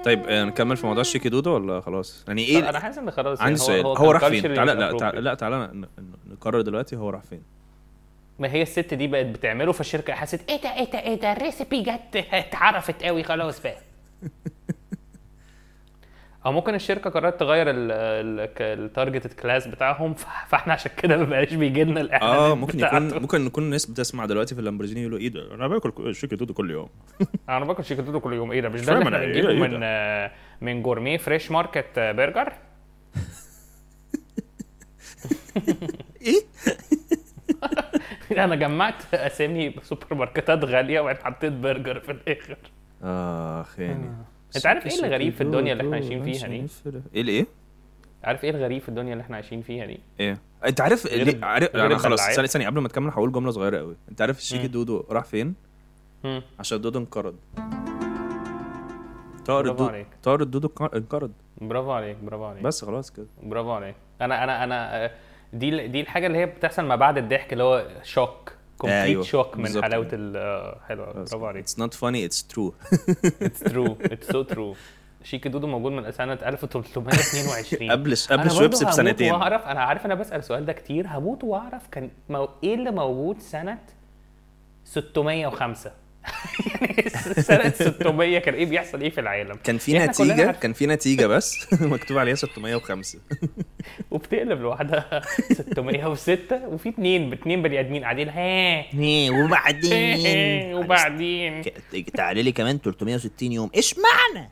طيب 0.03 0.27
آه، 0.29 0.45
نكمل 0.45 0.77
في 0.77 0.87
موضوع 0.87 1.01
الشيكي 1.01 1.29
دودو 1.29 1.55
ولا 1.55 1.81
خلاص؟ 1.81 2.25
يعني 2.29 2.45
إيه 2.45 2.69
أنا 2.69 2.81
حاسس 2.81 2.99
إن 2.99 3.11
خلاص 3.11 3.41
عندي 3.41 3.61
يعني 3.61 3.83
سؤال. 3.83 3.87
هو, 3.87 4.11
راح 4.11 4.27
فين؟ 4.29 4.55
تعالى 4.55 4.73
لا. 4.75 4.99
تعالى 4.99 5.21
لا 5.21 5.35
تعالى 5.35 5.87
نقرر 6.27 6.61
دلوقتي 6.61 6.97
هو 6.97 7.11
راح 7.11 7.23
فين. 7.23 7.43
ما 8.39 8.53
هي 8.53 8.63
الست 8.63 8.95
دي 8.95 9.07
بقت 9.07 9.27
بتعمله 9.27 9.73
فالشركه 9.73 10.13
حست 10.13 10.51
إيه 10.51 10.61
ده 10.63 10.75
إيه 10.77 10.91
ده 10.91 11.01
إيه 11.01 11.21
ده 11.21 11.33
ال 11.33 11.40
recipe 11.40 11.83
جت 11.83 12.17
اتعرفت 12.33 13.03
قوي 13.03 13.23
خلاص 13.23 13.63
بقى. 13.63 13.77
أو 16.49 16.53
ممكن 16.53 16.75
الشركة 16.75 17.11
قررت 17.11 17.41
تغير 17.41 17.67
ال 17.71 17.89
targeted 17.89 19.33
class 19.33 19.67
بتاعهم 19.67 20.15
فإحنا 20.49 20.73
عشان 20.73 20.91
كده 20.97 21.17
ما 21.17 21.25
بقاش 21.25 21.55
بيجي 21.55 21.85
لنا 21.85 22.01
الاعلانات 22.01 22.39
آه 22.39 22.55
ممكن 22.55 22.81
يكون. 22.81 23.15
ممكن 23.23 23.47
يكون 23.47 23.65
الناس 23.65 23.87
بتسمع 23.87 24.27
دلوقتي 24.27 24.55
في 24.55 24.61
اللامبورجيني 24.61 25.01
يقولوا 25.01 25.19
إيه 25.19 25.29
ده؟ 25.29 25.55
أنا 25.55 25.69
باكل 25.69 26.09
الشيكي 26.09 26.37
دودو 26.37 26.55
كل 26.55 26.71
يوم. 26.71 26.89
أنا 27.49 27.65
باكل 27.65 27.85
شيكي 27.85 28.05
دودو 28.05 28.21
كل 28.21 28.33
يوم. 28.33 28.53
إيه 28.53 28.61
ده؟ 28.61 28.69
مش 28.69 28.81
ده 28.81 28.93
اللي 28.93 29.05
إحنا 29.05 29.17
أنا 29.17 29.25
إيه 29.27 29.27
بنجيبه 29.43 29.47
ده، 29.49 29.53
إيه 29.53 29.59
من 29.59 29.81
آه، 29.83 30.31
من 30.61 30.83
جورميه 30.83 31.17
فريش 31.17 31.51
ماركت 31.51 31.99
آه، 31.99 32.13
برجر 32.13 32.53
إيه؟ 36.23 36.41
أنا 38.45 38.55
جمعت 38.55 39.15
أسامي 39.15 39.75
سوبر 39.83 40.15
ماركتات 40.15 40.65
غالية 40.65 41.01
وبعدين 41.01 41.25
حطيت 41.25 41.53
برجر 41.53 42.01
في 42.01 42.13
الآخر. 42.13 42.57
اخ 43.03 43.79
يعني 43.79 44.11
انت 44.57 44.67
عارف 44.67 44.87
إيه 44.87 44.95
اللي 44.97 45.09
غريب 45.09 45.33
في 45.33 45.41
الدنيا 45.41 45.73
اللي 45.73 45.83
إحنا 45.83 45.97
عايشين 45.97 46.23
فيها 46.23 46.49
دي؟ 46.49 46.67
إيه 47.15 47.21
الايه؟ 47.23 47.47
عارف 48.25 48.45
إيه 48.45 48.51
الغريب 48.51 48.83
في 48.83 48.89
الدنيا 48.89 49.13
اللي 49.13 49.23
إحنا 49.23 49.37
عايشين 49.37 49.63
فيها 49.63 49.87
دي 49.87 50.01
إيه 50.21 50.39
انت 50.67 50.81
عارف 50.81 51.07
غير- 51.07 51.45
عارف 51.45 51.77
غير 51.77 51.87
أنا 51.87 51.99
خلاص. 51.99 52.21
ثانية 52.31 52.47
ثانية 52.49 52.67
قبل 52.67 52.81
ما 52.81 52.89
تكمل 52.89 53.11
هقول 53.11 53.33
جملة 53.33 53.51
صغيرة 53.51 53.79
قوي 53.79 53.97
انت 54.11 54.21
عارف 54.21 54.39
الشيكي 54.39 54.63
مم. 54.67 54.73
دودو 54.73 55.05
راح 55.11 55.25
فين؟ 55.25 55.55
مم. 56.25 56.43
عشان 56.59 56.81
دودو 56.81 56.99
انقرض 56.99 57.37
طائر 59.47 59.63
برافو 59.63 59.87
الدودو. 59.87 60.05
طائر 60.23 60.41
الدودو 60.43 60.69
انق- 60.69 60.95
انقرض 60.95 61.33
برافو 61.61 61.91
عليك 61.93 62.17
برافو 62.17 62.45
عليك 62.45 62.63
بس 62.63 62.85
خلاص 62.85 63.11
كده 63.11 63.27
برافو 63.43 63.71
عليك 63.73 63.95
أنا 64.21 64.45
أنا 64.45 64.65
أنا 64.65 65.05
آه، 65.05 65.11
دي 65.53 65.89
دي 65.89 66.01
الحاجة 66.01 66.27
اللي 66.27 66.39
هي 66.39 66.47
بتحصل 66.47 66.85
ما 66.85 66.97
بعد 66.97 67.19
الضحك 67.19 67.53
اللي 67.53 67.65
هو 67.65 67.87
shock 68.03 68.53
complete 68.79 69.03
أيوة، 69.05 69.23
shock 69.23 69.57
من. 69.57 69.83
حلاوة 69.83 70.09
ال 70.13 70.37
آه، 70.37 70.81
حلوة. 70.89 71.13
برافو 71.13 71.47
عليك. 71.47 71.67
It's 71.69 71.73
not 71.73 71.95
funny 71.95 72.31
it's 72.31 72.55
true. 72.55 72.73
it's 73.43 73.61
true 73.61 73.97
it's 74.01 74.27
so 74.29 74.43
true 74.43 74.75
شيكي 75.25 75.49
دودو 75.49 75.67
موجود 75.67 75.93
من 75.93 76.13
سنة 76.13 76.33
1322 76.33 77.91
قبل 77.91 78.17
قبل 78.31 78.51
شويبس 78.51 78.85
بسنتين 78.85 79.33
وأعرف 79.33 79.67
أنا 79.67 79.81
عارف 79.81 80.07
أنا 80.07 80.15
بسأل 80.15 80.39
السؤال 80.39 80.67
ده 80.67 80.73
كتير. 80.73 81.07
هموت 81.07 81.45
وأعرف 81.45 81.83
كان 81.93 82.11
مو... 82.29 82.49
إيه 82.65 82.75
اللي 82.75 82.91
موجود 82.91 83.39
سنة 83.41 83.79
605 84.85 85.91
يعني 86.81 87.09
سنة 87.43 87.69
600 87.71 88.39
كان 88.39 88.55
إيه 88.55 88.67
بيحصل 88.67 89.01
إيه 89.01 89.11
في 89.11 89.21
العالم؟ 89.21 89.57
كان 89.65 89.79
في 89.79 89.99
نتيجة. 89.99 90.51
كان 90.51 90.73
في 90.73 90.87
نتيجة 90.87 91.27
بس. 91.27 91.67
مكتوب 91.83 92.19
عليها 92.19 92.35
605 92.35 93.19
وبتقلب 94.11 94.61
لوحدها. 94.61 95.21
606 95.53 96.67
وفي 96.67 96.89
اتنين 96.89 97.33
اتنين 97.33 97.63
بني 97.63 97.81
آدمين 97.81 98.03
قاعدين. 98.05 98.29
ها. 98.29 98.85
وبعدين. 99.45 100.75
وبعدين. 100.75 101.63
تعالي 102.17 102.43
لي 102.43 102.53
كمان 102.53 102.79
360 102.79 103.53
يوم. 103.53 103.71
اشمعنى؟ 103.77 104.51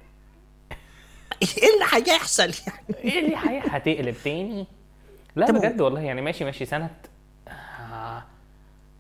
إيه 1.43 1.49
اللي 1.75 2.11
هيحصل 2.13 2.43
يعني؟ 2.67 3.05
إيه 3.05 3.19
اللي 3.21 3.37
هي- 3.37 3.63
هتقلب 3.71 4.15
تاني؟ 4.25 4.67
لا 5.37 5.51
بجد 5.53 5.81
والله 5.81 6.01
يعني 6.01 6.23
ماشي 6.23 6.45
ماشي. 6.45 6.65
سنة 6.65 6.91
آه 7.49 8.25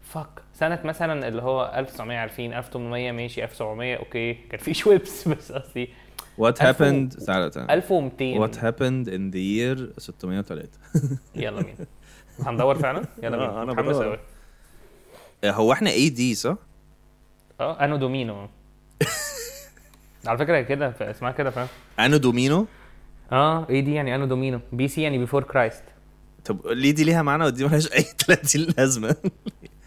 فك 0.02 0.28
سنة 0.59 0.78
مثلا 0.84 1.28
اللي 1.28 1.42
هو 1.42 1.72
1900 1.76 2.18
عارفين 2.18 2.54
1800 2.54 3.12
ماشي 3.12 3.44
1700 3.44 3.96
أوكي 3.96 4.34
كان 4.34 4.61
في 4.61 4.74
شويبس 4.74 5.28
بس 5.28 5.52
قصدي. 5.52 5.88
What 6.40 6.54
happened 6.54 7.24
تعالى 7.26 7.50
تعالى 7.50 7.66
1200 7.74 8.46
What 8.46 8.54
happened 8.57 9.09
in 9.09 9.32
the 9.34 9.40
year 9.40 10.00
603 10.00 10.68
يلا 11.44 11.62
بينا. 11.62 11.86
هندور 12.46 12.74
فعلا؟ 12.78 13.04
يلا 13.22 13.36
آه، 13.36 13.38
بينا 13.48 13.62
أنا 13.62 13.72
متحمس 13.72 13.96
بدور. 13.96 14.07
أوي. 14.07 14.18
هو 15.54 15.72
إحنا 15.72 15.90
AD 15.90 16.34
صح؟ 16.34 16.57
آه 17.61 17.84
anno 17.84 17.97
domino. 17.97 18.49
على 20.26 20.38
فكرة 20.38 20.61
كده 20.61 20.94
اسمها 21.00 21.32
كده 21.32 21.50
فاهم؟ 21.50 21.68
anno 21.99 22.16
domino؟ 22.16 22.66
آه 23.32 23.66
إيه 23.70 23.80
دي 23.80 23.94
يعني 23.94 24.14
anno 24.14 24.26
domino. 24.26 24.61
BC 24.72 25.03
يعني 25.02 25.18
before 25.18 25.42
Christ 25.44 25.82
طب 26.44 26.66
ليه 26.66 26.90
دي 26.94 27.04
ليها 27.04 27.22
معنى 27.22 27.44
ودي 27.44 27.64
مالهاش 27.64 27.92
أي 27.92 28.02
30 28.26 28.66
لازمة؟ 28.78 29.16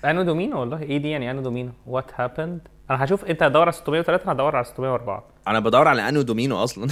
anno 0.05 0.23
domino 0.23 0.59
والله 0.59 0.81
إيه 0.81 0.97
دي 0.97 1.09
يعني 1.09 1.31
anno 1.31 1.41
domino؟ 1.41 1.71
what 1.87 2.11
happened 2.15 2.59
أنا 2.89 3.03
هشوف 3.03 3.25
انت 3.25 3.43
هتدور 3.43 3.61
على 3.61 3.71
603 3.71 4.23
أنا 4.23 4.31
هدور 4.33 4.55
على 4.55 4.65
604 4.65 5.23
أنا 5.47 5.59
بدور 5.59 5.87
على 5.87 6.09
anno 6.09 6.21
domino 6.21 6.63
أصلا. 6.63 6.87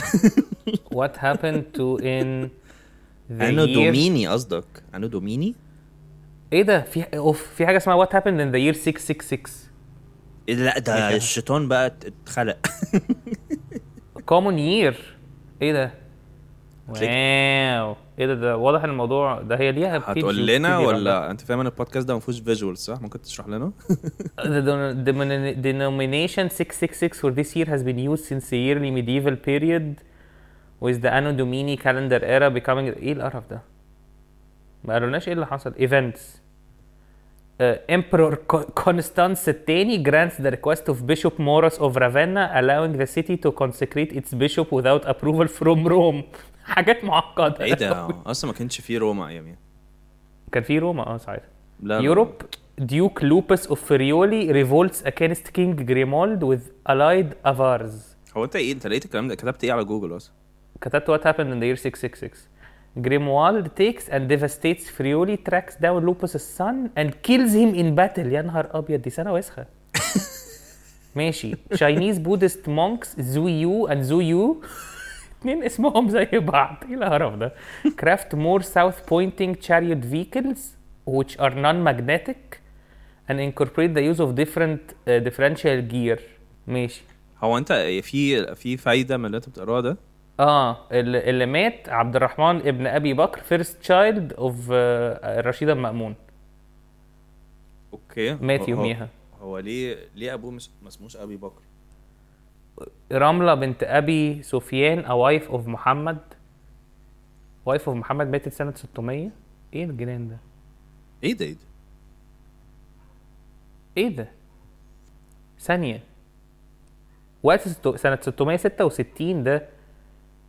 What 0.97 1.17
happened 1.17 1.63
to 1.77 1.97
in 1.99 2.49
the 3.29 3.41
anno 3.43 3.65
domini 3.65 4.27
قصدك؟ 4.27 4.65
anno 4.95 5.07
domini؟ 5.07 5.55
إيه 6.53 6.61
ده؟ 6.63 6.81
في 6.81 7.03
of 7.17 7.47
في 7.55 7.65
حاجة 7.65 7.77
اسمها 7.77 8.05
what 8.05 8.09
happened 8.09 8.39
in 8.39 8.51
the 8.55 8.73
year 8.75 8.77
666 8.77 9.39
إيه 10.49 10.55
ده؟ 10.55 10.63
لا 10.63 10.79
ده 10.79 11.15
الشيطان 11.15 11.67
بقى 11.67 11.85
ات- 11.85 12.05
اتخلق. 12.05 12.67
common 14.31 14.55
year. 14.57 14.95
إيه 15.61 15.73
ده؟ 15.73 15.91
واو 16.87 17.95
إيه 18.19 18.25
ده 18.25 18.33
ده 18.33 18.57
واضح 18.57 18.83
ان 18.83 18.89
الموضوع 18.89 19.41
ده 19.41 19.55
هي 19.59 19.71
ليها 19.71 19.97
هتقول 20.05 20.47
لنا 20.47 20.77
ولا 20.77 21.31
انت 21.31 21.41
فاهم 21.41 21.59
ان 21.59 21.65
البودكاست 21.65 22.07
ده 22.07 22.13
ما 22.13 22.19
فيهوش 22.19 22.39
visuals 22.39 22.79
صح 22.79 23.01
ممكن 23.01 23.21
تشرح 23.21 23.47
لنا 23.47 23.71
The 24.41 25.55
denomination 25.67 26.49
666 26.49 27.19
for 27.21 27.31
this 27.31 27.55
year 27.55 27.65
has 27.65 27.83
been 27.83 27.99
used 27.99 28.25
since 28.25 28.49
the 28.49 28.71
early 28.71 28.91
medieval 28.91 29.35
period 29.35 29.95
with 30.79 31.01
the 31.01 31.11
Anno 31.17 31.31
Domini 31.33 31.77
calendar 31.77 32.21
era 32.23 32.49
becoming 32.49 32.97
إيه 32.97 33.13
القرف 33.13 33.43
ده؟ 33.49 33.61
ما 34.83 34.93
قالولناش 34.93 35.27
إيه 35.27 35.33
اللي 35.33 35.45
حصل 35.47 35.73
events 35.73 36.19
uh, 37.59 37.95
Emperor 37.97 38.35
Co- 38.53 38.83
Constance 38.85 39.47
الثاني 39.47 40.03
grants 40.03 40.33
the 40.41 40.51
request 40.51 40.83
of 40.93 40.95
Bishop 41.11 41.33
Morus 41.39 41.77
of 41.79 41.95
Ravenna 41.95 42.51
allowing 42.53 42.97
the 42.97 43.07
city 43.07 43.37
to 43.37 43.51
consecrate 43.51 44.11
its 44.19 44.33
bishop 44.33 44.71
without 44.71 45.03
approval 45.13 45.47
from 45.47 45.87
Rome 45.87 46.23
حاجات 46.75 47.03
معقدة. 47.03 47.65
إيه 47.65 47.73
ده؟ 47.73 48.07
أصلا 48.25 48.51
ما 48.51 48.57
كانش 48.57 48.81
فيه 48.81 48.97
روما 48.99 49.27
اياميها 49.27 49.57
كان 50.51 50.63
في 50.63 50.79
روما 50.79 51.07
آه 51.07 51.17
ساعتها 51.17 51.49
لا 51.83 51.99
Europe 51.99 52.33
Duke 52.77 53.23
Lupus 53.23 53.67
of 53.67 53.85
Friuli 53.85 54.51
revolts 54.51 55.03
against 55.03 55.49
King 55.51 55.81
Grimoald 55.81 56.45
with 56.55 56.91
allied 56.91 57.49
avars. 57.49 57.93
هو 58.37 58.43
انت 58.43 58.55
إيه؟ 58.55 58.71
انت 58.73 58.87
لقيت 58.87 59.05
الكلام 59.05 59.27
ده؟ 59.27 59.35
كتبت 59.35 59.63
إيه 59.63 59.71
على 59.71 59.83
جوجل 59.83 60.15
أصلا؟ 60.15 60.33
كتبت 60.81 61.11
what 61.11 61.23
happened 61.23 61.49
in 61.53 61.59
the 61.59 61.67
year 61.67 61.75
666 61.75 62.47
Grimwald 62.97 63.65
takes 63.75 64.09
and 64.09 64.27
devastates 64.27 64.89
Friuli 64.97 65.37
tracks 65.49 65.75
down 65.85 65.99
Lupus' 66.07 66.43
son 66.57 66.75
and 66.99 67.09
kills 67.27 67.53
him 67.53 67.75
in 67.75 67.95
battle. 67.95 68.27
يا 68.33 68.41
نهار 68.41 68.69
أبيض 68.71 69.01
دي 69.01 69.09
سنة 69.09 69.33
وسخه 69.33 69.65
ماشي. 71.15 71.55
Chinese 71.73 72.19
Buddhist 72.19 72.67
monks 72.67 73.15
Zhu 73.33 73.47
Yu 73.61 73.87
and 73.87 74.01
Zhu 74.09 74.21
Yu 74.31 74.61
اتنين 75.39 75.63
اسمهم 75.63 76.09
زي 76.17 76.25
بعض. 76.33 76.75
إيه 76.89 76.95
الهرف 76.95 77.33
ده؟ 77.35 77.53
Craft 77.85 78.35
more 78.35 78.63
south 78.63 79.09
pointing 79.09 79.55
chariot 79.67 80.03
vehicles 80.05 80.59
which 81.05 81.37
are 81.39 81.53
non-magnetic 81.55 82.57
and 83.29 83.39
incorporate 83.39 83.93
the 83.93 84.03
use 84.11 84.19
of 84.19 84.29
different 84.35 84.81
uh, 85.07 85.19
differential 85.29 85.81
gear. 85.93 86.19
ماشي. 86.67 87.01
هو 87.43 87.57
أنت 87.57 87.73
في 88.03 88.55
في 88.55 88.77
فايدة 88.77 89.17
من 89.17 89.25
اللي 89.25 89.37
أنت 89.37 89.49
بتقراه 89.49 89.81
ده؟ 89.81 89.97
آه 90.39 90.77
اللي, 90.91 91.45
مات 91.45 91.89
عبد 91.89 92.15
الرحمن 92.15 92.55
ابن 92.67 92.87
أبي 92.87 93.13
بكر 93.13 93.41
first 93.41 93.81
child 93.81 94.33
of 94.33 94.55
الرشيد 94.71 95.69
المأمون. 95.69 96.15
أوكي. 97.93 98.33
مات 98.33 98.69
يوميها. 98.69 99.09
هو 99.41 99.59
ليه 99.59 99.97
ليه 100.15 100.33
أبوه 100.33 100.51
مش 100.51 100.69
ما 100.81 100.87
اسموش 100.87 101.17
أبي 101.17 101.37
بكر؟ 101.37 101.61
رملة 103.11 103.53
بنت 103.53 103.83
أبي 103.83 104.43
سفيان 104.43 105.03
a 105.05 105.07
wife 105.41 105.51
of 105.51 105.67
محمد. 105.67 106.17
wife 107.69 107.81
of 107.85 107.89
محمد 107.89 108.27
ماتت 108.27 108.53
سنة 108.53 108.73
600 108.75 109.29
إيه 109.73 109.85
الجنان 109.85 110.29
ده؟ 110.29 110.37
إيه 111.23 111.33
ده؟ 111.33 111.45
إيه 111.45 111.53
ده؟ 111.55 111.59
إيه 113.97 114.15
ده؟ 114.15 114.31
ثانية. 115.59 116.03
وقت 117.43 117.67
سنة 117.95 118.19
666 118.21 119.43
ده 119.43 119.69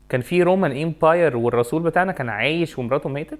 كان 0.09 0.20
في 0.20 0.43
Roman 0.43 0.83
Empire 0.83 1.37
والرسول 1.37 1.83
بتاعنا 1.83 2.12
كان 2.12 2.29
عايش 2.29 2.79
ومراته 2.79 3.09
ماتت؟ 3.09 3.39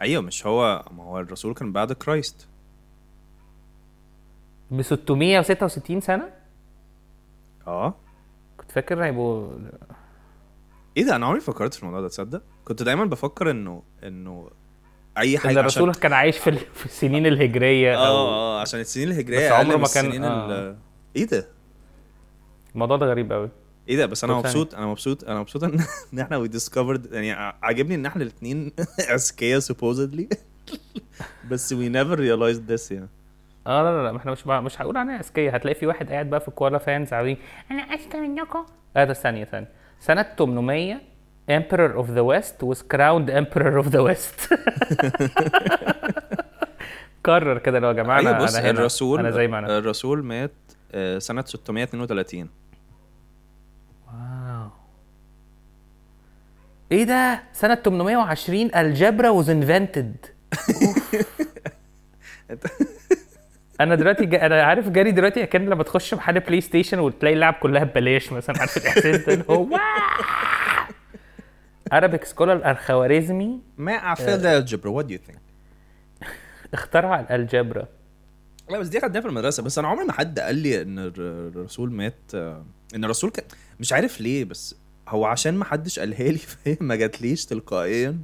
أيوه 0.00 0.22
مش 0.22 0.46
هو 0.46 0.84
ما 0.96 1.04
هو 1.04 1.18
الرسول 1.20 1.54
كان 1.54 1.72
بعد 1.72 1.92
Christ. 1.92 2.48
ب 4.70 4.82
666 4.82 6.00
سنة؟ 6.00 6.30
آه. 7.68 7.94
كنت 8.56 8.72
فاكر 8.72 9.04
هيبقوا 9.04 9.50
إيه 10.96 11.04
ده؟ 11.04 11.16
أنا 11.16 11.26
عمري 11.26 11.40
فكرت 11.40 11.74
في 11.74 11.80
الموضوع 11.82 12.00
ده 12.00 12.08
تصدق؟ 12.08 12.42
كنت 12.64 12.82
دايما 12.82 13.04
بفكر 13.04 13.50
إنه 13.50 13.82
إنه 14.04 14.50
أي 15.18 15.38
حاجة 15.38 15.60
الرسول 15.60 15.88
عشان 15.90 16.00
كان 16.02 16.12
عايش 16.12 16.38
في 16.38 16.52
في 16.52 16.86
السنين 16.86 17.26
الهجرية 17.26 17.94
آه 17.96 18.08
أو 18.08 18.14
آه 18.28 18.60
عشان 18.60 18.80
السنين 18.80 19.08
الهجرية 19.08 19.46
بس 19.46 19.52
عمره 19.52 19.76
ما 19.76 19.86
كان- 19.94 20.06
السنين 20.06 20.24
آه. 20.24 20.46
ال- 20.70 20.76
إيه 21.16 21.24
ده؟ 21.26 21.48
الموضوع 22.74 22.96
ده 22.96 23.06
غريب 23.06 23.32
قوي 23.32 23.48
إيه 23.88 23.96
ده؟ 23.96 24.06
بس 24.06 24.24
أنا. 24.24 24.34
مبسوط 24.34 24.74
أنا 24.74 24.86
مبسوط 24.86 25.24
أنا 25.24 25.40
مبسوط 25.40 25.64
ان 25.64 25.78
إحنا 26.20 26.36
وي 26.36 26.48
ديسكفرد 26.48 27.12
يعني 27.12 27.32
عاجبني 27.62 27.94
إن 27.94 28.06
إحنا 28.06 28.22
الاثنين 28.22 28.72
اذكياء 29.14 29.60
supposedly. 29.70 30.36
بس 31.50 31.74
we 31.74 31.88
never 31.92 32.16
realized 32.18 32.70
this 32.72 32.92
يعني. 32.92 33.08
آه 33.66 33.82
لا 33.82 33.96
لا 33.96 34.02
لا 34.02 34.12
ما 34.12 34.18
إحنا 34.18 34.32
مش 34.32 34.46
مش 34.46 34.82
هقول 34.82 34.96
عنها 34.96 35.20
أذكياء. 35.20 35.56
هتلاقي 35.56 35.74
في 35.74 35.86
واحد 35.86 36.10
قاعد 36.12 36.30
بقى 36.30 36.40
في 36.40 36.48
الكوالا 36.48 36.78
فانز 36.78 37.12
عاوزين 37.12 37.36
أنا 37.70 37.82
أذكى 37.82 38.20
منكم. 38.20 38.64
آه 38.96 39.04
ده 39.04 39.12
ثانية 39.14 39.44
ثانية. 39.44 39.68
سنة 40.00 40.22
800 40.38 41.00
Emperor 41.50 41.92
of 42.02 42.06
the 42.06 42.24
West 42.32 42.62
was 42.62 42.78
crowned 42.94 43.30
Emperor 43.30 43.82
of 43.82 43.86
the 43.90 44.02
West. 44.08 44.38
قرر 47.24 47.58
كده 47.58 47.78
لو 47.78 47.88
يا 47.88 47.92
جماعة 47.92 48.18
أيوه 48.18 48.30
أنا 48.30 48.38
بص 48.44 48.56
هنا 48.56 48.70
الرسول 48.70 49.20
أنا 49.20 49.30
زي 49.30 49.48
ما 49.48 49.58
أنا. 49.58 49.78
الرسول 49.78 50.24
مات 50.24 50.52
آه، 50.92 51.18
سنة 51.18 51.44
632 51.46 52.48
واو. 54.06 54.68
إيه 56.92 57.04
ده؟ 57.04 57.42
سنة 57.52 57.74
820 57.74 58.74
الجبرا 58.74 59.42
was 59.42 59.46
invented. 59.46 60.16
أنا 63.80 63.94
دلوقتي 63.94 64.26
جا... 64.26 64.46
أنا 64.46 64.62
عارف 64.62 64.88
جاري 64.88 65.10
دلوقتي 65.12 65.46
كان 65.46 65.66
لما 65.68 65.82
تخش 65.82 66.14
محل 66.14 66.40
بلاي 66.40 66.60
ستيشن 66.60 66.98
وتلاقي 66.98 67.34
اللعب 67.34 67.54
كلها 67.54 67.84
ببلاش 67.84 68.32
مثلا 68.32 68.58
عارف 68.60 68.76
الإحساس 68.76 69.16
ده 69.16 69.32
اللي 69.34 69.44
هو 69.50 69.66
Arabic 71.94 72.24
scholar 72.34 72.66
الخوارزمي 72.66 73.60
ما 73.78 74.14
ده 74.18 74.58
الجبر 74.58 75.02
what 75.02 75.06
do 75.06 75.10
you 75.12 75.30
think? 75.30 75.38
اخترع 76.74 77.20
ال 77.20 77.27
algebra. 77.27 77.86
لا 78.70 78.78
بس 78.78 78.88
دي 78.88 79.00
خدناها 79.00 79.20
في 79.22 79.28
المدرسة. 79.28 79.62
بس 79.62 79.78
أنا 79.78 79.88
عمري 79.88 80.04
ما 80.04 80.12
حد 80.12 80.38
قال 80.40 80.54
لي 80.56 80.82
إن 80.82 80.98
الر- 80.98 81.48
الرسول 81.48 81.92
مات 81.92 82.14
آه، 82.34 82.64
إن 82.94 83.04
الرسول 83.04 83.30
كان 83.30 83.44
مش 83.80 83.92
عارف 83.92 84.20
ليه 84.20 84.44
بس 84.44 84.74
هو 85.08 85.24
عشان 85.24 85.54
ما 85.54 85.64
حدش 85.64 85.98
قالها 85.98 86.22
لي 86.28 86.38
فهي 86.48 86.76
ما 86.80 86.96
جاتليش 86.96 87.46
تلقائيا. 87.46 88.18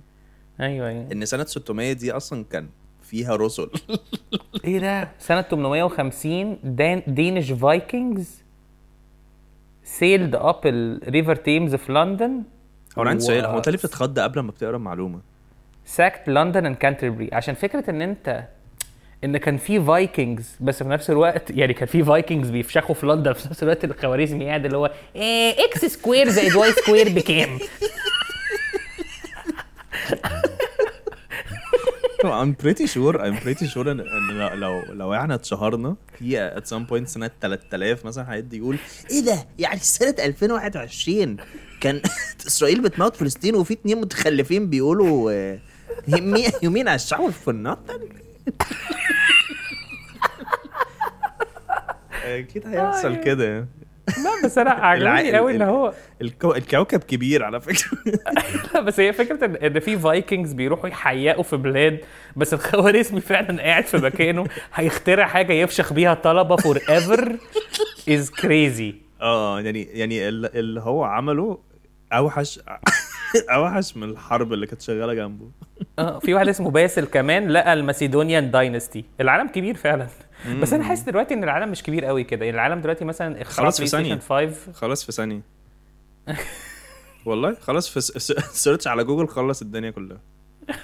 أيوه 0.61 0.88
أيوه. 0.88 1.12
إن 1.12 1.24
سنة 1.24 1.44
600 1.44 1.92
دي 1.92 2.12
أصلا 2.12 2.44
كان 2.50 2.68
فيها 3.05 3.36
رسل 3.36 3.70
إيه 4.64 4.78
ده 4.78 5.09
سنة 5.18 5.42
850 5.42 6.59
دان 6.62 7.02
Danish 7.07 7.52
Vikings 7.52 8.44
sailed 9.84 10.34
up 10.34 10.61
ال 10.64 10.76
River 10.76 11.34
Thames 11.36 11.74
في 11.74 11.92
لندن 11.92 12.42
هو 12.98 13.02
أنا 13.02 13.11
عندي 13.11 13.24
سؤال 13.24 13.44
هو 13.44 13.57
انت 13.57 13.68
ليه 13.68 13.78
بتتخض 13.78 14.18
قبل 14.18 14.40
ما 14.40 14.50
بتقرأ 14.50 14.76
المعلومة؟ 14.76 15.20
sacked 15.84 16.28
لندن 16.28 16.66
and 16.66 16.76
Canterbury 16.76 17.30
عشان 17.32 17.55
فكرة 17.55 17.90
إن 17.90 18.02
انت 18.02 18.48
إن 19.24 19.36
كان 19.36 19.57
في 19.57 19.80
Vikings 19.80 20.57
بس 20.61 20.82
في 20.82 20.88
نفس 20.88 21.11
الوقت 21.11 21.50
يعني 21.50 21.74
كان 21.74 21.86
في 21.86 22.05
Vikings 22.05 22.50
بيفشخوا 22.50 22.94
في 22.94 23.07
لندن 23.07 23.32
في 23.32 23.48
نفس 23.48 23.62
الوقت 23.62 23.84
الخوارزمي 23.84 24.46
قاعد 24.46 24.64
اللي 24.64 24.76
هو 24.76 24.90
إيه 25.16 25.64
x 25.64 25.84
square 25.84 26.28
زائد 26.28 26.55
y 26.55 26.72
square 26.72 27.09
بكام؟ 27.09 27.59
I'm 32.24 32.54
pretty 32.64 32.86
sure 32.86 33.14
I'm 33.20 33.36
pretty 33.44 33.66
sure 33.74 33.86
ان 33.88 34.00
إن 34.00 34.58
لو- 34.60 34.82
لو 34.92 35.14
إحنا 35.14 35.34
اتشهرنا 35.34 35.96
في 36.18 36.50
at 36.56 36.62
some 36.64 36.90
point 36.90 37.04
سنة 37.06 37.30
3000 37.40 38.04
مثلا 38.06 38.32
هيدي 38.32 38.56
يقول 38.56 38.76
إيه 39.10 39.20
ده 39.20 39.46
يعني 39.58 39.80
سنة 39.80 40.14
2021 40.18 41.36
كان 41.80 42.02
إسرائيل 42.46 42.80
بتموت 42.80 43.16
فلسطين 43.16 43.54
وفي 43.54 43.74
اتنين 43.74 44.00
متخلفين 44.00 44.70
بيقولوا 44.70 45.32
آه، 45.32 45.58
يمين 46.62 46.88
على 46.88 46.96
الشعب 46.96 47.30
في 47.30 47.50
النطن 47.50 48.00
أكيد 52.24 52.66
هيحصل 52.66 53.20
كده 53.20 53.44
يعني. 53.48 53.66
لا 54.09 54.44
بس 54.44 54.59
أنا 54.59 54.70
عجبني 54.86 55.36
قوي 55.36 55.57
إن 55.57 55.62
هو 55.62 55.92
الكو... 56.22 56.52
الكوكب 56.55 57.00
كبير 57.05 57.44
على 57.44 57.61
فكرة. 57.61 57.98
لا 58.74 58.80
بس 58.86 59.00
هي 59.00 59.12
فكرة 59.12 59.66
ان 59.66 59.80
في 59.80 59.98
Vikings 59.98 60.52
بيروحوا 60.52 60.88
يحيقوا 60.88 61.42
في 61.42 61.57
بلاد 61.57 62.00
بس 62.36 62.55
الخوارزمي 62.55 63.20
فعلا 63.30 63.62
قاعد 63.62 63.84
في 63.86 63.96
مكانه 63.96 64.44
هيخترع 64.74 65.26
حاجة 65.26 65.52
يفشخ 65.52 65.92
بيها 65.92 66.14
طلبة 66.14 66.57
forever 66.57 67.36
is 68.09 68.30
crazy 68.30 68.94
آه 69.20 69.61
يعني 69.61 69.82
يعني 69.82 70.28
ال- 70.28 70.57
اللي 70.59 70.80
هو 70.80 71.05
عمله 71.05 71.59
أوحش 72.12 72.61
أوحش 73.50 73.96
من 73.96 74.09
الحرب 74.11 74.52
اللي 74.52 74.66
كانت 74.66 74.82
شغالة 74.82 75.14
جنبه. 75.14 75.50
آه 75.98 76.18
في 76.18 76.34
واحد 76.34 76.48
اسمه 76.48 76.70
باسل 76.70 77.05
كمان 77.05 77.48
لقى 77.48 77.72
ال 77.72 77.80
Macedonian 77.80 78.50
dynasty. 78.50 79.05
العالم 79.20 79.48
كبير 79.48 79.74
فعلا. 79.76 80.07
بس 80.61 80.72
أنا 80.72 80.84
حاسس 80.84 81.03
دلوقتي 81.03 81.34
إن 81.34 81.45
العالم 81.45 81.70
مش 81.70 81.82
كبير 81.82 82.05
قوي 82.05 82.24
كده. 82.24 82.45
يعني 82.45 82.57
العالم 82.57 82.80
دلوقتي 82.80 83.05
مثلا 83.05 83.45
خلاص 83.45 83.80
في 83.80 83.86
ثانية. 83.86 84.18
5 84.18 84.72
خلاص 84.72 85.05
في 85.05 85.12
ثانية. 85.12 85.40
والله 87.26 87.55
خلاص 87.61 87.88
في 87.88 88.01
search 88.52 88.86
على 88.86 89.05
جوجل 89.05 89.28
خلص 89.28 89.62
الدنيا 89.62 89.90
كلها. 89.90 90.20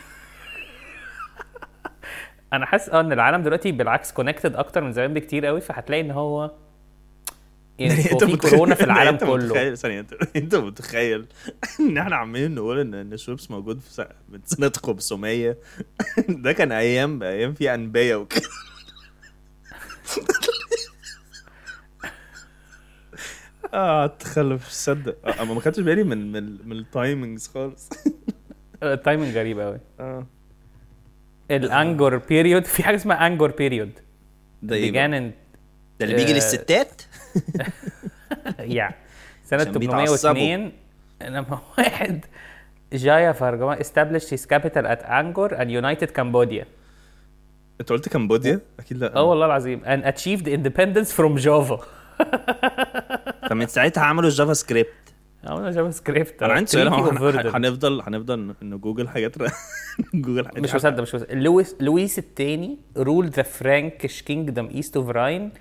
أنا 2.53 2.67
حاسس 2.67 2.89
آه 2.89 3.01
إن 3.01 3.13
العالم 3.13 3.43
دلوقتي 3.43 3.73
بالعكس 3.73 4.13
connected 4.13 4.57
أكتر 4.57 4.85
من 4.85 4.93
زمان 4.93 5.15
بكتير 5.15 5.47
قوي 5.47 5.61
فهتلاقي 5.61 6.01
إن 6.01 6.11
هو 6.11 6.51
يعني 7.79 8.03
في 8.03 8.37
كورونا 8.37 8.75
في 8.75 8.85
العالم 8.85 9.09
أنت 9.09 9.25
كله. 9.25 9.47
متخيل 9.47 9.79
ثانية 9.79 10.01
انت 10.01 10.13
أنت 10.37 10.55
متخيل 10.55 11.27
إن 11.81 11.99
إحنا 11.99 12.17
عمالين 12.17 12.55
نقول 12.55 12.79
ان 12.81 12.95
إن 12.95 13.17
موجود 13.51 13.81
في 13.81 14.09
من 14.29 14.41
سنة 14.45 14.73
500 14.85 15.57
ده 16.29 16.53
كان 16.53 16.73
أيام 16.73 17.23
أيام 17.23 17.55
في 17.55 17.75
أنبياء 17.75 18.21
وكده. 18.21 18.49
آه 23.75 24.07
تخلف 24.07 24.69
تصدق 24.69 25.17
آه، 25.25 25.43
أما 25.43 25.55
ما 25.55 25.61
خدتش 25.61 25.81
بالي 25.81 26.05
من 26.05 26.33
من 26.33 26.69
من 26.69 26.77
ال 26.77 26.86
timings 26.86 27.49
خالص. 27.49 27.89
ال 28.83 28.90
timing 28.90 29.37
غريب 29.37 29.61
قوي 29.61 29.81
آه. 30.01 30.27
الانجور 31.51 32.17
بيريود 32.17 32.65
في 32.65 32.83
حاجة 32.83 32.97
اسمها 32.97 33.27
Angkor 33.27 33.51
period 33.51 33.93
ده 34.63 34.77
إيه 34.77 34.91
ده 36.01 36.05
اللي 36.05 36.17
بيجي 36.17 36.33
آه، 36.33 36.35
للستات؟ 36.35 37.03
عشان 39.47 39.79
بيتعصبوا. 39.79 40.17
802 40.17 40.73
لما 41.23 41.61
واحد 41.79 42.25
Jayavarman 42.93 43.77
established 43.79 44.29
his 44.31 44.47
capital 44.47 44.87
at 44.87 45.03
Angkor 45.05 45.53
and 45.61 45.71
united 45.71 46.15
Cambodia. 46.19 46.80
انت 47.81 47.91
قلت 47.93 48.09
كمبوديا؟ 48.09 48.61
أكيد 48.81 48.99
لا. 48.99 49.17
أه 49.17 49.23
والله 49.23 49.47
العظيم. 49.47 49.81
And 49.85 50.05
achieved 50.05 50.47
independence 50.49 51.13
from 51.13 51.45
Java. 51.45 51.77
فمن 53.51 53.67
ساعتها 53.67 54.03
عملوا 54.03 54.29
ال 54.29 54.53
JavaScript 54.53 54.89
عملنا 55.45 55.71
جافا 55.71 55.91
سكريبت 55.91 56.43
أنا 56.43 56.53
عندي 56.53 56.71
سؤال. 56.71 56.89
هنفضل 57.55 58.01
هنفضل 58.01 58.55
نجوجل 58.63 59.09
حاجات 59.09 59.37
جوجل 60.15 60.47
حاجات 60.49 60.61
مش 60.61 60.75
مصدق 60.75 61.03
مش 61.03 61.15
مصدق. 61.15 61.35
لويس 61.35 61.77
لويس 61.81 62.19
الثاني 62.19 62.79
ruled 62.99 63.31
the 63.33 63.45
Frankish 63.63 64.23
kingdom 64.31 64.77
east 64.81 65.01
of 65.01 65.15
Rhine 65.15 65.59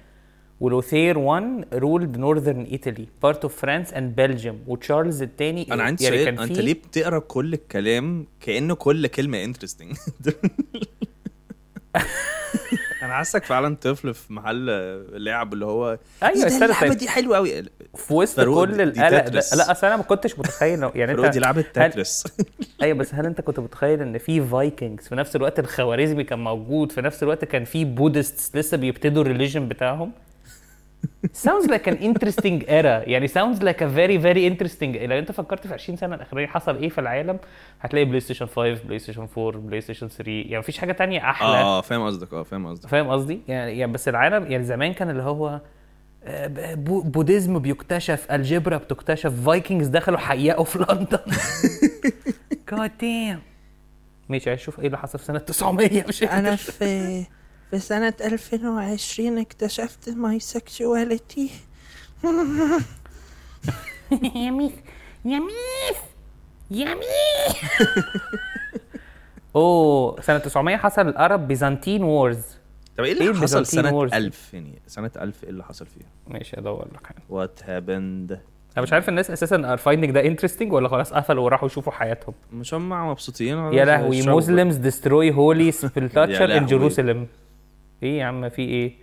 ولوثير 0.59 1.17
1 1.17 1.65
ruled 1.75 2.17
northern 2.17 2.73
Italy 2.73 3.05
part 3.25 3.37
of 3.43 3.51
France 3.63 3.91
and 3.93 4.15
Belgium 4.15 4.55
وتشارلز 4.67 5.21
الثاني 5.21 5.73
أنا 5.73 5.83
عندي 5.83 6.03
يعني 6.03 6.17
سؤال 6.23 6.39
أنت 6.39 6.59
ليه 6.59 6.73
بتقرأ 6.73 7.19
كل 7.19 7.53
الكلام 7.53 8.27
كأنه 8.39 8.75
كل 8.75 9.07
كلمة 9.07 9.43
interesting 9.43 9.95
أنا 13.03 13.13
حاسك 13.13 13.43
فعلا 13.45 13.75
طفل 13.75 14.13
في 14.13 14.33
محل 14.33 14.65
لعب 15.23 15.53
اللي 15.53 15.65
هو 15.65 15.97
أيوه 16.23 16.35
ده 16.41 16.47
استنى 16.47 16.65
اللعبة 16.65 16.87
طيب. 16.89 16.97
دي 16.97 17.09
حلوة 17.09 17.37
قوي 17.37 17.63
في 17.95 18.13
وسط 18.13 18.39
كل 18.41 18.81
القلق 18.81 19.19
تترس. 19.19 19.53
لا 19.53 19.71
أصل 19.71 19.87
أنا 19.87 19.97
ما 19.97 20.03
كنتش 20.03 20.39
متخيل 20.39 20.89
يعني 20.95 21.11
أنت 21.11 21.25
دي 21.25 21.39
لعبة 21.39 21.65
هل- 21.77 21.91
تترس 21.91 22.23
أيوه 22.83 22.97
بس 22.97 23.13
هل 23.15 23.25
أنت 23.25 23.41
كنت 23.41 23.59
متخيل 23.59 24.01
إن 24.01 24.17
في 24.17 24.41
Vikings 24.41 25.07
في 25.07 25.15
نفس 25.15 25.35
الوقت 25.35 25.59
الخوارزمي 25.59 26.23
كان 26.23 26.39
موجود 26.39 26.91
في 26.91 27.01
نفس 27.01 27.23
الوقت 27.23 27.45
كان 27.45 27.65
في 27.65 27.85
Buddhist 27.85 28.57
لسه 28.57 28.77
بيبتدوا 28.77 29.21
ال 29.21 29.26
religion 29.26 29.67
بتاعهم؟ 29.67 30.11
Sounds 31.33 31.67
like 31.67 31.87
an 31.87 31.97
interesting 31.97 32.63
era. 32.67 33.07
يعني 33.07 33.27
sounds 33.27 33.59
like 33.61 33.81
a 33.81 33.87
very 33.87 34.17
very 34.23 34.51
interesting 34.53 34.83
لو 34.97 35.19
انت 35.19 35.31
فكرت 35.31 35.67
في 35.67 35.73
20 35.73 35.97
سنة 35.97 36.15
الاخرانيه 36.15 36.47
حصل 36.47 36.75
إيه 36.75 36.89
في 36.89 37.01
العالم 37.01 37.39
هتلاقي 37.81 38.05
بلاي 38.05 38.19
ستيشن 38.19 38.45
5 38.45 38.73
بلاي 38.83 38.99
ستيشن 38.99 39.27
4 39.37 39.61
بلاي 39.61 39.81
ستيشن 39.81 40.07
3 40.07 40.31
يعني 40.31 40.57
مفيش 40.59 40.77
حاجة 40.77 40.91
تانية 40.91 41.19
أحلى. 41.29 41.47
آه 41.47 41.81
فاهم 41.81 42.05
قصدك. 42.05 42.33
آه 42.33 42.43
فاهم 42.43 42.67
قصدك. 42.67 42.89
فاهم 42.89 43.09
قصدي؟ 43.09 43.41
يعني 43.47 43.79
يعني 43.79 43.91
بس 43.91 44.07
العالم 44.07 44.51
يعني 44.51 44.63
زمان 44.63 44.93
كان 44.93 45.09
اللي 45.09 45.23
هو 45.23 45.61
آه، 46.23 46.73
Buddhism 46.75 47.59
بيكتشف 47.59 48.31
algebra 48.31 48.77
بتكتشف 48.77 49.45
Vikings 49.45 49.87
دخلوا 49.87 50.17
حيقوا 50.17 50.65
في 50.65 50.79
لندن. 50.79 51.19
God 52.71 52.91
damn 53.01 53.39
ماشي 54.29 54.49
عايز 54.49 54.61
أشوف 54.61 54.79
إيه 54.79 54.85
اللي 54.85 54.97
حصل 54.97 55.19
في 55.19 55.25
سنة 55.25 55.39
900 55.39 56.05
مش 56.07 56.23
أنا 56.23 56.55
في 56.55 57.25
في 57.71 57.79
سنة 57.79 58.13
2020 58.21 59.37
اكتشفت 59.37 60.09
my 60.09 60.39
sexuality 60.39 61.49
يا 64.35 64.51
ميس 64.51 64.71
يا 65.25 65.39
ميس 65.39 65.97
يا 66.71 66.95
ميس 66.95 67.57
أوه 69.55 70.21
سنة 70.21 70.37
900 70.37 70.77
حصل 70.77 71.07
ال 71.07 71.15
Arab 71.15 71.47
Byzantine 71.47 72.03
wars. 72.03 72.41
طب 72.97 73.03
إيه 73.03 73.13
إيه 73.13 73.19
اللي 73.21 73.25
حصل 73.25 73.35
ال 73.35 73.40
Byzantine 73.40 73.83
سنة 73.83 73.95
wars؟ 73.95 74.13
1000 74.13 74.53
يعني؟ 74.53 74.81
سنة 74.87 75.11
1000 75.21 75.43
إيه 75.43 75.49
اللي 75.49 75.63
حصل 75.63 75.85
فيها؟ 75.85 76.07
ماشي 76.27 76.59
أدور 76.59 76.87
لك 76.93 77.07
حاجة. 77.07 77.21
what 77.29 77.59
happened 77.63 78.31
أنا 78.77 78.83
مش 78.83 78.93
عارف 78.93 79.09
الناس 79.09 79.31
أساسا 79.31 79.55
are 79.73 79.77
finding 79.77 80.11
ده 80.11 80.25
interesting 80.25 80.73
ولا 80.73 80.89
خلاص 80.89 81.13
قفلوا 81.13 81.43
وراحوا 81.45 81.67
يشوفوا 81.67 81.93
حياتهم. 81.93 82.35
مش 82.53 82.73
هم 82.73 82.89
مبسوطين. 83.09 83.57
يا 83.57 83.85
لهوي 83.85 84.21
مسلمز 84.21 84.75
ديستروي 84.75 85.31
هولي 85.31 85.71
سبلتاتشر 85.71 86.57
ان. 86.57 86.65
جيروسلم 86.65 87.27
إيه 88.03 88.19
يا 88.19 88.25
عم 88.25 88.49
في 88.49 88.61
إيه؟ 88.61 88.93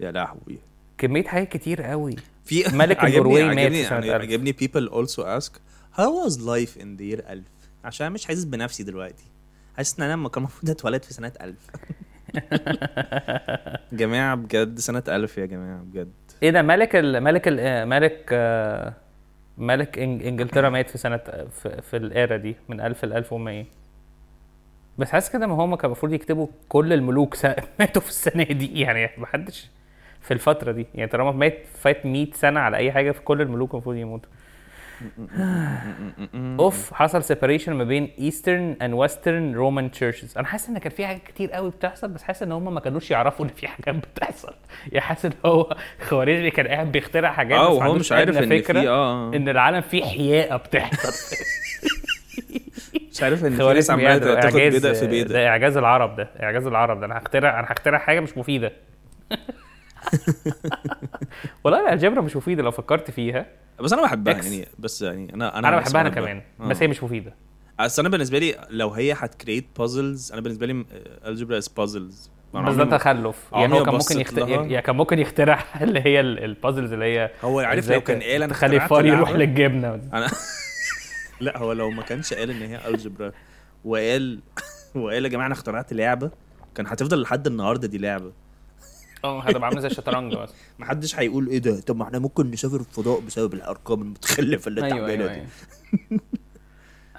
يا 0.00 0.10
لهوي. 0.12 0.58
كمية 0.98 1.24
حاجات 1.24 1.48
كتير 1.48 1.82
قوي. 1.82 2.16
في 2.44 2.64
ملك 2.76 2.98
عجبني- 2.98 3.16
النرويج 3.18 3.44
مات 3.44 3.58
عجبني 3.58 3.82
في 3.82 3.88
سنة 3.88 3.98
1000. 3.98 4.22
عجبني 4.22 4.52
people 4.52 4.90
also 4.92 5.22
ask 5.40 5.52
how 5.98 6.08
was 6.26 6.34
life 6.38 6.80
in 6.82 6.98
the 7.00 7.14
year 7.16 7.30
1000 7.30 7.42
عشان 7.84 8.12
مش 8.12 8.26
حاسس 8.26 8.44
بنفسي 8.44 8.82
دلوقتي. 8.82 9.24
حاسس 9.76 9.98
إن 9.98 10.04
أنا 10.04 10.12
لما 10.12 10.28
كان 10.28 10.42
المفروض 10.42 10.70
اتولد 10.70 11.02
في 11.02 11.14
سنة 11.14 11.32
1000 11.40 11.56
جماعة 13.92 14.34
بجد 14.34 14.78
سنة 14.78 15.02
1000 15.08 15.38
يا 15.38 15.46
جماعة 15.46 15.82
بجد. 15.82 16.12
إيه 16.42 16.50
ده 16.50 16.62
ملك 16.62 16.96
ال 16.96 17.20
ملك 17.20 17.42
ال 17.48 17.86
ملك 17.88 18.32
ملك 19.58 19.98
إنجلترا 19.98 20.68
مات 20.70 20.90
في 20.90 20.98
سنة 20.98 21.16
في, 21.16 21.82
في 21.82 21.96
الايرا 21.96 22.36
دي 22.36 22.56
من 22.68 22.80
1000 22.80 23.04
ل 23.04 23.12
1100 23.12 23.64
بس 24.98 25.10
حاسس 25.10 25.30
كده 25.32 25.46
ما 25.46 25.54
هم 25.54 25.74
كان 25.74 25.84
المفروض 25.86 26.12
يكتبوا 26.12 26.46
كل 26.68 26.92
الملوك 26.92 27.36
ماتوا 27.80 28.02
في 28.02 28.08
السنة 28.08 28.44
دي. 28.44 28.80
يعني 28.80 29.10
ما 29.18 29.26
حدش 29.26 29.70
في 30.20 30.34
الفترة 30.34 30.72
دي. 30.72 30.86
يعني 30.94 31.10
طالما 31.10 31.32
مات 31.32 31.58
فات 31.80 32.06
100 32.06 32.26
سنة 32.34 32.60
على 32.60 32.76
أي 32.76 32.92
حاجة 32.92 33.10
في 33.10 33.20
كل 33.20 33.40
الملوك 33.40 33.72
المفروض 33.74 33.96
يموتوا. 33.96 34.30
أوف 36.60 36.92
حصل 36.94 37.24
separation 37.24 37.72
ما 37.72 37.84
بين 37.84 38.10
eastern 38.18 38.76
and 38.82 38.94
western 38.94 39.54
Roman 39.54 39.90
churches 39.90 40.38
أنا 40.38 40.46
حاسس 40.46 40.68
إن 40.68 40.78
كان 40.78 40.92
في 40.92 41.06
حاجات 41.06 41.22
كتير 41.22 41.50
قوي 41.52 41.70
بتحصل 41.70 42.08
بس 42.08 42.22
حاسس 42.22 42.42
إن 42.42 42.52
هم 42.52 42.74
ما 42.74 42.80
كانوش 42.80 43.10
يعرفوا 43.10 43.44
إن 43.44 43.50
في 43.50 43.68
حاجات 43.68 43.94
بتحصل. 44.14 44.54
يعني 44.86 45.00
حاسس 45.00 45.24
إن 45.24 45.32
هو 45.46 45.76
خوارزمي 46.08 46.50
كان 46.50 46.68
قاعد 46.68 46.92
بيخترع 46.92 47.32
حاجات 47.32 47.58
آه 47.58 47.68
وهو 47.72 47.94
مش 47.94 48.12
عارف 48.12 48.38
إن 48.38 48.48
فكرة 48.60 48.80
في 48.80 48.88
آه. 48.88 49.28
إن 49.34 49.48
العالم 49.48 49.80
فيه 49.80 50.04
حياة 50.04 50.56
بتحصل. 50.56 51.36
مش 53.18 53.22
عارف 53.22 53.44
إن 53.44 53.56
في 53.56 53.62
ناس 53.62 53.90
عمالة 53.90 54.40
تاخد 54.40 54.56
بيضة 54.56 54.92
في 54.92 55.06
بيضة. 55.06 55.32
ده 55.34 55.48
إعجاز 55.48 55.76
العرب 55.76 56.16
ده 56.16 56.28
إعجاز 56.42 56.66
العرب 56.66 57.00
ده. 57.00 57.06
أنا 57.06 57.18
هخترع 57.18 57.58
أنا 57.60 57.66
هخترع 57.70 57.98
حاجة 57.98 58.20
مش 58.20 58.38
مفيدة. 58.38 58.72
والله 61.64 61.88
ال 61.88 61.92
algebra 61.92 62.20
مش 62.20 62.36
مفيدة 62.36 62.62
لو 62.62 62.70
فكرت 62.70 63.10
فيها. 63.10 63.46
بس 63.80 63.92
أنا 63.92 64.02
بحبها. 64.02 64.34
يعني 64.34 64.68
بس 64.78 65.02
يعني 65.02 65.34
أنا 65.34 65.58
أنا 65.58 65.68
أنا 65.68 65.76
نفسي 65.76 65.92
بحبها 65.94 66.00
أنا 66.00 66.10
كمان 66.10 66.42
آه. 66.60 66.68
بس 66.68 66.82
هي 66.82 66.88
مش 66.88 67.02
مفيدة. 67.02 67.34
أصل 67.80 68.02
أنا 68.02 68.08
بالنسبة 68.08 68.38
لي 68.38 68.54
لو 68.70 68.90
هي 68.90 69.12
هت 69.12 69.25
create 69.25 69.66
puzzles 69.78 70.32
أنا 70.32 70.40
بالنسبة 70.40 70.66
لي 70.66 70.84
algebra 71.26 71.58
is 71.58 71.68
puzzles 71.68 72.30
أنا 72.54 72.70
بس 72.70 72.74
ده 72.74 72.84
تخلف. 72.98 73.36
يعني 73.52 73.64
عمري 73.64 73.78
هو 73.80 73.84
كان 73.84 73.94
ممكن 73.94 74.20
يخت... 74.20 74.38
يعني 74.38 74.82
كان 74.82 74.96
ممكن 74.96 75.18
يخترع 75.18 75.64
اللي 75.82 76.00
هي 76.00 76.20
ال- 76.20 76.44
ال 76.44 76.50
puzzles 76.50 76.92
اللي 76.92 77.04
هي 77.04 77.30
هو 77.44 77.60
عارف 77.60 77.90
لو 77.90 78.00
كان 78.00 78.22
قال 78.22 78.42
أنا 78.42 78.52
تخلي 78.52 78.76
الفار 78.76 79.06
يروح. 79.06 79.30
للجبنة. 79.30 80.00
أنا 80.12 80.28
لا 81.40 81.58
هو 81.58 81.72
لو 81.72 81.90
ما 81.90 82.02
كانش 82.02 82.34
قال 82.34 82.50
إن 82.50 82.62
هي 82.62 82.88
ال 82.88 82.93
algebra 82.93 83.32
وقال 83.84 84.40
وقال 84.94 85.24
يا 85.24 85.28
جماعة 85.28 85.46
أنا 85.46 85.54
اخترعت 85.54 85.92
لعبة 85.92 86.30
كان 86.74 86.86
هتفضل 86.86 87.22
لحد 87.22 87.46
النهارده 87.46 87.88
دي 87.88 87.98
لعبة. 87.98 88.32
آه 89.24 89.42
هتبقى 89.42 89.64
عاملة 89.64 89.80
زي 89.80 89.88
الشطرنج 89.88 90.34
بس. 90.34 90.50
محدش 90.78 91.18
هيقول 91.18 91.48
إيه 91.48 91.58
ده؟ 91.58 91.80
طب 91.80 91.96
ما 91.96 92.04
إحنا 92.04 92.18
ممكن 92.18 92.50
نسافر 92.50 92.76
الفضاء 92.80 93.20
بسبب 93.20 93.54
الأرقام 93.54 94.02
المتخلفة 94.02 94.68
اللي 94.68 94.80
انت 94.80 94.92
أيوه 94.92 95.10
عاملها 95.10 95.30
أيوه 95.30 95.44
دي. 95.44 95.48
أيوه. 96.10 96.20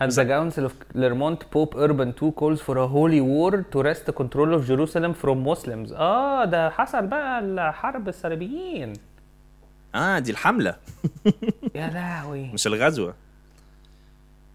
At 0.01 0.11
the 0.11 0.23
Council 0.33 0.63
of 0.69 0.73
Clermont, 0.93 1.39
Pope 1.53 1.75
Urban 1.75 2.09
II 2.21 2.31
calls 2.39 2.61
for 2.61 2.75
a 2.77 2.87
holy 2.87 3.19
war 3.19 3.51
to 3.73 3.77
wrest 3.83 4.03
the 4.09 4.13
control 4.21 4.49
of 4.57 4.61
Jerusalem 4.65 5.13
from 5.23 5.37
Muslims. 5.49 5.91
آه 5.93 6.45
ده 6.45 6.69
حصل 6.69 7.07
بقى 7.07 7.39
الحرب 7.39 8.07
الصليبيين. 8.09 8.93
آه 9.95 10.19
دي 10.19 10.31
الحملة. 10.31 10.75
يا 11.75 11.87
لهوي. 11.87 12.51
مش 12.53 12.67
الغزوة. 12.67 13.13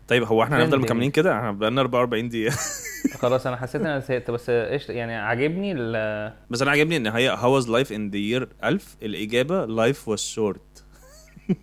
طيب 0.08 0.22
هو 0.22 0.42
إحنا 0.42 0.62
هنفضل. 0.64 0.80
مكملين 0.80 1.10
كده؟ 1.10 1.36
إحنا 1.38 1.52
بقالنا 1.52 1.80
44 1.80 2.28
دقيقة. 2.28 2.56
خلاص 3.22 3.46
أنا 3.46 3.56
حسيت 3.56 3.80
إن 3.80 3.86
أنا 3.86 3.98
زهقت 3.98 4.30
بس 4.30 4.50
قشطة. 4.50 4.92
يعني 4.92 5.14
عاجبني 5.16 5.72
ال 5.72 6.32
بس 6.50 6.62
أنا 6.62 6.70
عاجبني 6.70 6.96
إن 6.96 7.06
هي 7.06 7.36
how 7.36 7.62
was 7.62 7.66
life 7.66 7.88
in 7.90 8.10
the 8.12 8.42
year 8.42 8.46
1000 8.64 8.96
الإجابة 9.02 9.66
life 9.92 9.98
was 9.98 10.20
short. 10.36 10.82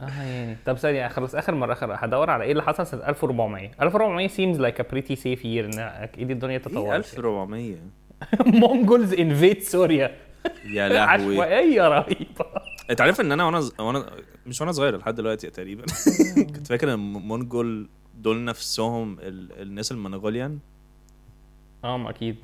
آه 0.00 0.22
يعني. 0.22 0.56
طب 0.66 0.76
ثانية 0.78 1.08
خلاص 1.08 1.34
آخر 1.34 1.54
مرة 1.54 1.72
آخر 1.72 1.94
هدور 1.94 2.30
على 2.30 2.44
إيه 2.44 2.52
اللي 2.52 2.62
حصل 2.62 2.86
سنة 2.86 3.08
1400 3.08 3.70
1400 3.82 4.28
seems 4.28 4.58
like 4.58 4.78
a 4.78 4.84
pretty 4.84 5.16
safe 5.16 5.42
year 5.42 5.64
إن 5.74 5.78
أكيد 5.78 6.30
الدنيا 6.30 6.56
إيه 6.56 6.62
تطورت 6.62 6.94
1400 6.96 7.74
مونجولز 8.46 9.14
انفيد 9.14 9.62
سوريا 9.62 10.14
يا 10.64 10.88
لهوي. 10.88 10.98
عشوائية 11.40 11.88
رهيبة. 11.88 12.46
انت 12.90 13.00
عارف 13.00 13.20
ان 13.20 13.32
أنا 13.32 13.44
وأنا 13.44 13.60
ز- 13.60 13.72
وأنا 13.80 14.10
مش 14.46 14.60
وأنا 14.60 14.72
صغير 14.72 14.96
لحد 14.96 15.14
دلوقتي 15.14 15.50
تقريبا. 15.50 15.84
كنت 16.54 16.66
فاكر 16.66 16.88
ان 16.88 16.94
ال 16.94 17.07
Mongol 17.07 17.88
دول 18.18 18.44
نفسهم 18.44 19.16
ال... 19.20 19.62
الناس 19.62 19.92
ال 19.92 19.99
Mongolian 19.99 20.58
آه 21.84 21.96
ما 21.96 22.10
أكيد. 22.10 22.36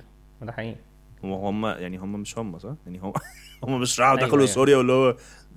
ده 0.42 0.52
حقيقي. 0.52 0.76
وهم 1.22 1.66
يعني 1.66 1.96
هم 1.98 2.12
مش 2.20 2.38
هم 2.38 2.58
صح؟ 2.58 2.74
يعني 2.86 2.98
هم 2.98 3.12
هم 3.64 3.80
مش 3.80 4.00
راحوا 4.00 4.16
أيوة، 4.16 4.26
دخلوا 4.28 4.42
أيوة. 4.42 4.52
سوريا 4.54 4.76
واللي 4.76 4.92
هو 4.92 5.16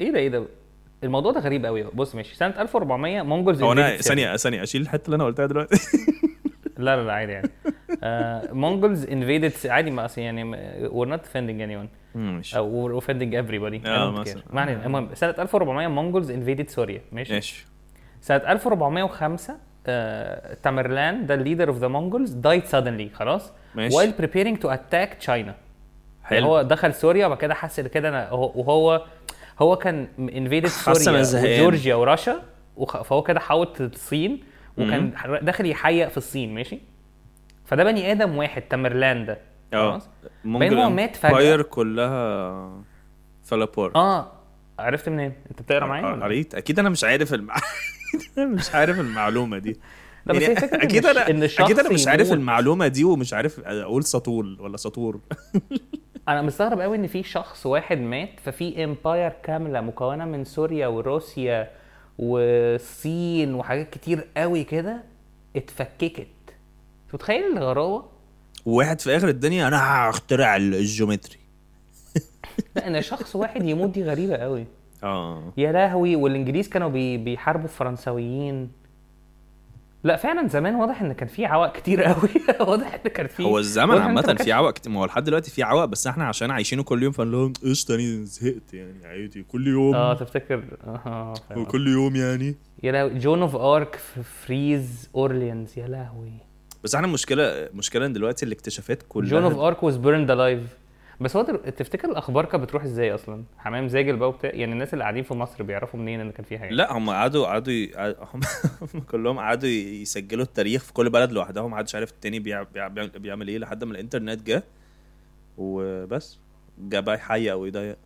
إيه 0.00 0.10
ده 0.10 0.18
إيه 0.18 0.28
ده؟ 0.28 0.44
الموضوع 1.04 1.32
ده 1.32 1.40
غريب 1.40 1.66
قوي 1.66 1.82
بص 1.82 2.14
ماشي. 2.14 2.34
سنة 2.36 2.60
1400 2.60 3.22
Mongols 3.22 3.62
هو 3.62 3.72
أنا 3.72 3.96
ثانية 3.96 4.36
ثانية 4.36 4.62
أشيل 4.62 4.82
الحتة 4.82 5.04
اللي 5.06 5.16
أنا 5.16 5.24
قلتها 5.24 5.46
دلوقتي. 5.46 5.76
لا 6.78 6.96
لا 6.96 7.02
لا 7.06 7.12
عادي 7.12 7.32
يعني 7.32 7.50
Mongols 8.52 9.04
invaded 9.04 9.52
عادي 9.66 9.90
ما 9.90 10.04
أصل 10.04 10.20
يعني 10.20 10.56
we're 10.88 11.08
not 11.08 11.20
offending 11.20 11.60
anyone. 11.86 11.88
ماشي. 12.14 12.56
أو 12.56 12.88
we're 13.00 13.02
offending 13.02 13.32
everybody. 13.32 13.86
آه، 13.86 14.10
مثلا. 14.10 14.40
care. 14.42 14.54
ما 14.54 14.60
علينا. 14.60 14.86
المهم 14.86 15.08
سنة 15.14 15.34
1400 15.38 15.86
Mongols 15.88 16.30
invaded 16.30 16.68
سوريا 16.70 17.00
ماشي؟ 17.12 17.32
ماشي. 17.32 17.66
سنة 18.20 18.36
1405 18.36 19.56
آه، 19.86 20.54
تامرلان 20.54 21.26
ده 21.26 21.34
ال 21.34 21.39
leader 21.39 21.68
of 21.68 21.76
the 21.78 21.88
Mongols 21.88 22.30
died 22.32 22.64
suddenly 22.76 23.14
خلاص؟ 23.14 23.52
ماشي. 23.74 23.96
while 23.96 24.12
preparing 24.22 24.56
to 24.62 24.68
attack 24.70 25.26
China. 25.26 25.52
حلو. 26.24 26.46
هو 26.46 26.62
دخل 26.62 26.94
سوريا 26.94 27.26
وبعد 27.26 27.38
كده 27.38 27.54
حس 27.54 27.78
ان 27.78 27.86
كده 27.86 28.08
أنا 28.08 28.28
هو- 28.28 28.52
وهو 28.54 29.04
هو 29.58 29.76
كان 29.76 30.08
invaded 30.18 30.66
سوريا. 30.66 31.60
وجورجيا 31.60 31.94
وروسيا 31.94 32.42
وخ- 32.76 33.02
فهو 33.02 33.22
كده 33.22 33.40
حاوط 33.40 33.80
الصين. 33.80 34.40
وكان 34.78 35.12
داخل 35.42 35.66
يحيق 35.66 36.08
في 36.08 36.16
الصين 36.16 36.54
ماشي؟ 36.54 36.78
فده 37.64 37.84
بني 37.84 38.12
آدم 38.12 38.36
واحد 38.36 38.62
تامرلان 38.62 39.26
ده 39.26 39.38
آه. 39.72 39.90
خلاص؟ 39.90 40.08
بينما 40.44 40.84
هو 40.84 40.90
مات. 40.90 41.24
empire 41.24 41.62
كلها 41.62 42.82
fell 43.44 43.62
apart 43.62 43.96
آه. 43.96 44.32
عرفت 44.78 45.08
منين؟ 45.08 45.32
أنت 45.50 45.62
بتقرأ 45.62 45.86
معايا؟ 45.86 46.24
قريت؟ 46.24 46.54
أكيد 46.54 46.78
أنا 46.78 46.88
مش 46.88 47.04
عارف 47.04 47.34
الم... 47.34 47.48
مش 48.54 48.74
عارف 48.74 49.00
المعلومة 49.00 49.58
دي. 49.58 49.80
لا 50.26 50.34
بس 50.34 50.42
يعني 50.42 50.58
أكيد 50.58 51.06
إن 51.06 51.16
أنا 51.16 51.30
إن 51.30 51.42
أكيد 51.42 51.78
أنا 51.78 51.88
مش 51.92 52.08
عارف 52.08 52.26
يموت. 52.26 52.38
المعلومة 52.38 52.88
دي 52.88 53.04
ومش 53.04 53.34
عارف 53.34 53.60
أقول 53.60 54.04
سطول 54.04 54.60
ولا 54.60 54.76
سطور. 54.76 55.20
أنا 56.28 56.42
مستغرب 56.42 56.80
قوي 56.80 56.96
إن 56.96 57.06
في 57.06 57.22
شخص 57.22 57.66
واحد 57.66 57.98
مات 57.98 58.40
ففي 58.40 58.84
empire 58.84 59.32
كاملة 59.42 59.80
مكونة 59.80 60.24
من 60.24 60.44
سوريا 60.44 60.86
وروسيا 60.86 61.70
والصين 62.18 63.54
وحاجات 63.54 63.90
كتير 63.90 64.28
قوي 64.36 64.64
كده 64.64 65.02
اتفككت. 65.56 66.26
أنت 67.04 67.14
متخيل 67.14 67.56
الغراوه 67.56 68.08
وواحد 68.66 69.00
في 69.00 69.16
آخر 69.16 69.28
الدنيا 69.28 69.68
أنا 69.68 70.10
هخترع 70.10 70.56
الجيومتري. 70.56 71.38
لا 72.76 72.86
ان 72.86 73.02
شخص 73.02 73.36
واحد 73.36 73.64
يموت 73.64 73.90
دي 73.90 74.04
غريبة 74.04 74.36
قوي. 74.36 74.66
آه. 75.02 75.52
يا 75.56 75.72
لهوي 75.72 76.16
والإنجليز 76.16 76.68
كانوا 76.68 76.88
بي 76.88 77.16
بيحاربوا 77.16 77.64
الفرنساويين. 77.64 78.70
لا 80.04 80.16
فعلا 80.16 80.48
زمان 80.48 80.74
واضح 80.74 81.02
إن 81.02 81.12
كان 81.12 81.28
في 81.28 81.46
عوائق 81.46 81.72
كتير 81.72 82.02
قوي 82.02 82.28
واضح 82.68 82.94
إن 82.94 83.10
كان 83.10 83.26
في 83.26 83.42
هو 83.42 83.58
الزمن 83.58 83.96
ما 83.96 84.22
في 84.22 84.52
عوق 84.52 84.72
كتير. 84.72 84.92
ما 84.92 85.00
هو 85.00 85.04
لحد 85.04 85.24
دلوقتي 85.24 85.50
في 85.50 85.62
عوق 85.62 85.84
بس 85.84 86.06
إحنا 86.06 86.24
عشان 86.24 86.50
عايشينه 86.50 86.82
كل 86.82 87.02
يوم 87.02 87.12
فنقول 87.12 87.32
لهم 87.32 87.52
إيش 87.64 87.84
تاني 87.84 88.24
زهقت 88.24 88.74
يعني 88.74 89.06
عادي. 89.06 89.42
كل 89.42 89.66
يوم 89.66 89.94
آه 89.94 90.14
تفتكر؟ 90.14 90.64
آه. 90.86 91.34
وكل 91.56 91.88
يوم 91.88 92.16
يعني. 92.16 92.54
يا 92.82 92.92
لهوي. 92.92 93.18
Joan 93.18 93.42
of 93.42 93.56
Arc 93.56 93.96
في 93.96 94.22
frees 94.22 95.08
Orleans 95.14 95.78
يا 95.78 95.86
لهوي. 95.88 96.32
بس 96.84 96.94
إحنا 96.94 97.06
المشكلة 97.06 97.68
مشكلة 97.74 98.06
إن 98.06 98.12
دلوقتي 98.12 98.46
الاكتشافات 98.46 99.02
كلها 99.08 99.30
جون 99.30 99.42
اوف 99.42 99.58
ارك 99.58 99.82
واز 99.82 99.96
بيرند 99.96 100.30
الايف 100.30 100.60
بس 101.20 101.36
هو 101.36 101.42
تفتكر 101.76 102.08
الأخبار 102.10 102.44
كانت 102.44 102.62
بتروح 102.64 102.82
إزاي 102.82 103.14
أصلا؟ 103.14 103.44
حمام 103.58 103.88
زاجل 103.88 104.16
بقى 104.16 104.28
وبتاع 104.28 104.50
يعني 104.54 104.72
الناس 104.72 104.92
اللي 104.92 105.02
قاعدين 105.04 105.22
في 105.22 105.34
مصر 105.34 105.62
بيعرفوا 105.62 106.00
منين 106.00 106.20
ان 106.20 106.30
كان 106.32 106.44
في 106.44 106.58
حاجة؟ 106.58 106.70
لا 106.70 106.92
هم 106.92 107.10
قعدوا 107.10 107.46
قعدوا 107.46 107.72
ي- 107.72 107.92
هم 108.34 108.40
هم 108.94 109.00
كلهم 109.00 109.38
قعدوا 109.38 109.68
يسجلوا 109.68 110.44
التاريخ 110.44 110.82
في 110.84 110.92
كل 110.92 111.10
بلد 111.10 111.32
لوحدها 111.32 111.68
محدش 111.68 111.94
عارف 111.94 112.10
التاني 112.10 112.38
بيع... 112.38 112.62
بيع... 112.62 112.88
بيعمل- 112.88 113.08
بيعمل 113.18 113.48
إيه 113.48 113.58
لحد 113.58 113.84
ما 113.84 113.92
الإنترنت 113.92 114.42
جه 114.46 114.62
وبس. 115.58 116.38
جه 116.78 117.00
بقى 117.00 117.14
يحيق 117.14 117.54
ويضيق 117.54 117.96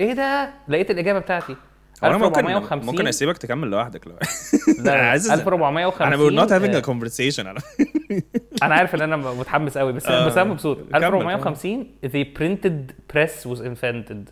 إيه 0.00 0.12
ده؟ 0.12 0.50
لقيت 0.68 0.90
الإجابة 0.90 1.18
بتاعتي. 1.18 1.56
أنا 2.02 2.12
ممكن 2.18 2.26
1450 2.40 2.86
ممكن 2.94 3.06
أسيبك 3.06 3.38
تكمل 3.38 3.68
لوحدك 3.68 4.06
لو 4.06 4.12
لا 4.12 4.18
أنا 4.78 4.82
لا 4.84 5.06
عايز 5.08 5.28
أز- 5.28 5.32
1450 5.32 6.38
أنا 6.38 6.46
having 6.46 6.74
آه، 6.76 6.80
a 6.80 6.84
conversation. 6.84 7.46
على 7.46 7.60
أنا 8.66 8.74
عارف 8.74 8.94
ان 8.94 9.00
أنا 9.00 9.16
متحمس 9.16 9.78
قوي 9.78 9.92
بس 9.92 10.06
آه، 10.06 10.26
بس 10.26 10.38
أنا 10.38 10.50
مبسوط. 10.50 10.78
كمل، 10.78 11.04
1450 11.04 11.86
the 12.06 12.24
printed 12.38 12.92
press 13.16 13.46
was 13.48 13.60
invented. 13.62 14.30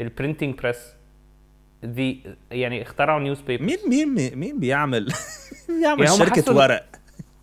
ال 0.00 0.06
printing 0.06 0.54
press 0.58 0.94
دي 1.82 2.20
يعني 2.50 2.82
اخترعوا 2.82 3.20
newspaper 3.20 3.64
مين 3.64 3.78
مين 3.88 4.38
مين 4.38 4.60
بيعمل 4.60 5.08
بيعمل 5.80 6.04
يعني 6.04 6.18
شركة 6.18 6.56
ورق؟ 6.56 6.84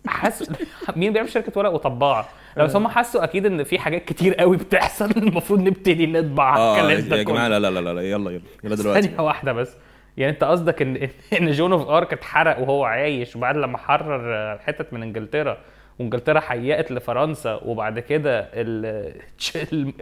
حاسس 0.06 0.50
مين 0.96 1.12
بيعمل 1.12 1.28
شركة 1.28 1.52
ورق 1.56 1.70
وطباعه 1.72 2.28
لا 2.56 2.64
بس 2.64 2.76
هم 2.76 2.88
حسوا 2.88 3.24
أكيد 3.24 3.46
إن 3.46 3.64
في 3.64 3.78
حاجات 3.78 4.04
كتير 4.04 4.34
قوي 4.34 4.56
بتحصل. 4.56 5.10
المفروض 5.16 5.60
نبتدي 5.60 6.06
نطبع 6.06 6.56
آه 6.56 6.90
يا 6.90 7.22
جماعة. 7.22 7.48
لا 7.48 7.60
لا 7.60 7.70
لا 7.70 7.80
لا 7.94 8.02
يلا 8.02 8.30
يلا 8.30 8.40
يلا 8.64 8.74
دلوقتي. 8.76 9.02
ثانية 9.02 9.20
واحدة 9.20 9.52
بس. 9.52 9.76
يعني 10.16 10.32
أنت 10.32 10.44
قصدك 10.44 10.82
ان 10.82 11.08
إن 11.40 11.50
Joan 11.52 11.72
of 11.72 11.88
Arc 11.88 12.12
اتحرق 12.12 12.58
وهو 12.58 12.84
عايش 12.84 13.36
وبعد 13.36 13.56
لما 13.56 13.78
حرر 13.78 14.58
حتت 14.58 14.92
من 14.92 15.02
إنجلترا؟ 15.02 15.58
وانجلترا 16.02 16.40
حيقت 16.40 16.92
لفرنسا 16.92 17.54
وبعد 17.54 17.98
كده 17.98 18.40
ال- 18.52 19.20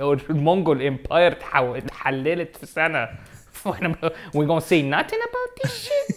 المونجول 0.31 0.83
empire 0.83 1.33
اتحللت 1.55 2.57
في 2.57 2.67
سنة. 2.67 3.09
وإحنا 3.65 3.95
we 4.37 4.41
gonna 4.41 4.65
say 4.65 4.83
nothing 4.95 5.21
about 5.29 5.63
this 5.63 5.71
shit. 5.89 6.17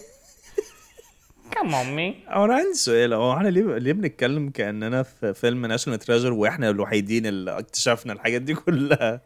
Come 1.56 1.68
on 1.70 1.88
man. 1.98 2.14
هو 2.34 2.46
أنا 2.46 2.54
عندي 2.56 2.74
سؤال. 2.74 3.14
هو 3.14 3.34
إحنا 3.34 3.48
ليه 3.48 3.78
ليه 3.78 3.94
بنتكلم 3.94 4.50
كأننا 4.50 5.04
في 5.04 5.34
فيلم 5.34 5.66
National 5.66 6.00
Treasure 6.00 6.34
وإحنا 6.34 6.70
الوحيدين 6.70 7.26
اللي 7.26 7.60
اكتشفنا 7.60 8.14
الحاجات 8.14 8.42
دي 8.42 8.54
كلها؟ 8.54 9.22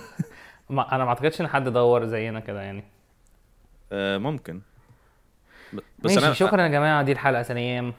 ما 0.70 0.94
أنا 0.94 1.04
ما 1.04 1.10
أعتقدش 1.10 1.40
إن 1.40 1.46
حد 1.46 1.68
دور 1.68 2.04
زينا 2.06 2.40
كده 2.40 2.62
يعني. 2.62 2.84
آه 3.92 4.18
ممكن. 4.18 4.60
بس 5.72 5.82
ماشي 6.14 6.26
أنا 6.26 6.32
شكرا 6.34 6.62
يا 6.62 6.68
جماعة 6.68 7.02
دي 7.02 7.12
الحلقة 7.12 7.42
سنيام 7.42 7.94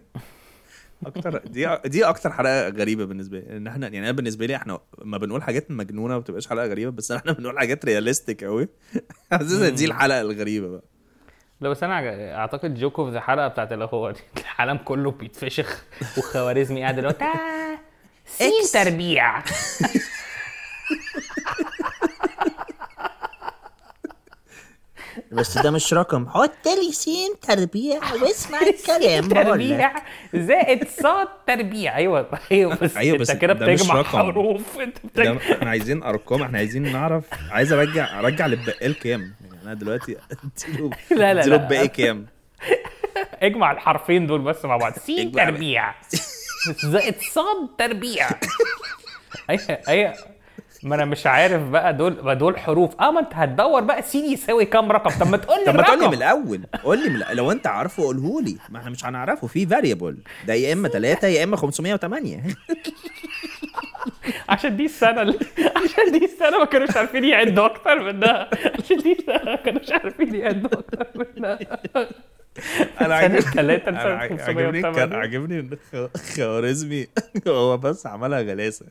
أكتر 1.06 1.38
دي 1.38 1.78
دي 1.84 2.04
أكتر 2.04 2.32
حلقة 2.32 2.68
غريبة 2.68 3.04
بالنسبة 3.04 3.38
لي 3.38 3.56
إن 3.56 3.66
إحنا 3.66 3.86
يعني 3.86 3.98
أنا 3.98 4.12
بالنسبة 4.12 4.46
لي 4.46 4.56
إحنا 4.56 4.78
ما 4.98 5.18
بنقول 5.18 5.42
حاجات 5.42 5.70
مجنونة 5.70 6.14
ما 6.14 6.20
بتبقاش 6.20 6.48
حلقة 6.48 6.66
غريبة 6.66 6.90
بس 6.90 7.12
إحنا 7.12 7.32
بنقول 7.38 7.58
حاجات 7.58 7.84
realistic 7.84 8.44
قوي 8.44 8.68
حاسس 9.30 9.52
دي 9.54 9.84
الحلقة 9.84 10.20
الغريبة 10.20 10.68
بقى. 10.68 10.82
لا 11.60 11.68
بس 11.68 11.82
أنا 11.82 12.34
أعتقد 12.38 12.74
جوكو 12.74 13.10
في 13.10 13.16
الحلقة 13.16 13.48
بتاعت 13.48 13.72
اللي 13.72 13.88
هو 13.92 14.14
العالم 14.40 14.76
كله 14.76 15.10
بيتفشخ 15.10 15.84
وخوارزمي 16.18 16.82
قاعد 16.82 16.98
اللي 16.98 17.10
هو 17.10 17.14
سين 18.26 18.52
تربيع. 18.72 19.42
بس 25.32 25.58
ده 25.58 25.70
مش 25.70 25.94
رقم. 25.94 26.28
حط 26.28 26.66
لي 26.66 26.92
سين 26.92 27.34
تربيع 27.42 28.00
واسمع 28.22 28.58
الكلام. 28.70 29.28
تربيع 29.28 29.92
زائد 30.34 30.88
صاد 30.88 31.28
تربيع. 31.46 31.96
أيوه 31.96 32.38
أيوه 32.52 32.74
بس 32.74 32.96
أيوة، 32.96 33.18
بس 33.18 33.30
أنت 33.30 33.40
كده 33.42 33.52
بتجمع. 33.52 34.02
حروف. 34.02 34.78
أنت 34.80 34.98
بتجمع 35.06 35.40
إحنا 35.52 35.70
عايزين 35.70 36.02
أرقام 36.02 36.42
إحنا 36.42 36.58
عايزين 36.58 36.92
نعرف. 36.92 37.24
عايز 37.50 37.72
أرجع 37.72 38.18
أرجع 38.20 38.46
للبقال 38.46 38.98
كام؟ 38.98 39.34
يعني 39.50 39.62
أنا 39.64 39.74
دلوقتي 39.74 40.16
أديله 40.66 40.90
لا، 41.10 41.34
لا، 41.34 41.40
أديله. 41.40 41.56
الباقي 41.56 41.88
كام؟ 41.88 42.26
اجمع 43.42 43.72
الحرفين 43.72 44.26
دول 44.26 44.40
بس 44.40 44.64
مع 44.64 44.76
بعض. 44.76 44.92
سين. 45.06 45.32
تربيع. 45.32 45.94
زائد 46.84 47.14
صاد 47.34 47.68
تربيع. 47.78 48.28
أي 49.50 49.58
أي 49.88 50.12
ما 50.82 50.94
أنا 50.94 51.04
مش 51.04 51.26
عارف 51.26 51.62
بقى 51.62 51.94
دول 51.96 52.38
دول 52.38 52.58
حروف. 52.58 53.00
آه 53.00 53.10
ما 53.10 53.20
أنت 53.20 53.34
هتدور 53.34 53.80
بقى 53.80 54.02
سين 54.02 54.32
يساوي 54.32 54.64
كام 54.64 54.92
رقم؟ 54.92 55.10
طب 55.20 55.30
ما 55.30 55.36
تقول 55.36 55.58
لي 55.58 55.64
طب 55.66 55.76
ما 55.76 55.82
تقول 55.82 56.00
لي 56.00 56.08
من 56.08 56.14
الأول. 56.14 56.60
قول 56.84 57.02
لي 57.04 57.08
من 57.10 57.22
لو 57.36 57.52
أنت 57.52 57.66
عارفه 57.66 58.02
قوله 58.02 58.42
لي. 58.42 58.56
ما 58.68 58.78
إحنا 58.78 58.90
مش 58.90 59.04
هنعرفه. 59.04 59.46
في 59.46 59.66
variable 59.66 60.16
ده 60.46 60.54
يا 60.54 60.72
إما 60.72 60.88
3 60.88 61.28
يا 61.28 61.44
إما 61.44 61.56
508 61.56 62.42
عشان 64.48 64.76
دي 64.76 64.84
السنة 64.84 65.22
اللي... 65.22 65.38
عشان 65.84 66.12
دي 66.18 66.24
السنة 66.24 66.58
ما 66.58 66.64
كانوش 66.64 66.96
عارفين 66.96 67.24
يعدوا 67.24 67.66
أكتر 67.66 68.12
منها. 68.12 68.50
عشان 68.78 68.96
دي 68.96 69.12
السنة 69.12 69.44
ما 69.44 69.56
كانوش 69.56 69.92
عارفين 69.92 70.34
يعدوا 70.34 70.70
أكتر 70.72 71.06
أنا 73.00 73.40
تلاتة 73.40 73.88
أنا 73.88 73.98
لسنة 73.98 74.14
عاج- 74.16 74.30
508. 74.30 74.86
عاجبني 74.86 74.94
كان 74.94 75.12
عاجبني 75.12 75.60
إن 75.60 75.70
خ- 75.92 76.34
خوارزمي 76.36 77.06
هو 77.48 77.76
بس 77.76 78.06
عملها 78.06 78.40
غلاسة. 78.42 78.86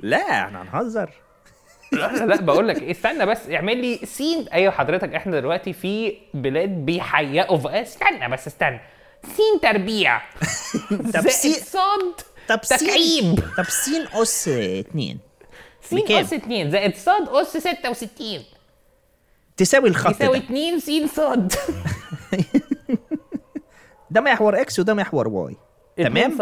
لا 0.00 0.44
إحنا 0.44 0.62
هنهزر. 0.62 1.10
لا 1.92 2.12
لا, 2.12 2.24
لا 2.24 2.36
بقول 2.40 2.68
لك 2.68 2.82
إيه، 2.82 2.90
استنى 2.90 3.26
بس 3.26 3.50
اعمل 3.50 3.76
لي 3.76 3.96
سين 4.06 4.48
أيوه 4.48 4.72
حضرتك 4.72 5.14
إحنا 5.14 5.40
دلوقتي 5.40 5.72
في 5.72 6.16
بلاد 6.34 6.68
بيحيقوا 6.68 7.58
في 7.58 7.68
استنى 7.82 8.28
بس 8.28 8.46
استنى. 8.46 8.80
سين 9.36 9.60
تربيع. 9.62 10.20
زائد 10.90 11.28
سين- 11.28 11.52
صاد 11.52 12.14
طب 12.48 12.64
سين 12.64 12.78
تكعيب 12.78 13.40
طب 13.56 13.64
سين 13.64 14.06
أس 14.14 14.48
2 14.48 15.18
سين؟ 15.82 16.12
أس 16.12 16.32
2 16.32 16.70
زائد 16.70 16.96
صاد 16.96 17.28
أس 17.28 17.56
66 17.56 18.44
تساوي 19.56 19.88
الخط 19.88 20.10
يساوي 20.10 20.38
ده. 20.38 20.44
2 20.44 20.80
سين 20.80 21.06
صاد. 21.06 21.52
ده 24.10 24.20
محور 24.20 24.60
x 24.60 24.78
وده 24.78 24.94
محور 24.94 25.28
y 25.28 25.56
تمام؟ 25.96 26.38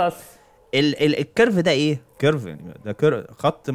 ال 0.75 1.03
ال 1.03 1.19
ال 1.19 1.25
curve 1.25 1.55
ده 1.55 1.71
إيه؟ 1.71 2.01
curve 2.19 2.47
يعني 2.47 2.75
ده 2.85 2.93
كيرف 2.93 3.25
خط 3.39 3.71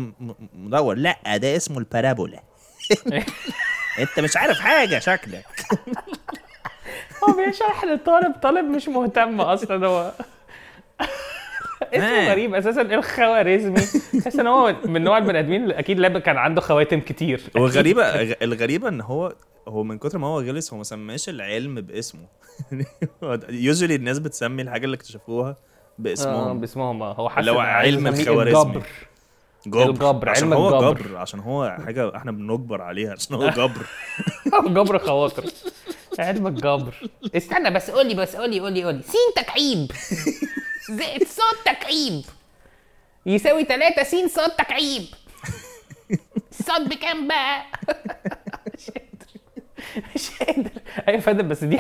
مدور. 0.54 0.96
لا 0.96 1.38
ده 1.38 1.56
اسمه 1.56 1.78
ال 1.80 1.86
parabola. 1.86 2.44
أنت 4.00 4.20
مش 4.20 4.38
عارف 4.38 4.60
حاجة 4.60 5.00
شكلك. 5.00 5.46
هو 7.24 7.34
بيشرح 7.46 7.84
للطالب 7.84 8.34
طالب 8.44 8.66
مش 8.66 8.88
مهتم 8.88 9.42
أصلا 9.42 9.88
هو 9.88 10.12
اسمه. 11.94 12.30
غريب 12.32 12.56
أساسا 12.56 12.82
الخوارزمي؟ 12.82 13.82
تحس 14.22 14.40
إن 14.40 14.48
هو 14.48 14.76
من 14.86 15.04
نوع 15.04 15.18
البني 15.18 15.40
آدمين 15.40 15.64
اللي 15.64 15.80
أكيد 15.80 16.00
لاب 16.00 16.18
كان 16.18 16.38
عنده 16.38 16.62
خواتم 16.62 17.00
كتير. 17.00 17.42
والغريبة 17.56 18.04
الغريبة 18.42 18.90
إن 18.90 19.02
هو 19.02 19.36
هو 19.68 19.84
من 19.84 19.98
كتر 19.98 20.18
ما 20.18 20.28
هو 20.28 20.40
غلس 20.42 20.72
هو 20.74 20.78
ما 20.78 20.84
سماش 20.84 21.30
العلم 21.30 21.76
باسمه. 21.82 22.28
يوجولي 23.50 23.96
الناس 23.96 24.20
بتسمي 24.20 24.62
الحاجة 24.62 24.86
اللي 24.86 24.96
اكتشفوها 24.96 25.58
آه 26.00 26.04
باسمهم. 26.04 26.60
باسمهم 26.60 27.04
آه. 27.04 27.14
هو 27.14 27.30
حاسس 27.30 27.40
اللي 27.40 27.52
هو 27.52 27.62
إن 27.62 27.66
عايز 27.66 27.96
علم 27.96 28.08
الخوارزمي. 28.08 28.84
الجبر. 29.66 29.90
الجبر، 29.90 30.30
عشان 30.30 30.44
علم 30.44 30.54
هو 30.54 30.80
الجبر. 30.80 31.02
جبر. 31.02 31.18
عشان 31.18 31.40
هو 31.40 31.78
حاجة 31.86 32.16
إحنا 32.16 32.32
بنجبر 32.32 32.82
عليها. 32.82 33.12
عشان 33.12 33.36
هو 33.36 33.50
جبر. 33.50 33.86
جبر 34.76 34.98
خواطر. 35.00 35.44
علم 36.20 36.48
الجبر. 36.48 37.10
استنى 37.36 37.72
بس 37.72 37.92
قول 37.92 38.06
لي 38.08 38.14
بس 38.16 38.36
قول 38.36 38.50
لي 38.50 38.60
قول 38.60 38.74
لي 38.74 38.84
قول 38.84 38.96
لي 38.96 39.02
سين 39.04 39.44
تكعيب. 39.44 39.92
زائد 40.90 41.28
صاد 41.28 41.56
تكعيب. 41.76 42.22
يساوي 43.26 43.64
3 43.64 44.04
سين 44.04 44.28
صاد 44.28 44.50
تكعيب. 44.50 45.04
صاد 46.52 46.90
بكام 46.90 47.28
بقى؟ 47.28 47.66
مش 50.16 50.30
قادر. 50.40 50.70
أيوه 51.08 51.18
يا 51.20 51.20
فندم 51.20 51.48
بس 51.48 51.64
دي 51.64 51.80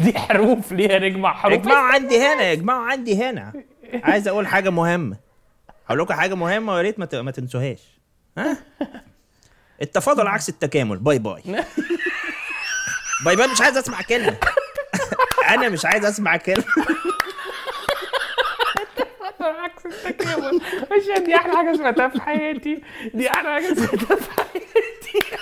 دي 0.00 0.18
حروف 0.18 0.72
ليها 0.72 0.98
نجمع 0.98 1.34
حروف. 1.34 1.54
اجمعوا 1.54 1.92
عندي 1.92 2.18
هنا 2.20 2.52
اجمعوا 2.52 2.86
عندي 2.86 3.24
هنا. 3.24 3.52
عايز 3.94 4.28
أقول 4.28 4.46
حاجة 4.46 4.70
مهمة. 4.70 5.16
هقول 5.86 5.98
لكم 6.00 6.14
حاجة 6.14 6.34
مهمة 6.34 6.72
ويا 6.74 6.82
ريت 6.82 6.98
ما 6.98 7.06
ت- 7.06 7.14
ما 7.14 7.30
تنسوهاش. 7.30 8.00
ها؟ 8.38 8.56
التفاضل 9.82 10.26
عكس 10.26 10.48
التكامل. 10.48 10.96
Bye 10.98 11.18
bye. 11.18 11.42
Bye 13.24 13.36
bye 13.36 13.46
مش 13.46 13.60
عايز 13.60 13.76
أسمع 13.76 14.02
كلمة. 14.02 14.36
أنا 15.54 15.68
مش 15.68 15.84
عايز 15.84 16.04
أسمع 16.04 16.36
كلمة. 16.36 16.64
عكس 19.40 19.86
التكامل. 19.86 20.54
مش 20.92 21.24
دي 21.24 21.36
أحلى 21.36 21.56
حاجة 21.56 21.76
سمعتها 21.76 22.08
في 22.08 22.20
حياتي. 22.20 22.82
دي 23.14 23.30
أحلى 23.30 23.48
حاجة 23.48 23.74
سمعتها 23.74 24.16
في 24.16 24.30
حياتي. 24.32 25.36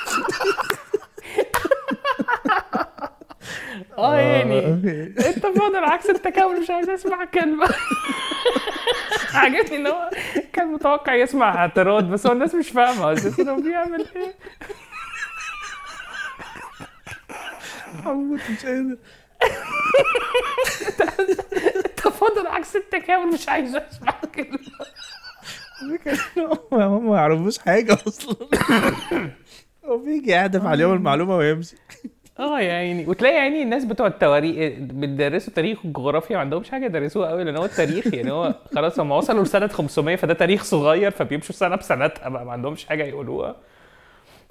آه 3.99 4.17
يعني 4.17 4.59
التفاضل 5.27 5.85
عكس 5.85 6.11
التكامل 6.11 6.61
مش 6.61 6.71
عايز 6.71 6.89
اسمع 6.89 7.25
كلمة. 7.25 7.69
عجبني 9.35 9.77
إن 9.77 9.87
هو 9.87 10.11
كان 10.53 10.73
متوقع 10.73 11.15
يسمع 11.15 11.55
اعتراض 11.55 12.05
بس 12.05 12.27
هو 12.27 12.33
الناس 12.33 12.55
مش 12.55 12.69
فاهمة. 12.71 13.13
أساسا 13.13 13.51
هو 13.51 13.57
بيعمل 13.61 14.07
إيه؟ 14.17 14.35
محمود 17.99 18.41
مش 18.51 18.67
قادر. 18.67 18.97
تفاضل 21.97 22.47
عكس 22.47 22.77
التكامل 22.77 23.27
مش 23.33 23.49
عايز 23.49 23.77
اسمع 23.77 24.13
كلمة. 24.35 24.59
هم 26.73 27.09
ما 27.11 27.17
يعرفوش 27.17 27.59
حاجة 27.59 27.99
أصلا. 28.09 28.37
هو 29.85 29.99
بيجي 29.99 30.31
يهدف 30.31 30.67
عليهم 30.67 30.93
المعلومة 30.95 31.37
ويمشي. 31.37 31.77
آه 32.39 32.61
يا 32.61 32.73
عيني. 32.73 33.07
وتلاقي 33.07 33.35
يا 33.35 33.41
عيني 33.41 33.63
الناس 33.63 33.85
بتوع 33.85 34.07
التواريخ 34.07 34.79
بيدرسوا 34.79 35.53
تاريخ 35.53 35.85
وجغرافيا 35.87 36.35
ما 36.37 36.41
عندهمش 36.41 36.71
حاجة 36.71 36.85
يدرسوها 36.85 37.29
قوي 37.31 37.45
لأن 37.45 37.57
هو 37.57 37.65
التاريخ 37.65 38.07
يعني 38.15 38.31
هو 38.33 38.55
خلاص 38.75 39.01
هم 39.01 39.11
وصلوا 39.11 39.45
لسنة 39.45 39.67
500 39.67 40.17
فده 40.17 40.35
تاريخ 40.35 40.65
صغير 40.65 41.11
فبيمشوا 41.11 41.55
سنة 41.55 41.77
بسنتها 41.77 42.29
بقى 42.29 42.45
ما 42.45 42.53
عندهمش 42.53 42.85
حاجة 42.87 43.05
يقولوها. 43.05 43.57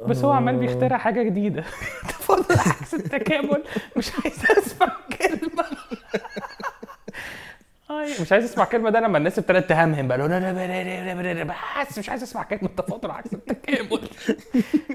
بس 0.07 0.23
هو 0.23 0.31
عمال 0.31 0.55
بيخترع 0.57 0.97
حاجة 0.97 1.23
جديدة. 1.23 1.63
تفاضل 2.09 2.55
عكس 2.59 2.93
التكامل. 2.93 3.63
مش 3.97 4.11
عايز 4.23 4.43
أسمع 4.57 4.91
كلمة. 5.19 5.65
آه، 8.03 8.21
مش 8.21 8.31
عايز 8.31 8.43
أسمع 8.43 8.65
كلمة 8.65 8.89
ده 8.89 8.99
لما 8.99 9.17
الناس 9.17 9.39
ابتدت 9.39 9.69
تهمهم 9.69 10.07
بقى. 10.07 10.17
لا 10.17 10.23
لا 10.27 10.39
لا 10.39 11.33
لا 11.33 11.43
لا 11.43 11.83
بس 11.89 11.97
مش 11.99 12.09
عايز 12.09 12.23
أسمع 12.23 12.43
كلمة 12.43 12.67
تفاضل 12.77 13.11
عكس. 13.11 13.33
التكامل 13.33 13.99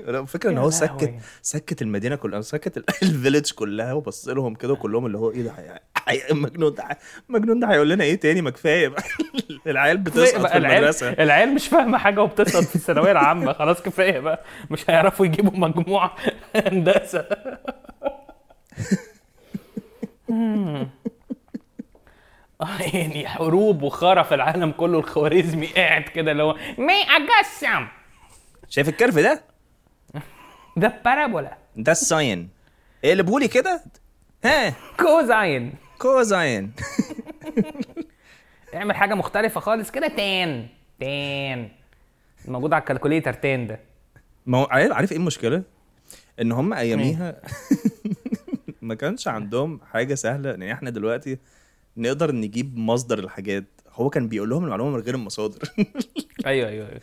الفكرة 0.09 0.51
إن 0.51 0.59
هو. 0.59 0.71
سكت 0.71 1.15
سكت 1.43 1.83
المدينة 1.83 2.17
كلها 2.17 2.41
سكت 2.41 2.77
ال- 2.77 2.85
ال 3.03 3.09
village 3.09 3.53
كلها 3.53 3.93
وبص 3.93 4.29
لهم 4.29 4.55
كده 4.55 4.75
كلهم 4.75 5.07
اللي 5.07 5.19
هو 5.19 5.31
إيه 5.31 5.43
ده؟ 5.43 5.83
مجنون 6.33 6.75
ده 6.75 6.89
مجنون 7.29 7.61
ده 7.61 7.67
هيقول 7.73 7.91
لنا 7.91 8.05
إيه 8.05 8.15
تاني؟ 8.21 8.43
ما 8.43 8.51
كفاية 8.51 8.89
بقى. 8.89 9.03
العيال 9.67 9.99
بتسقط 9.99 10.47
في 10.47 10.57
المدرسة. 10.57 11.11
العيال 11.11 11.55
مش 11.55 11.69
فاهمة 11.69 11.99
حاجة 11.99 12.23
وبتسقط 12.23 12.63
في 12.65 12.77
الثانوية 12.77 13.13
العامة. 13.13 13.53
خلاص 13.53 13.83
كفاية 13.83 14.19
بقى. 14.21 14.45
مش 14.71 14.91
هيعرفوا 14.91 15.27
يجيبوا 15.27 15.59
مجموع 15.59 16.11
هندسة. 16.57 17.25
يعني 22.95 23.29
حروب 23.29 23.83
وخرا 23.83 24.23
في 24.23 24.35
العالم 24.35 24.73
كله 24.73 24.99
الخوارزمي 24.99 25.67
قاعد 25.67 26.03
كده 26.03 26.33
اللي 26.33 26.43
هو 26.43 26.57
مي 26.79 27.03
اجسم 27.03 27.87
شايف 28.69 28.89
ال 28.89 28.94
curve 28.94 29.19
ده؟ 29.19 29.43
ده 30.77 31.01
parabola 31.05 31.57
ده 31.77 31.93
ال 31.93 32.02
sine. 32.02 32.49
اقلبهولي 33.05 33.49
كده. 33.49 33.83
ها. 34.45 34.75
cosine. 35.01 35.75
cosine. 35.99 36.73
اعمل 38.75 38.97
حاجة 38.97 39.15
مختلفة 39.15 39.61
خالص 39.61 39.91
كده. 39.91 40.09
tan. 40.09 40.67
tan. 41.01 41.69
موجود 42.49 42.73
على 42.73 42.81
ال 42.81 42.85
calculator 42.85 43.33
tan 43.33 43.67
ده. 43.67 43.81
ما 44.47 44.59
هو 44.59 44.65
عارف 44.71 44.93
عارف 44.93 45.13
إيه 45.13 45.19
المشكلة؟ 45.19 45.63
ان 46.41 46.53
هم 46.53 46.73
أياميها 46.73 47.41
ما 48.83 48.95
كانش 48.95 49.29
عندهم 49.29 49.81
حاجة 49.93 50.15
سهلة. 50.15 50.51
يعني 50.51 50.73
إحنا 50.73 50.91
دلوقتي 50.91 51.39
نقدر 51.97 52.33
نجيب 52.33 52.79
مصدر 52.79 53.19
الحاجات. 53.19 53.65
هو 53.95 54.11
كان 54.11 54.29
بيقول 54.29 54.51
لهم 54.51 54.65
المعلومة 54.65 54.97
من 54.97 55.03
غير 55.03 55.15
المصادر. 55.15 55.59
أيوه 56.47 56.69
أيوه 56.69 56.89
أيوه. 56.89 57.01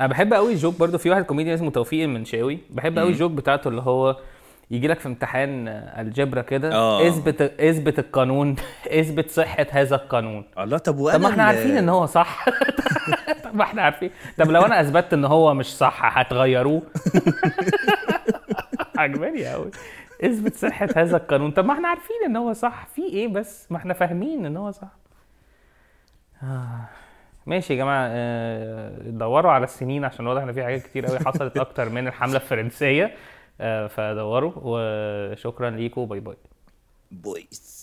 أنا 0.00 0.08
بحب 0.08 0.34
قوي 0.34 0.52
ال 0.52 0.57
joke 0.57 0.78
برضو 0.78 0.98
في 0.98 1.10
واحد 1.10 1.24
كوميديان 1.24 1.54
اسمه 1.54 1.70
توفيق 1.70 2.02
المنشاوي 2.04 2.58
بحب 2.70 2.98
قوي 2.98 3.10
ال 3.10 3.14
joke 3.14 3.32
بتاعته 3.32 3.68
اللي 3.68 3.80
هو 3.80 4.16
يجي 4.70 4.88
لك 4.88 5.00
في 5.00 5.08
امتحان 5.08 5.68
ال 5.68 5.77
algebra 5.77 6.42
كده. 6.42 6.72
آه. 6.74 7.08
إثبت 7.08 7.42
إثبت 7.42 7.98
القانون. 7.98 8.56
إثبت 9.00 9.30
صحة 9.30 9.66
هذا 9.70 9.96
القانون. 9.96 10.44
الله 10.58 10.78
طب 10.78 10.98
وأنا 10.98 11.18
طب 11.18 11.22
ما 11.22 11.30
إحنا 11.30 11.42
عارفين 11.42 11.76
إن 11.76 11.88
هو 11.88 12.06
صح. 12.06 12.44
طب 13.44 13.54
ما 13.54 13.62
إحنا 13.62 13.82
عارفين. 13.82 14.10
طب 14.38 14.50
لو 14.50 14.62
أنا 14.62 14.80
اثبتت 14.80 15.12
إن 15.12 15.24
هو 15.24 15.54
مش 15.54 15.76
صح 15.76 16.18
هتغيروه؟ 16.18 16.82
عجباني 18.96 19.46
قوي 19.46 19.70
اثبت 20.24 20.54
صحة 20.54 20.88
هذا 20.96 21.16
القانون؟ 21.16 21.50
طب 21.50 21.64
ما 21.64 21.72
إحنا 21.72 21.88
عارفين 21.88 22.16
إن 22.26 22.36
هو 22.36 22.52
صح. 22.52 22.86
في 22.86 23.02
إيه 23.02 23.28
بس؟ 23.28 23.72
ما 23.72 23.76
إحنا 23.76 23.94
فاهمين 23.94 24.46
إن 24.46 24.56
هو 24.56 24.70
صح. 24.70 24.88
آه. 26.42 26.88
ماشي 27.46 27.72
يا 27.72 27.78
جماعة 27.78 28.06
آه، 28.10 28.98
دوروا 29.10 29.52
على 29.52 29.64
السنين 29.64 30.04
عشان 30.04 30.26
واضح 30.26 30.42
إن 30.42 30.52
في 30.52 30.64
حاجات 30.64 30.82
كتير 30.82 31.06
قوي 31.06 31.18
حصلت 31.18 31.56
أكتر 31.56 31.88
من 31.88 32.06
الحملة 32.06 32.36
الفرنسية. 32.36 33.14
آه، 33.60 33.86
فدوروا 33.86 34.52
وشكرا 34.56 35.70
ليكم. 35.70 36.06
bye 36.06 36.20
bye. 36.20 36.36
بويس 37.10 37.79